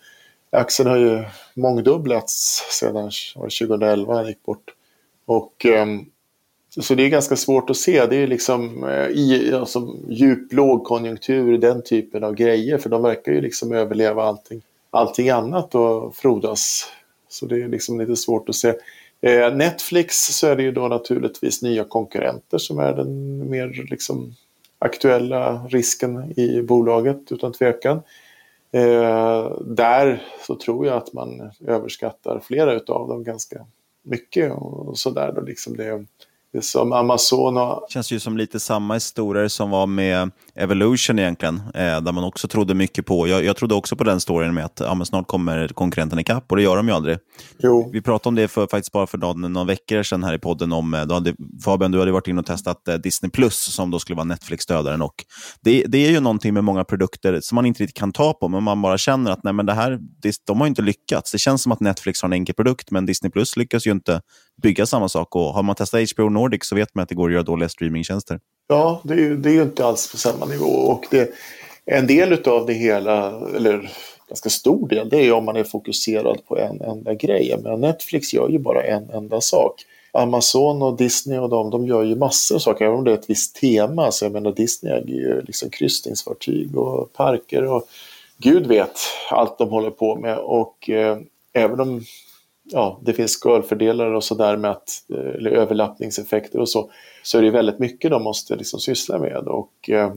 [0.55, 1.23] Aktien har ju
[1.53, 4.73] mångdubblats sedan 2011 han gick bort.
[5.25, 5.85] Och, eh,
[6.81, 8.05] så det är ganska svårt att se.
[8.05, 12.77] Det är liksom eh, i alltså, djup lågkonjunktur, den typen av grejer.
[12.77, 16.91] För de verkar ju liksom överleva allting, allting annat och frodas.
[17.35, 18.73] Så det är liksom lite svårt att se.
[19.21, 24.35] Eh, Netflix så är det ju då naturligtvis nya konkurrenter som är den mer liksom,
[24.79, 28.01] aktuella risken i bolaget utan tvekan.
[28.71, 33.65] Eh, där så tror jag att man överskattar flera utav dem ganska
[34.03, 34.51] mycket.
[34.51, 36.05] Och sådär liksom det, det
[36.61, 37.85] som Amazon och...
[37.89, 42.47] känns ju som lite samma historier som var med Evolution egentligen, eh, där man också
[42.47, 43.27] trodde mycket på.
[43.27, 46.57] Jag, jag trodde också på den storyn med att ja, snart kommer konkurrenten ikapp och
[46.57, 47.17] det gör de ju aldrig.
[47.59, 47.89] Jo.
[47.93, 50.71] Vi pratade om det för, faktiskt bara för någon, någon veckor sedan här i podden.
[50.71, 53.99] Om, eh, hade, Fabian, du hade varit inne och testat eh, Disney Plus som då
[53.99, 55.09] skulle vara Netflix-stödaren.
[55.61, 58.47] det, det är ju någonting med många produkter som man inte riktigt kan ta på,
[58.47, 61.31] men man bara känner att nej, men det här, det, de har inte lyckats.
[61.31, 64.21] Det känns som att Netflix har en enkel produkt, men Disney Plus lyckas ju inte
[64.61, 65.35] bygga samma sak.
[65.35, 67.69] Och har man testat HBO Nordic så vet man att det går att göra dåliga
[67.69, 68.39] streamingtjänster.
[68.67, 70.65] Ja, det är ju, det är ju inte alls på samma nivå.
[70.65, 71.31] Och det,
[71.85, 73.91] en del av det hela, eller
[74.29, 77.59] ganska stor del, det är om man är fokuserad på en enda grej.
[77.63, 79.85] Men Netflix gör ju bara en enda sak.
[80.13, 83.17] Amazon och Disney och de, de gör ju massor av saker, även om det är
[83.17, 84.11] ett visst tema.
[84.11, 87.83] Så jag menar, Disney äger ju liksom kryssningsfartyg och parker och
[88.37, 88.99] gud vet
[89.31, 90.37] allt de håller på med.
[90.37, 91.17] Och eh,
[91.53, 92.01] även om
[92.71, 96.91] ja, det finns skalfördelar och sådär med att, eh, eller överlappningseffekter och så,
[97.23, 99.47] så är det väldigt mycket de måste liksom syssla med.
[99.47, 100.13] Och eh,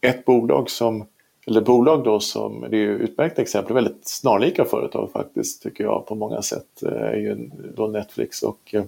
[0.00, 1.06] ett bolag som,
[1.46, 6.06] eller bolag då som, det är ju utmärkta exempel, väldigt snarlika företag faktiskt tycker jag
[6.06, 8.84] på många sätt, eh, är ju då Netflix och eh,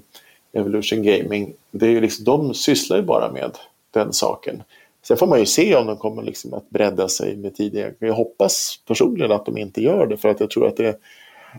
[0.52, 1.54] Evolution Gaming.
[1.70, 3.50] Det är ju liksom, de sysslar ju bara med
[3.90, 4.62] den saken.
[5.02, 7.94] Sen får man ju se om de kommer liksom att bredda sig med tidigare.
[7.98, 11.00] Jag hoppas personligen att de inte gör det för att jag tror att det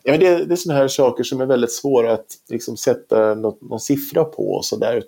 [0.03, 3.35] Ja, men det, det är sådana här saker som är väldigt svåra att liksom, sätta
[3.35, 5.03] något, någon siffra på och sådär.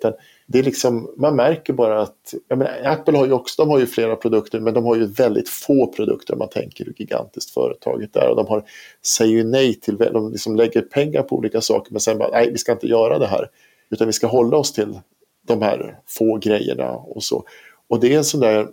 [0.46, 3.86] det är liksom, man märker bara att, menar, Apple har ju också, de har ju
[3.86, 8.16] flera produkter men de har ju väldigt få produkter om man tänker hur gigantiskt företaget
[8.16, 8.28] är.
[8.28, 8.64] Och de har,
[9.06, 12.50] säger ju nej till, de liksom lägger pengar på olika saker men sen bara, nej
[12.52, 13.50] vi ska inte göra det här.
[13.90, 15.00] Utan vi ska hålla oss till
[15.46, 17.44] de här få grejerna och så.
[17.88, 18.68] Och det är en sån där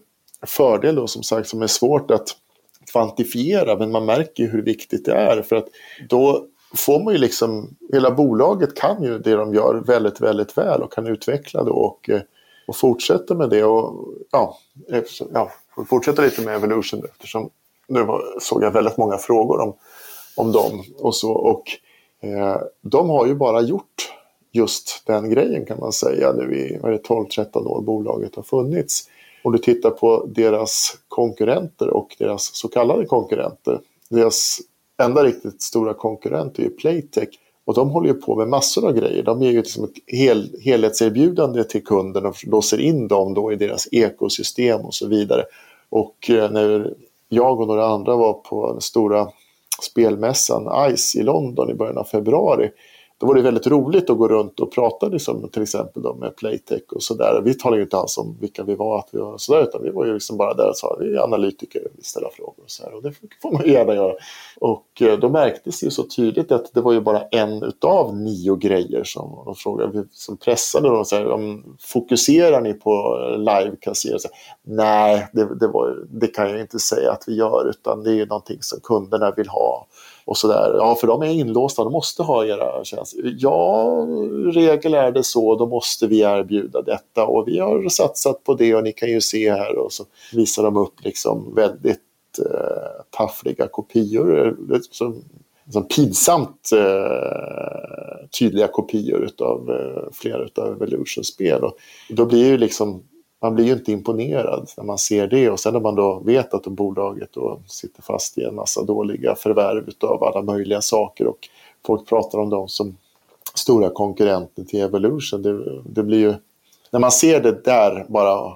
[0.45, 2.27] fördel då som sagt som är svårt att
[2.95, 5.41] kvantifiera men man märker hur viktigt det är.
[5.41, 5.67] För att
[6.09, 6.45] då
[6.75, 10.93] får man ju liksom, hela bolaget kan ju det de gör väldigt, väldigt väl och
[10.93, 12.21] kan utveckla det och, eh,
[12.67, 13.63] och fortsätta med det.
[13.63, 14.57] Och ja,
[15.33, 15.51] ja
[15.89, 17.49] fortsätta lite med Evolution eftersom
[17.87, 18.07] nu
[18.41, 19.73] såg jag väldigt många frågor om,
[20.35, 21.31] om dem och så.
[21.31, 21.63] Och
[22.21, 24.13] eh, de har ju bara gjort
[24.51, 29.09] just den grejen kan man säga nu i 12-13 år bolaget har funnits
[29.45, 33.79] om du tittar på deras konkurrenter och deras så kallade konkurrenter.
[34.09, 34.59] Deras
[35.03, 37.29] enda riktigt stora konkurrent är ju Playtech
[37.65, 39.23] och de håller ju på med massor av grejer.
[39.23, 43.55] De ger ju liksom ett hel, helhetserbjudande till kunden och låser in dem då i
[43.55, 45.43] deras ekosystem och så vidare.
[45.89, 46.93] Och eh, när
[47.29, 49.27] jag och några andra var på den stora
[49.81, 52.69] spelmässan ICE i London i början av februari
[53.17, 56.35] då var det väldigt roligt att gå runt och prata liksom, till exempel då, med
[56.35, 57.41] Playtech och sådär.
[57.43, 59.89] Vi talade ju inte alls om vilka vi var, att vi var sådär, utan vi
[59.89, 62.83] var ju liksom bara där och sa vi är analytiker, vi ställer frågor och så
[62.83, 62.93] här.
[62.93, 64.13] Och det får man gärna göra.
[64.59, 68.15] Och eh, då märktes det ju så tydligt att det var ju bara en utav
[68.15, 71.05] nio grejer som de frågade, som pressade dem.
[71.05, 74.17] Så här, fokuserar ni på live-kasino?
[74.63, 78.15] Nej, det, det, var, det kan jag inte säga att vi gör, utan det är
[78.15, 79.87] ju någonting som kunderna vill ha
[80.25, 80.73] och sådär.
[80.77, 83.35] Ja, för de är inlåsta, de måste ha era tjänster.
[83.37, 84.07] Ja,
[84.53, 88.75] regel är det så, då måste vi erbjuda detta och vi har satsat på det
[88.75, 90.03] och ni kan ju se här och så
[90.33, 91.99] visar de upp liksom väldigt
[92.39, 94.57] eh, taffliga kopior.
[94.71, 95.23] Eh, som,
[95.69, 101.63] som pinsamt eh, tydliga kopior av eh, flera av Evolution-spel.
[101.63, 101.77] Och
[102.09, 103.03] då blir ju liksom
[103.45, 106.53] man blir ju inte imponerad när man ser det och sen när man då vet
[106.53, 111.49] att bolaget då sitter fast i en massa dåliga förvärv av alla möjliga saker och
[111.85, 112.97] folk pratar om dem som
[113.53, 115.41] stora konkurrenter till Evolution.
[115.41, 116.33] Det, det blir ju,
[116.91, 118.53] när man ser det där bara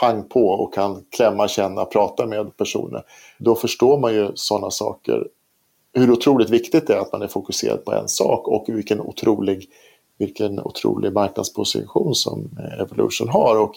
[0.00, 3.02] pang på och kan klämma, känna, prata med personer,
[3.38, 5.28] då förstår man ju sådana saker.
[5.92, 9.66] Hur otroligt viktigt det är att man är fokuserad på en sak och vilken otrolig,
[10.18, 12.48] vilken otrolig marknadsposition som
[12.80, 13.60] Evolution har.
[13.60, 13.74] Och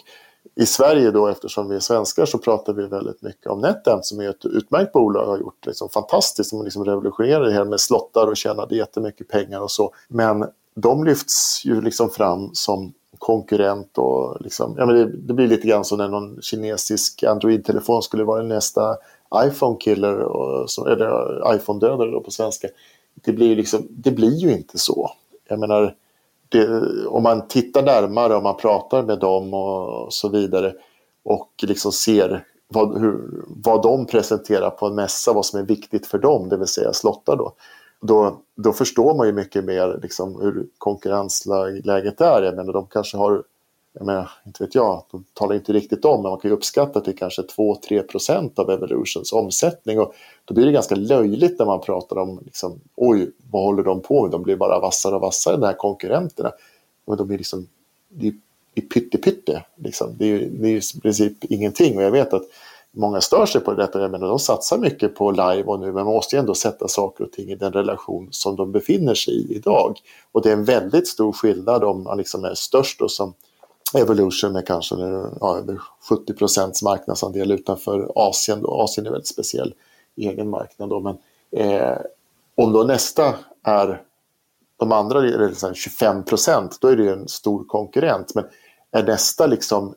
[0.54, 4.20] i Sverige då, eftersom vi är svenskar, så pratar vi väldigt mycket om NetEnt som
[4.20, 7.80] är ett utmärkt bolag och har gjort liksom fantastiskt, som liksom revolutionerade det här med
[7.80, 9.94] slottar och tjänade jättemycket pengar och så.
[10.08, 15.48] Men de lyfts ju liksom fram som konkurrent och liksom, ja, men det, det blir
[15.48, 18.96] lite grann som när någon kinesisk Android-telefon skulle vara nästa
[19.44, 20.14] iPhone-killer,
[20.92, 22.68] eller iPhone-dödare på svenska.
[23.14, 25.10] Det blir, liksom, det blir ju inte så.
[25.48, 25.94] Jag menar,
[26.52, 30.74] det, om man tittar närmare och man pratar med dem och så vidare
[31.24, 36.06] och liksom ser vad, hur, vad de presenterar på en mässa, vad som är viktigt
[36.06, 37.52] för dem, det vill säga slottar då.
[38.00, 42.42] Då, då förstår man ju mycket mer liksom hur konkurrensläget är.
[42.42, 43.42] Jag menar, de kanske har
[43.92, 47.00] jag menar, inte vet jag, de talar inte riktigt om, men man kan ju uppskatta
[47.00, 50.00] till kanske 2-3 procent av Evolutions omsättning.
[50.00, 50.14] Och
[50.44, 54.22] då blir det ganska löjligt när man pratar om, liksom, oj, vad håller de på
[54.22, 54.30] med?
[54.30, 56.52] De blir bara vassare och vassare, de här konkurrenterna.
[57.06, 57.68] Men de är liksom,
[58.08, 58.34] det är,
[58.74, 60.14] är pyttepytte, Liksom.
[60.18, 61.96] Det, är, det är i princip ingenting.
[61.96, 62.44] Och jag vet att
[62.90, 64.00] många stör sig på detta.
[64.00, 66.88] Jag menar, de satsar mycket på live och nu, men man måste ju ändå sätta
[66.88, 69.98] saker och ting i den relation som de befinner sig i idag.
[70.32, 73.34] Och det är en väldigt stor skillnad om man liksom är störst och som
[73.94, 74.94] Evolution med kanske
[75.40, 78.62] ja, över 70 procents marknadsandel utanför Asien.
[78.62, 78.70] Då.
[78.70, 79.74] Asien är väldigt speciell
[80.16, 80.88] egen marknad.
[80.88, 81.00] Då.
[81.00, 81.18] Men
[81.56, 81.98] eh,
[82.54, 84.02] om då nästa är
[84.76, 88.34] de andra är 25 procent, då är det en stor konkurrent.
[88.34, 88.44] Men
[88.90, 89.94] är nästa liksom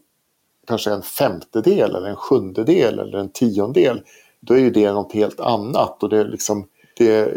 [0.68, 4.02] kanske en femtedel eller en sjundedel eller en tiondel,
[4.40, 6.04] då är ju det något helt annat.
[6.04, 6.68] Och det är liksom,
[6.98, 7.28] det, eh,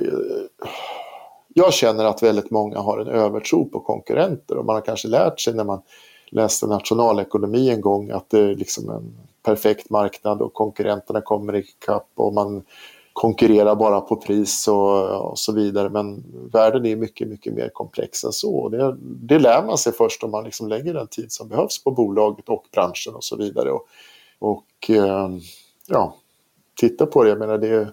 [1.55, 5.41] jag känner att väldigt många har en övertro på konkurrenter och man har kanske lärt
[5.41, 5.83] sig när man
[6.31, 12.09] läste nationalekonomi en gång att det är liksom en perfekt marknad och konkurrenterna kommer ikapp
[12.15, 12.63] och man
[13.13, 15.89] konkurrerar bara på pris och, och, så vidare.
[15.89, 18.69] Men världen är mycket, mycket mer komplex än så.
[18.69, 21.91] Det, det lär man sig först om man liksom lägger den tid som behövs på
[21.91, 23.71] bolaget och branschen och så vidare.
[23.71, 23.87] Och,
[24.39, 25.29] och eh,
[25.87, 26.15] ja,
[26.81, 27.29] titta på det.
[27.29, 27.89] Jag menar, det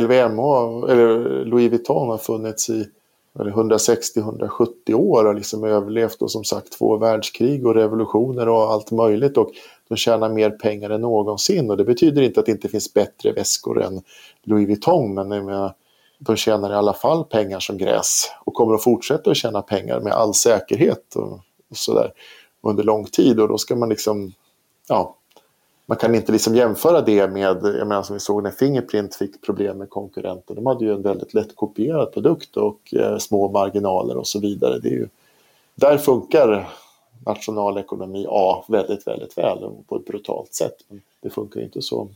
[0.00, 2.86] LVMH, eller Louis Vuitton har funnits i
[3.34, 9.36] 160-170 år och liksom överlevt och som sagt två världskrig och revolutioner och allt möjligt
[9.36, 9.50] och
[9.88, 11.70] de tjänar mer pengar än någonsin.
[11.70, 14.02] Och det betyder inte att det inte finns bättre väskor än
[14.42, 15.74] Louis Vuitton men menar,
[16.18, 20.00] de tjänar i alla fall pengar som gräs och kommer att fortsätta att tjäna pengar
[20.00, 21.32] med all säkerhet och,
[21.70, 22.12] och sådär
[22.62, 23.40] under lång tid.
[23.40, 24.32] Och då ska man liksom
[24.88, 25.16] ja,
[25.86, 29.42] man kan inte liksom jämföra det med, jag menar som vi såg när Fingerprint fick
[29.42, 30.54] problem med konkurrenter.
[30.54, 34.78] De hade ju en väldigt lätt kopierad produkt och eh, små marginaler och så vidare.
[34.78, 35.08] Det är ju,
[35.74, 36.68] där funkar
[37.26, 39.58] nationalekonomi A väldigt, väldigt väl
[39.88, 40.76] på ett brutalt sätt.
[40.88, 42.08] Men det funkar inte så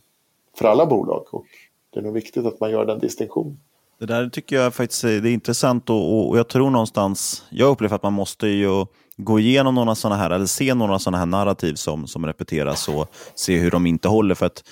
[0.58, 1.46] för alla bolag och
[1.90, 3.60] det är nog viktigt att man gör den distinktionen.
[3.98, 8.02] Det där tycker jag faktiskt är intressant och, och jag tror någonstans, jag upplever att
[8.02, 8.86] man måste ju
[9.18, 13.12] gå igenom några sådana här, eller se några sådana här narrativ som, som repeteras och
[13.34, 14.34] se hur de inte håller.
[14.34, 14.62] För att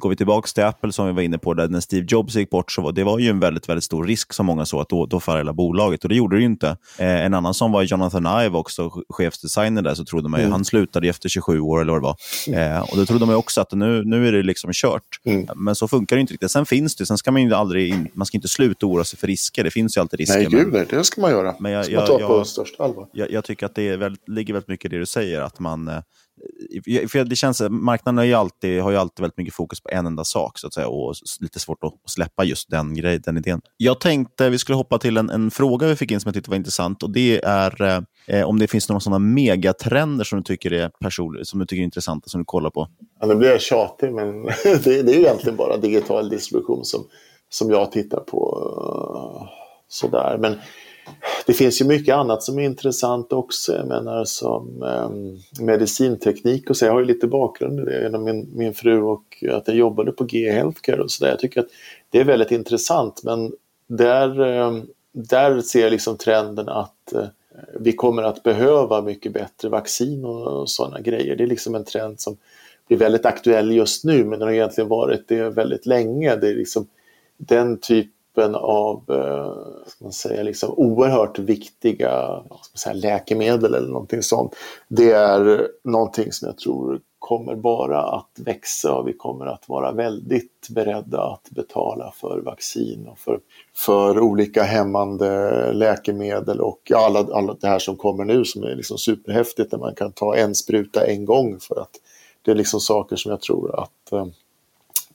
[0.00, 2.50] går vi tillbaka till Apple som vi var inne på, där när Steve Jobs gick
[2.50, 4.88] bort, så var, det var ju en väldigt, väldigt stor risk som många såg att
[4.88, 6.76] då, då faller bolaget och det gjorde det ju inte.
[6.98, 10.52] Eh, en annan som var Jonathan Ive också, chefsdesigner där, så trodde man ju, mm.
[10.52, 12.76] han slutade efter 27 år eller vad det var.
[12.76, 15.02] Eh, och då trodde man också att nu, nu är det liksom kört.
[15.24, 15.48] Mm.
[15.56, 16.50] Men så funkar det inte riktigt.
[16.50, 19.26] Sen finns det, sen ska man ju aldrig, man ska inte sluta oroa sig för
[19.26, 19.64] risker.
[19.64, 20.38] Det finns ju alltid risker.
[20.38, 21.54] Nej, gud nej, det ska man göra.
[21.58, 23.08] Men jag, jag, på största allvar.
[23.12, 25.58] Jag, jag, tycker att det är väldigt, ligger väldigt mycket i det du säger, att
[25.58, 26.00] man, eh,
[27.08, 30.06] för det känns, marknaden har ju, alltid, har ju alltid väldigt mycket fokus på en
[30.06, 33.60] enda sak så att säga, och lite svårt att släppa just den, grej, den idén.
[33.76, 36.50] Jag tänkte vi skulle hoppa till en, en fråga vi fick in som jag tyckte
[36.50, 40.44] var intressant och det är eh, eh om det finns några sådana megatrender som du
[40.44, 42.88] tycker är person, som du tycker är intressanta som du kollar på.
[43.20, 47.04] Ja, nu blir jag tjatig men det, det är ju egentligen bara digital distribution som,
[47.48, 48.72] som jag tittar på.
[49.46, 49.62] Eh,
[49.92, 50.38] sådär.
[50.40, 50.58] Men
[51.46, 53.72] det finns ju mycket annat som är intressant också.
[53.72, 55.10] Jag menar som eh,
[55.64, 56.84] medicinteknik och så.
[56.84, 60.12] Jag har ju lite bakgrund i det genom min, min fru och att jag jobbade
[60.12, 61.30] på G Healthcare och så där.
[61.30, 61.68] Jag tycker att
[62.10, 63.52] det är väldigt intressant men
[63.86, 67.26] där, eh, där ser jag liksom trenden att eh,
[67.80, 71.36] vi kommer att behöva mycket bättre vaccin och, och sådana grejer.
[71.36, 72.36] Det är liksom en trend som
[72.88, 76.36] blir väldigt aktuell just nu men den har egentligen varit det väldigt länge.
[76.36, 76.86] Det är liksom
[77.36, 83.88] den typ typen av eh, ska man säga, liksom oerhört viktiga ska säga, läkemedel eller
[83.88, 84.54] någonting sånt.
[84.88, 89.92] Det är någonting som jag tror kommer bara att växa och vi kommer att vara
[89.92, 93.40] väldigt beredda att betala för vaccin och för,
[93.74, 98.98] för olika hämmande läkemedel och alla, alla det här som kommer nu som är liksom
[98.98, 101.90] superhäftigt där man kan ta en spruta en gång för att
[102.42, 104.26] det är liksom saker som jag tror att eh,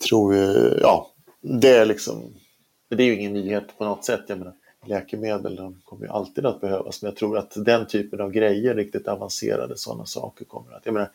[0.10, 0.36] tror,
[0.82, 1.08] ja,
[1.42, 2.34] det är liksom
[2.90, 4.22] det är ju ingen nyhet på något sätt.
[4.28, 4.54] Jag menar,
[4.86, 8.76] läkemedel de kommer ju alltid att behövas, men jag tror att den typen av grejer,
[8.76, 10.86] riktigt avancerade sådana saker kommer att...
[10.86, 11.10] Jag menar,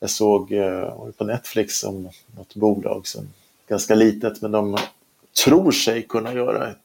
[0.00, 3.28] jag såg eh, på Netflix om något bolag som
[3.68, 4.78] ganska litet, men de
[5.44, 6.78] tror sig kunna göra ett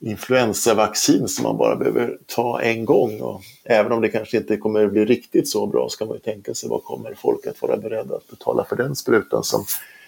[0.00, 3.20] influensavaccin som man bara behöver ta en gång.
[3.20, 6.16] Och även om det kanske inte kommer att bli riktigt så bra så kan man
[6.16, 9.64] ju tänka sig vad kommer folk att vara beredda att betala för den sprutan som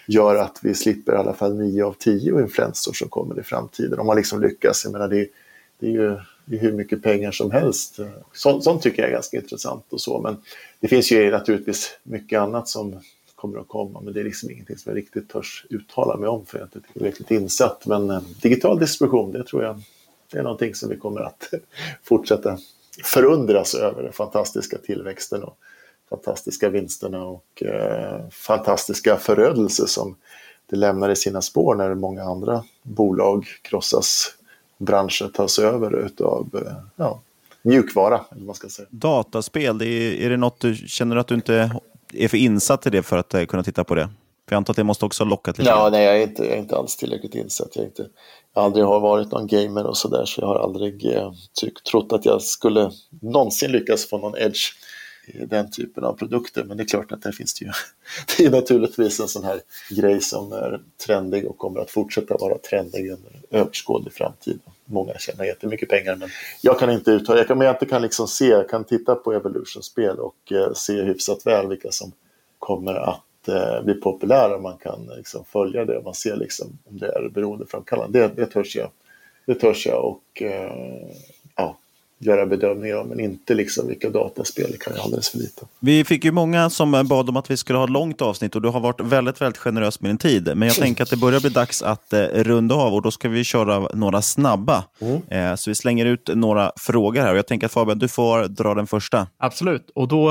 [0.06, 3.98] gör att vi slipper i alla fall 9 av 10 influensor som kommer i framtiden.
[3.98, 5.28] Om man liksom lyckas, jag menar det,
[5.78, 7.98] det är ju det är hur mycket pengar som helst.
[8.32, 10.36] Sånt, sånt, tycker jag är ganska intressant och så, men
[10.81, 13.01] det finns ju naturligtvis mycket annat som
[13.35, 16.47] kommer att komma, men det är liksom ingenting som jag riktigt törs uttala mig om
[16.47, 17.86] för jag är inte tillräckligt insatt.
[17.86, 19.82] Men eh, digital distribution, det tror jag
[20.32, 21.51] det är någonting som vi kommer att
[22.02, 22.59] fortsätta
[23.05, 25.59] förundras över, den fantastiska tillväxten och
[26.16, 30.16] fantastiska vinsterna och eh, fantastiska förödelse som
[30.70, 34.35] det lämnar i sina spår när många andra bolag krossas,
[34.78, 37.20] branscher tas över utav eh, ja,
[37.62, 38.20] mjukvara.
[38.32, 38.89] Eller man ska säga.
[38.91, 41.81] Dataspel, det är, är det något du känner att du inte
[42.12, 44.09] är för insatt i det för att uh, kunna titta på det?
[44.49, 45.70] För jag antar att det måste också ha lockat lite?
[45.70, 47.77] Ja, nej, jag är inte, jag är inte alls tillräckligt insatt.
[47.77, 48.07] Jag, inte,
[48.55, 52.12] jag aldrig har varit någon gamer och sådär så jag har aldrig eh, tyck, trott
[52.12, 52.91] att jag skulle
[53.23, 54.73] någonsin lyckas få någon edge
[55.26, 56.64] den typen av produkter.
[56.64, 57.70] Men det är klart att där finns det ju,
[58.36, 59.60] det är naturligtvis en sån här
[59.90, 64.60] grej som är trendig och kommer att fortsätta vara trendig under överskådlig framtid.
[64.84, 66.28] Många tjänar jättemycket pengar men
[66.60, 69.14] jag kan inte uttala, jag kan, men jag inte kan liksom se, jag kan titta
[69.14, 72.12] på Evolution-spel och eh, se hyfsat väl vilka som
[72.59, 74.59] kommer att eh, bli populära.
[74.59, 78.18] Man kan liksom följa det, man ser liksom om det är beroendeframkallande.
[78.18, 78.90] Det, det törs jag.
[79.46, 81.09] Det törs jag och eh,
[81.56, 81.76] ja,
[82.26, 85.66] göra bedömningar om, men inte liksom vilka dataspel, det kan jag alldeles för lite.
[85.80, 88.62] Vi fick ju många som bad om att vi skulle ha ett långt avsnitt och
[88.62, 90.52] du har varit väldigt, väldigt generös med din tid.
[90.56, 93.28] Men jag tänker att det börjar bli dags att eh, runda av och då ska
[93.28, 94.84] vi köra några snabba.
[95.01, 95.22] Mm.
[95.28, 98.48] Eh, så vi slänger ut några frågor här och jag tänker att Fabian, du får
[98.48, 99.26] dra den första.
[99.36, 100.30] Absolut, och då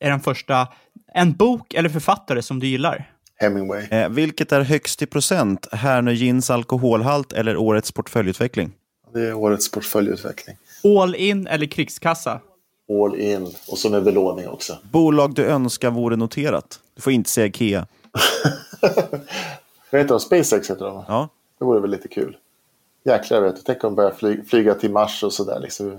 [0.00, 0.68] är den första
[1.14, 3.10] en bok eller författare som du gillar?
[3.36, 3.86] Hemingway.
[3.90, 5.66] Eh, vilket är högst i procent?
[5.72, 8.72] Härnö Gins alkoholhalt eller årets portföljutveckling?
[9.14, 10.56] Det är årets portföljutveckling.
[10.84, 12.40] All in eller krigskassa?
[12.88, 14.78] All in och så med belåning också.
[14.90, 16.80] Bolag du önskar vore noterat?
[16.94, 17.86] Du får inte säga Ikea.
[19.90, 20.20] Vad heter de?
[20.20, 21.28] SpaceX heter de Ja.
[21.58, 22.36] Det vore väl lite kul.
[23.04, 25.60] Jäklar vet du, tänk om de börjar flyga, flyga till Mars och sådär.
[25.60, 25.98] Liksom.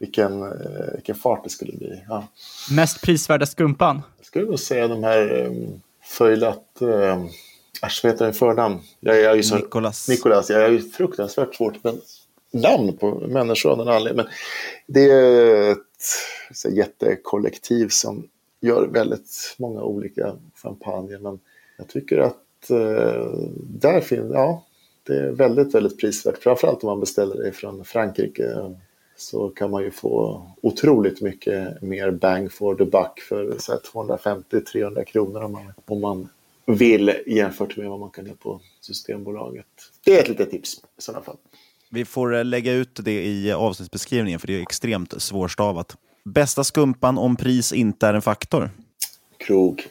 [0.00, 2.04] Vilken, eh, vilken fart det skulle bli.
[2.08, 2.26] Ja.
[2.70, 4.02] Mest prisvärda skumpan?
[4.18, 6.76] Jag skulle nog säga de här um, Föjlat...
[6.78, 7.28] Um,
[7.82, 8.80] Äsch, vad heter den förnamn?
[9.00, 10.08] Jag, jag, jag, Nikolas.
[10.08, 10.50] Nikolas.
[10.50, 11.94] Jag är ju fruktansvärt svårt med
[12.52, 14.16] namn på människor av någon anledning.
[14.16, 14.34] Men
[14.86, 18.28] det är ett jättekollektiv som
[18.60, 21.18] gör väldigt många olika champagner.
[21.18, 21.40] Men
[21.78, 24.64] jag tycker att eh, där finns, ja,
[25.02, 26.38] det är väldigt, väldigt prisvärt.
[26.38, 28.74] Framförallt om man beställer det från Frankrike
[29.16, 35.42] så kan man ju få otroligt mycket mer bang for the buck för 250-300 kronor
[35.42, 36.28] om man, om man
[36.66, 39.66] vill jämfört med vad man kan göra på Systembolaget.
[40.04, 41.36] Det är ett litet tips i sådana fall.
[41.94, 45.96] Vi får eh, lägga ut det i avsnittsbeskrivningen för det är extremt svårstavat.
[46.24, 48.70] Bästa skumpan om pris inte är en faktor?
[49.38, 49.86] Krog.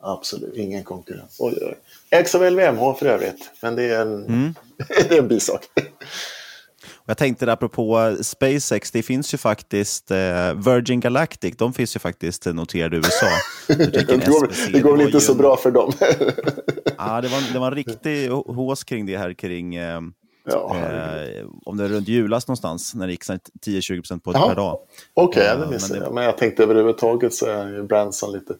[0.00, 1.36] Absolut, ingen konkurrens.
[1.38, 1.74] Oj, oj.
[2.10, 4.54] Ägs av LVMH för övrigt, men det är en, mm.
[5.08, 5.62] det är en bisak.
[7.06, 12.46] Jag tänkte apropå SpaceX, det finns ju faktiskt eh, Virgin Galactic, de finns ju faktiskt
[12.46, 13.26] noterade i USA.
[13.68, 15.38] det går, det går väl inte så en...
[15.38, 15.92] bra för dem.
[16.98, 20.00] ja, det var, det var en riktig hås kring det här kring eh,
[20.46, 24.48] Ja, eh, om det är runt julas någonstans, när det gick 10-20% på ja.
[24.48, 24.78] per dag.
[25.14, 26.14] Okej, okay, det missade jag.
[26.14, 28.54] men jag tänkte överhuvudtaget så är Branson lite,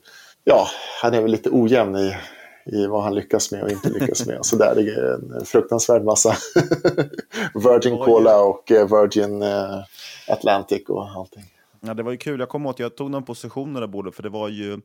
[0.44, 0.66] ja,
[1.02, 2.16] han är väl lite ojämn i,
[2.66, 4.38] i vad han lyckas med och inte lyckas med.
[4.42, 6.36] Så där är det en fruktansvärd massa
[7.54, 9.78] Virgin Cola och eh, Virgin eh,
[10.28, 11.44] Atlantic och allting.
[11.86, 12.40] Ja, det var ju kul.
[12.40, 14.80] Jag kommer ihåg jag tog någon position där bordet, för det var ju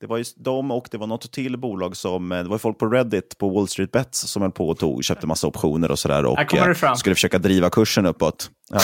[0.00, 2.78] det var ju de och det var något till bolag som, eh, det var folk
[2.78, 5.98] på Reddit på Wall Street Bets som höll på och tog, köpte massa optioner och
[5.98, 8.50] sådär och eh, skulle försöka driva kursen uppåt.
[8.70, 8.78] Ja,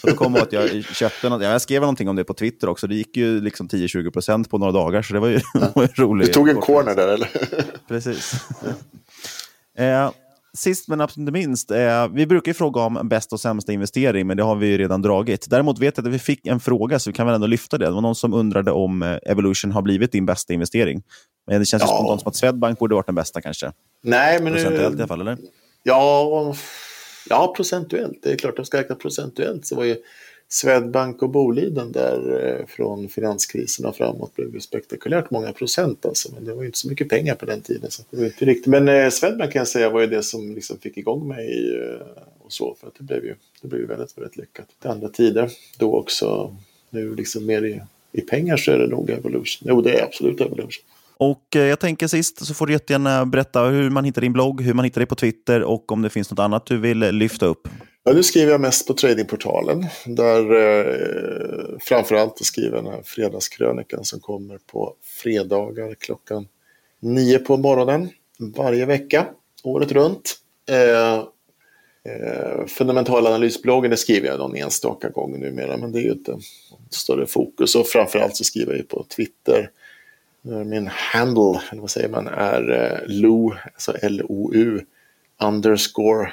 [0.00, 2.68] så då kom jag att jag köpte något, jag skrev någonting om det på Twitter
[2.68, 5.68] också, det gick ju liksom 10-20% på några dagar, så det var ju, ja.
[5.74, 6.26] var ju roligt.
[6.26, 7.28] Du tog en corner där eller?
[7.88, 8.34] Precis.
[9.78, 10.10] eh,
[10.56, 14.26] sist men absolut inte minst, eh, vi brukar ju fråga om bästa och sämsta investering,
[14.26, 15.46] men det har vi ju redan dragit.
[15.50, 17.84] Däremot vet jag att vi fick en fråga, så vi kan väl ändå lyfta det.
[17.86, 21.02] Det var någon som undrade om eh, Evolution har blivit din bästa investering.
[21.46, 21.88] Men det känns ja.
[21.88, 23.72] ju spontant som att Swedbank borde varit den bästa kanske.
[24.02, 24.98] Nej, men Procentuellt nu...
[24.98, 25.38] i alla fall, eller?
[25.82, 26.54] Ja,
[27.28, 28.18] ja, procentuellt.
[28.22, 29.66] Det är klart, de ska räkna procentuellt.
[29.66, 29.96] Så var ju
[30.48, 36.32] Swedbank och Boliden där eh, från finanskrisen och framåt blev ju spektakulärt många procent alltså.
[36.34, 37.90] Men det var ju inte så mycket pengar på den tiden.
[37.90, 38.66] Så det var inte riktigt.
[38.66, 42.06] Men eh, Swedbank kan jag säga var ju det som liksom fick igång mig eh,
[42.38, 42.76] och så.
[42.80, 44.66] För att det blev ju, det blev ju väldigt, väldigt lyckat.
[44.82, 46.56] Det andra tider då också.
[46.90, 47.80] Nu liksom mer i,
[48.12, 49.68] i pengar så är det nog Evolution.
[49.68, 50.84] Jo, det är absolut Evolution.
[51.16, 54.74] Och jag tänker sist så får du jättegärna berätta hur man hittar din blogg, hur
[54.74, 57.68] man hittar dig på Twitter och om det finns något annat du vill lyfta upp.
[58.06, 59.86] Ja, nu skriver jag mest på tradingportalen.
[60.06, 66.48] Där eh, framförallt skriver jag den här fredagskrönikan som kommer på fredagar klockan
[67.00, 68.08] nio på morgonen
[68.38, 69.26] varje vecka,
[69.62, 70.36] året runt.
[70.70, 76.12] Eh, eh, fundamentala analysbloggen det skriver jag någon enstaka gång numera, men det är ju
[76.12, 76.38] inte eh,
[76.90, 77.74] större fokus.
[77.74, 79.70] Och framförallt så skriver jag på Twitter.
[80.44, 84.80] Eh, min handle, eller vad säger man, är eh, LOU, alltså L-O-U,
[85.42, 86.32] underscore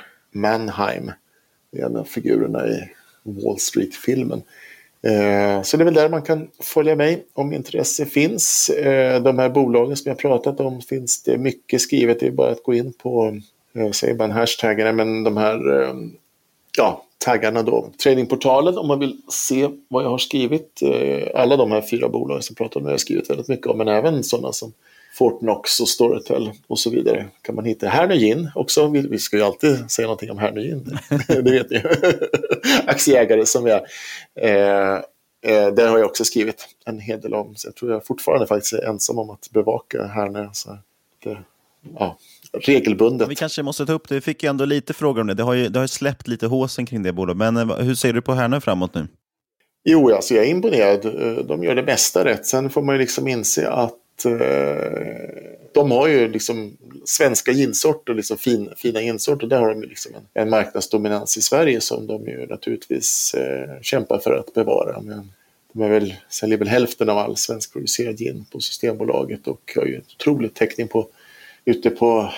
[1.73, 2.89] Manheim en av figurerna i
[3.23, 4.41] Wall Street-filmen.
[5.03, 8.69] Eh, så det är väl där man kan följa mig om intresse finns.
[8.69, 12.19] Eh, de här bolagen som jag pratat om finns det mycket skrivet.
[12.19, 13.39] Det är bara att gå in på,
[13.75, 15.93] eh, säger man hashtaggarna, men de här eh,
[16.77, 17.89] ja, taggarna då.
[18.03, 20.81] Tradingportalen om man vill se vad jag har skrivit.
[20.81, 23.67] Eh, alla de här fyra bolagen som jag pratar om har jag skrivit väldigt mycket
[23.67, 24.73] om, men även sådana som
[25.13, 27.87] Fortnox och Storytel och så vidare kan man hitta.
[27.87, 31.83] Hernögin också, vi, vi ska ju alltid säga någonting om Hernögin, det vet ni
[32.85, 33.81] Aktieägare som jag
[34.35, 34.95] eh,
[35.45, 38.47] eh, där har jag också skrivit en hel del om, så jag tror jag fortfarande
[38.47, 40.49] faktiskt är ensam om att bevaka Hernö.
[40.53, 40.77] Så
[41.23, 41.37] det,
[41.99, 42.17] ja,
[42.53, 43.29] regelbundet.
[43.29, 45.33] Vi kanske måste ta upp det, vi fick ju ändå lite frågor om det.
[45.33, 47.95] Det har ju, det har ju släppt lite håsen kring det bolaget, men eh, hur
[47.95, 49.07] ser du på Hernö framåt nu?
[49.83, 51.05] Jo, alltså jag är imponerad.
[51.05, 52.45] Eh, de gör det mesta rätt.
[52.45, 58.37] Sen får man ju liksom inse att Eh, de har ju liksom svenska ginsorter, liksom
[58.37, 59.47] fin, fina ginsorter.
[59.47, 64.19] Där har de liksom en, en marknadsdominans i Sverige som de ju naturligtvis eh, kämpar
[64.19, 65.01] för att bevara.
[65.01, 65.31] Men
[65.73, 69.95] de är väl, säljer väl hälften av all svenskproducerad gin på Systembolaget och har ju
[69.95, 71.07] en otrolig täckning på,
[71.65, 72.33] ute på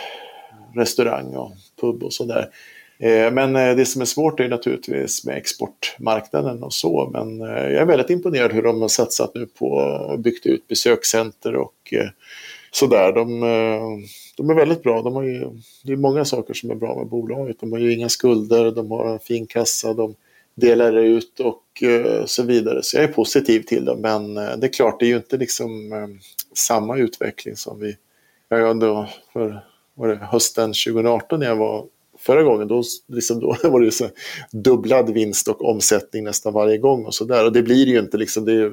[0.75, 1.51] restaurang och
[1.81, 2.49] pub och sådär.
[2.97, 7.09] Eh, men eh, det som är svårt är naturligtvis med exportmarknaden och så.
[7.13, 10.67] Men eh, jag är väldigt imponerad hur de har satsat nu på att byggt ut
[10.67, 11.93] besökscenter och
[12.71, 13.13] sådär.
[13.13, 13.39] De,
[14.37, 15.01] de är väldigt bra.
[15.01, 15.49] De har ju,
[15.83, 17.59] det är många saker som är bra med bolaget.
[17.59, 20.15] De har ju inga skulder, de har en fin kassa, de
[20.55, 21.83] delar ut och
[22.25, 22.79] så vidare.
[22.83, 24.01] Så jag är positiv till dem.
[24.01, 25.91] Men det är klart, det är ju inte liksom
[26.53, 27.97] samma utveckling som vi...
[28.49, 29.63] Jag ändå för
[29.93, 31.85] var det hösten 2018 när jag var
[32.25, 34.09] förra gången då, liksom då var det så
[34.51, 37.45] dubblad vinst och omsättning nästan varje gång och så där.
[37.45, 38.71] Och det blir ju inte liksom, det är,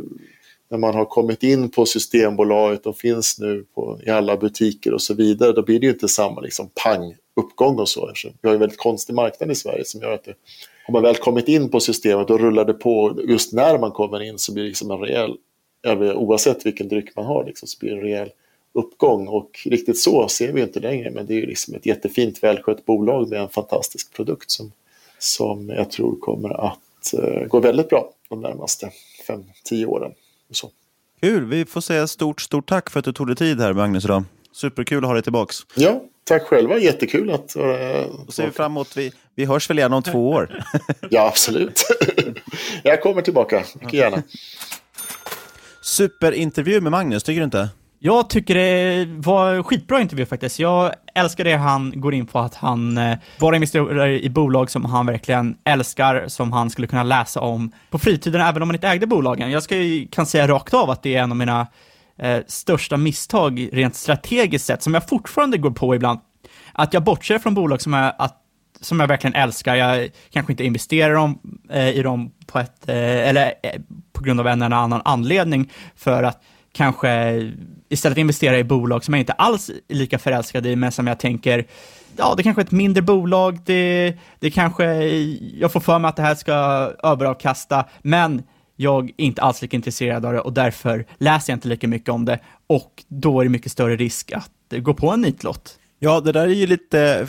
[0.71, 5.03] när man har kommit in på Systembolaget och finns nu på, i alla butiker och
[5.03, 8.13] så vidare, då blir det ju inte samma liksom pang uppgång och så.
[8.23, 10.35] Vi har ju en väldigt konstig marknad i Sverige som gör att det,
[10.87, 13.21] har man väl kommit in på systemet och rullar det på.
[13.29, 15.37] Just när man kommer in så blir det liksom en rejäl,
[16.15, 18.31] oavsett vilken dryck man har, liksom, så blir det en rejäl
[18.73, 22.43] uppgång och riktigt så ser vi inte längre men det är ju liksom ett jättefint
[22.43, 24.73] välskött bolag med en fantastisk produkt som,
[25.19, 28.91] som jag tror kommer att uh, gå väldigt bra de närmaste
[29.71, 30.13] 5-10 åren.
[30.51, 30.71] Och så.
[31.21, 34.05] Kul, vi får säga stort, stort tack för att du tog dig tid här Magnus
[34.05, 34.25] idag.
[34.53, 35.57] Superkul att ha dig tillbaks.
[35.75, 36.79] Ja, tack själva.
[36.79, 38.05] Jättekul att vara...
[38.05, 38.97] Uh, ser vi framåt.
[38.97, 40.65] Vi, vi hörs väl igen om två år?
[41.11, 41.83] ja, absolut.
[42.83, 44.23] jag kommer tillbaka, mycket gärna.
[45.83, 47.69] Superintervju med Magnus, tycker du inte?
[48.03, 50.59] Jag tycker det var en skitbra intervju faktiskt.
[50.59, 54.85] Jag älskar det han går in på, att han eh, bara investerar i bolag som
[54.85, 58.89] han verkligen älskar, som han skulle kunna läsa om på fritiden, även om han inte
[58.89, 59.51] ägde bolagen.
[59.51, 59.75] Jag ska,
[60.11, 61.67] kan säga rakt av att det är en av mina
[62.19, 66.21] eh, största misstag rent strategiskt sett, som jag fortfarande går på ibland.
[66.73, 68.37] Att jag bortser från bolag som jag, att,
[68.81, 69.75] som jag verkligen älskar.
[69.75, 71.39] Jag kanske inte investerar dem,
[71.71, 73.81] eh, i dem på ett, eh, eller eh,
[74.13, 76.43] på grund av en eller annan anledning, för att
[76.73, 77.53] kanske
[77.89, 81.19] istället investera i bolag som jag inte alls är lika förälskad i, men som jag
[81.19, 81.67] tänker,
[82.17, 84.85] ja, det kanske är ett mindre bolag, det, det kanske,
[85.59, 86.53] jag får för mig att det här ska
[87.03, 88.43] överavkasta, men
[88.77, 92.09] jag är inte alls lika intresserad av det och därför läser jag inte lika mycket
[92.09, 95.77] om det och då är det mycket större risk att gå på en nitlott.
[96.03, 97.27] Ja, det där är ju lite,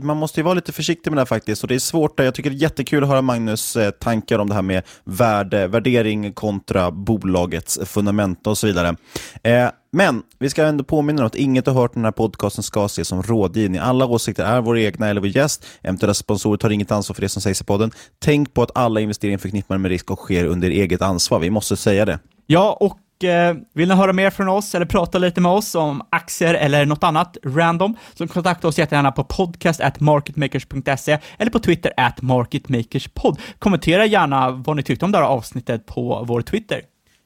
[0.00, 1.62] man måste ju vara lite försiktig med det här faktiskt.
[1.62, 4.48] Och det är svårt, jag tycker det är jättekul att höra Magnus eh, tankar om
[4.48, 8.96] det här med värde, värdering kontra bolagets fundamenta och så vidare.
[9.42, 12.84] Eh, men vi ska ändå påminna om att inget har hört den här podcasten ska
[12.84, 13.80] ses som rådgivning.
[13.80, 15.66] Alla åsikter är våra egna eller vår gäst.
[15.82, 17.90] Eventuella sponsorer tar inget ansvar för det som sägs i podden.
[18.18, 21.38] Tänk på att alla investeringar förknippar med risk och sker under eget ansvar.
[21.38, 22.18] Vi måste säga det.
[22.46, 26.02] Ja, och Eh, vill ni höra mer från oss eller prata lite med oss om
[26.10, 31.58] aktier eller något annat random, så kontakta oss jättegärna på podcast at marketmakers.se eller på
[31.58, 33.40] Twitter at marketmakerspod.
[33.58, 36.80] Kommentera gärna vad ni tyckte om det här avsnittet på vår Twitter.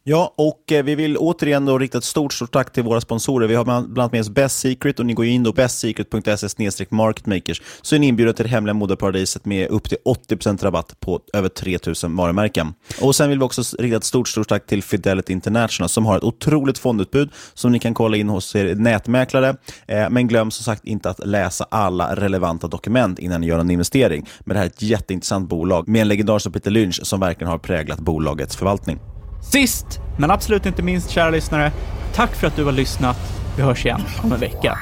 [0.05, 3.49] Ja, och eh, vi vill återigen då rikta ett stort, stort tack till våra sponsorer.
[3.49, 7.63] Vi har bland annat med oss Best Secret och ni går in då bestsecret.se marketmakers
[7.83, 9.99] så är ni inbjudna till det hemliga modeparadiset med upp till
[10.29, 12.75] 80% rabatt på över 3000 varumärken.
[13.01, 16.17] Och sen vill vi också rikta ett stort, stort tack till Fidelity International som har
[16.17, 19.57] ett otroligt fondutbud som ni kan kolla in hos er nätmäklare.
[19.87, 23.71] Eh, men glöm som sagt inte att läsa alla relevanta dokument innan ni gör en
[23.71, 24.29] investering.
[24.41, 27.51] Men det här är ett jätteintressant bolag med en legendar som Peter Lynch som verkligen
[27.51, 29.12] har präglat bolagets förvaltning.
[29.43, 31.73] Sist, men absolut inte minst, kära lyssnare,
[32.15, 33.17] tack för att du har lyssnat.
[33.57, 34.79] Vi hörs igen om en vecka.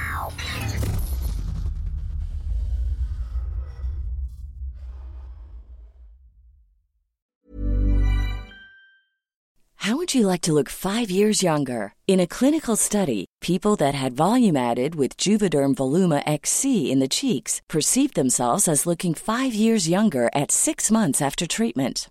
[9.76, 11.94] How would you like to look five years younger?
[12.06, 17.08] In a clinical study, people that had volume added with Juvederm Voluma XC in the
[17.08, 22.10] cheeks perceived themselves as looking five years younger at six months after treatment.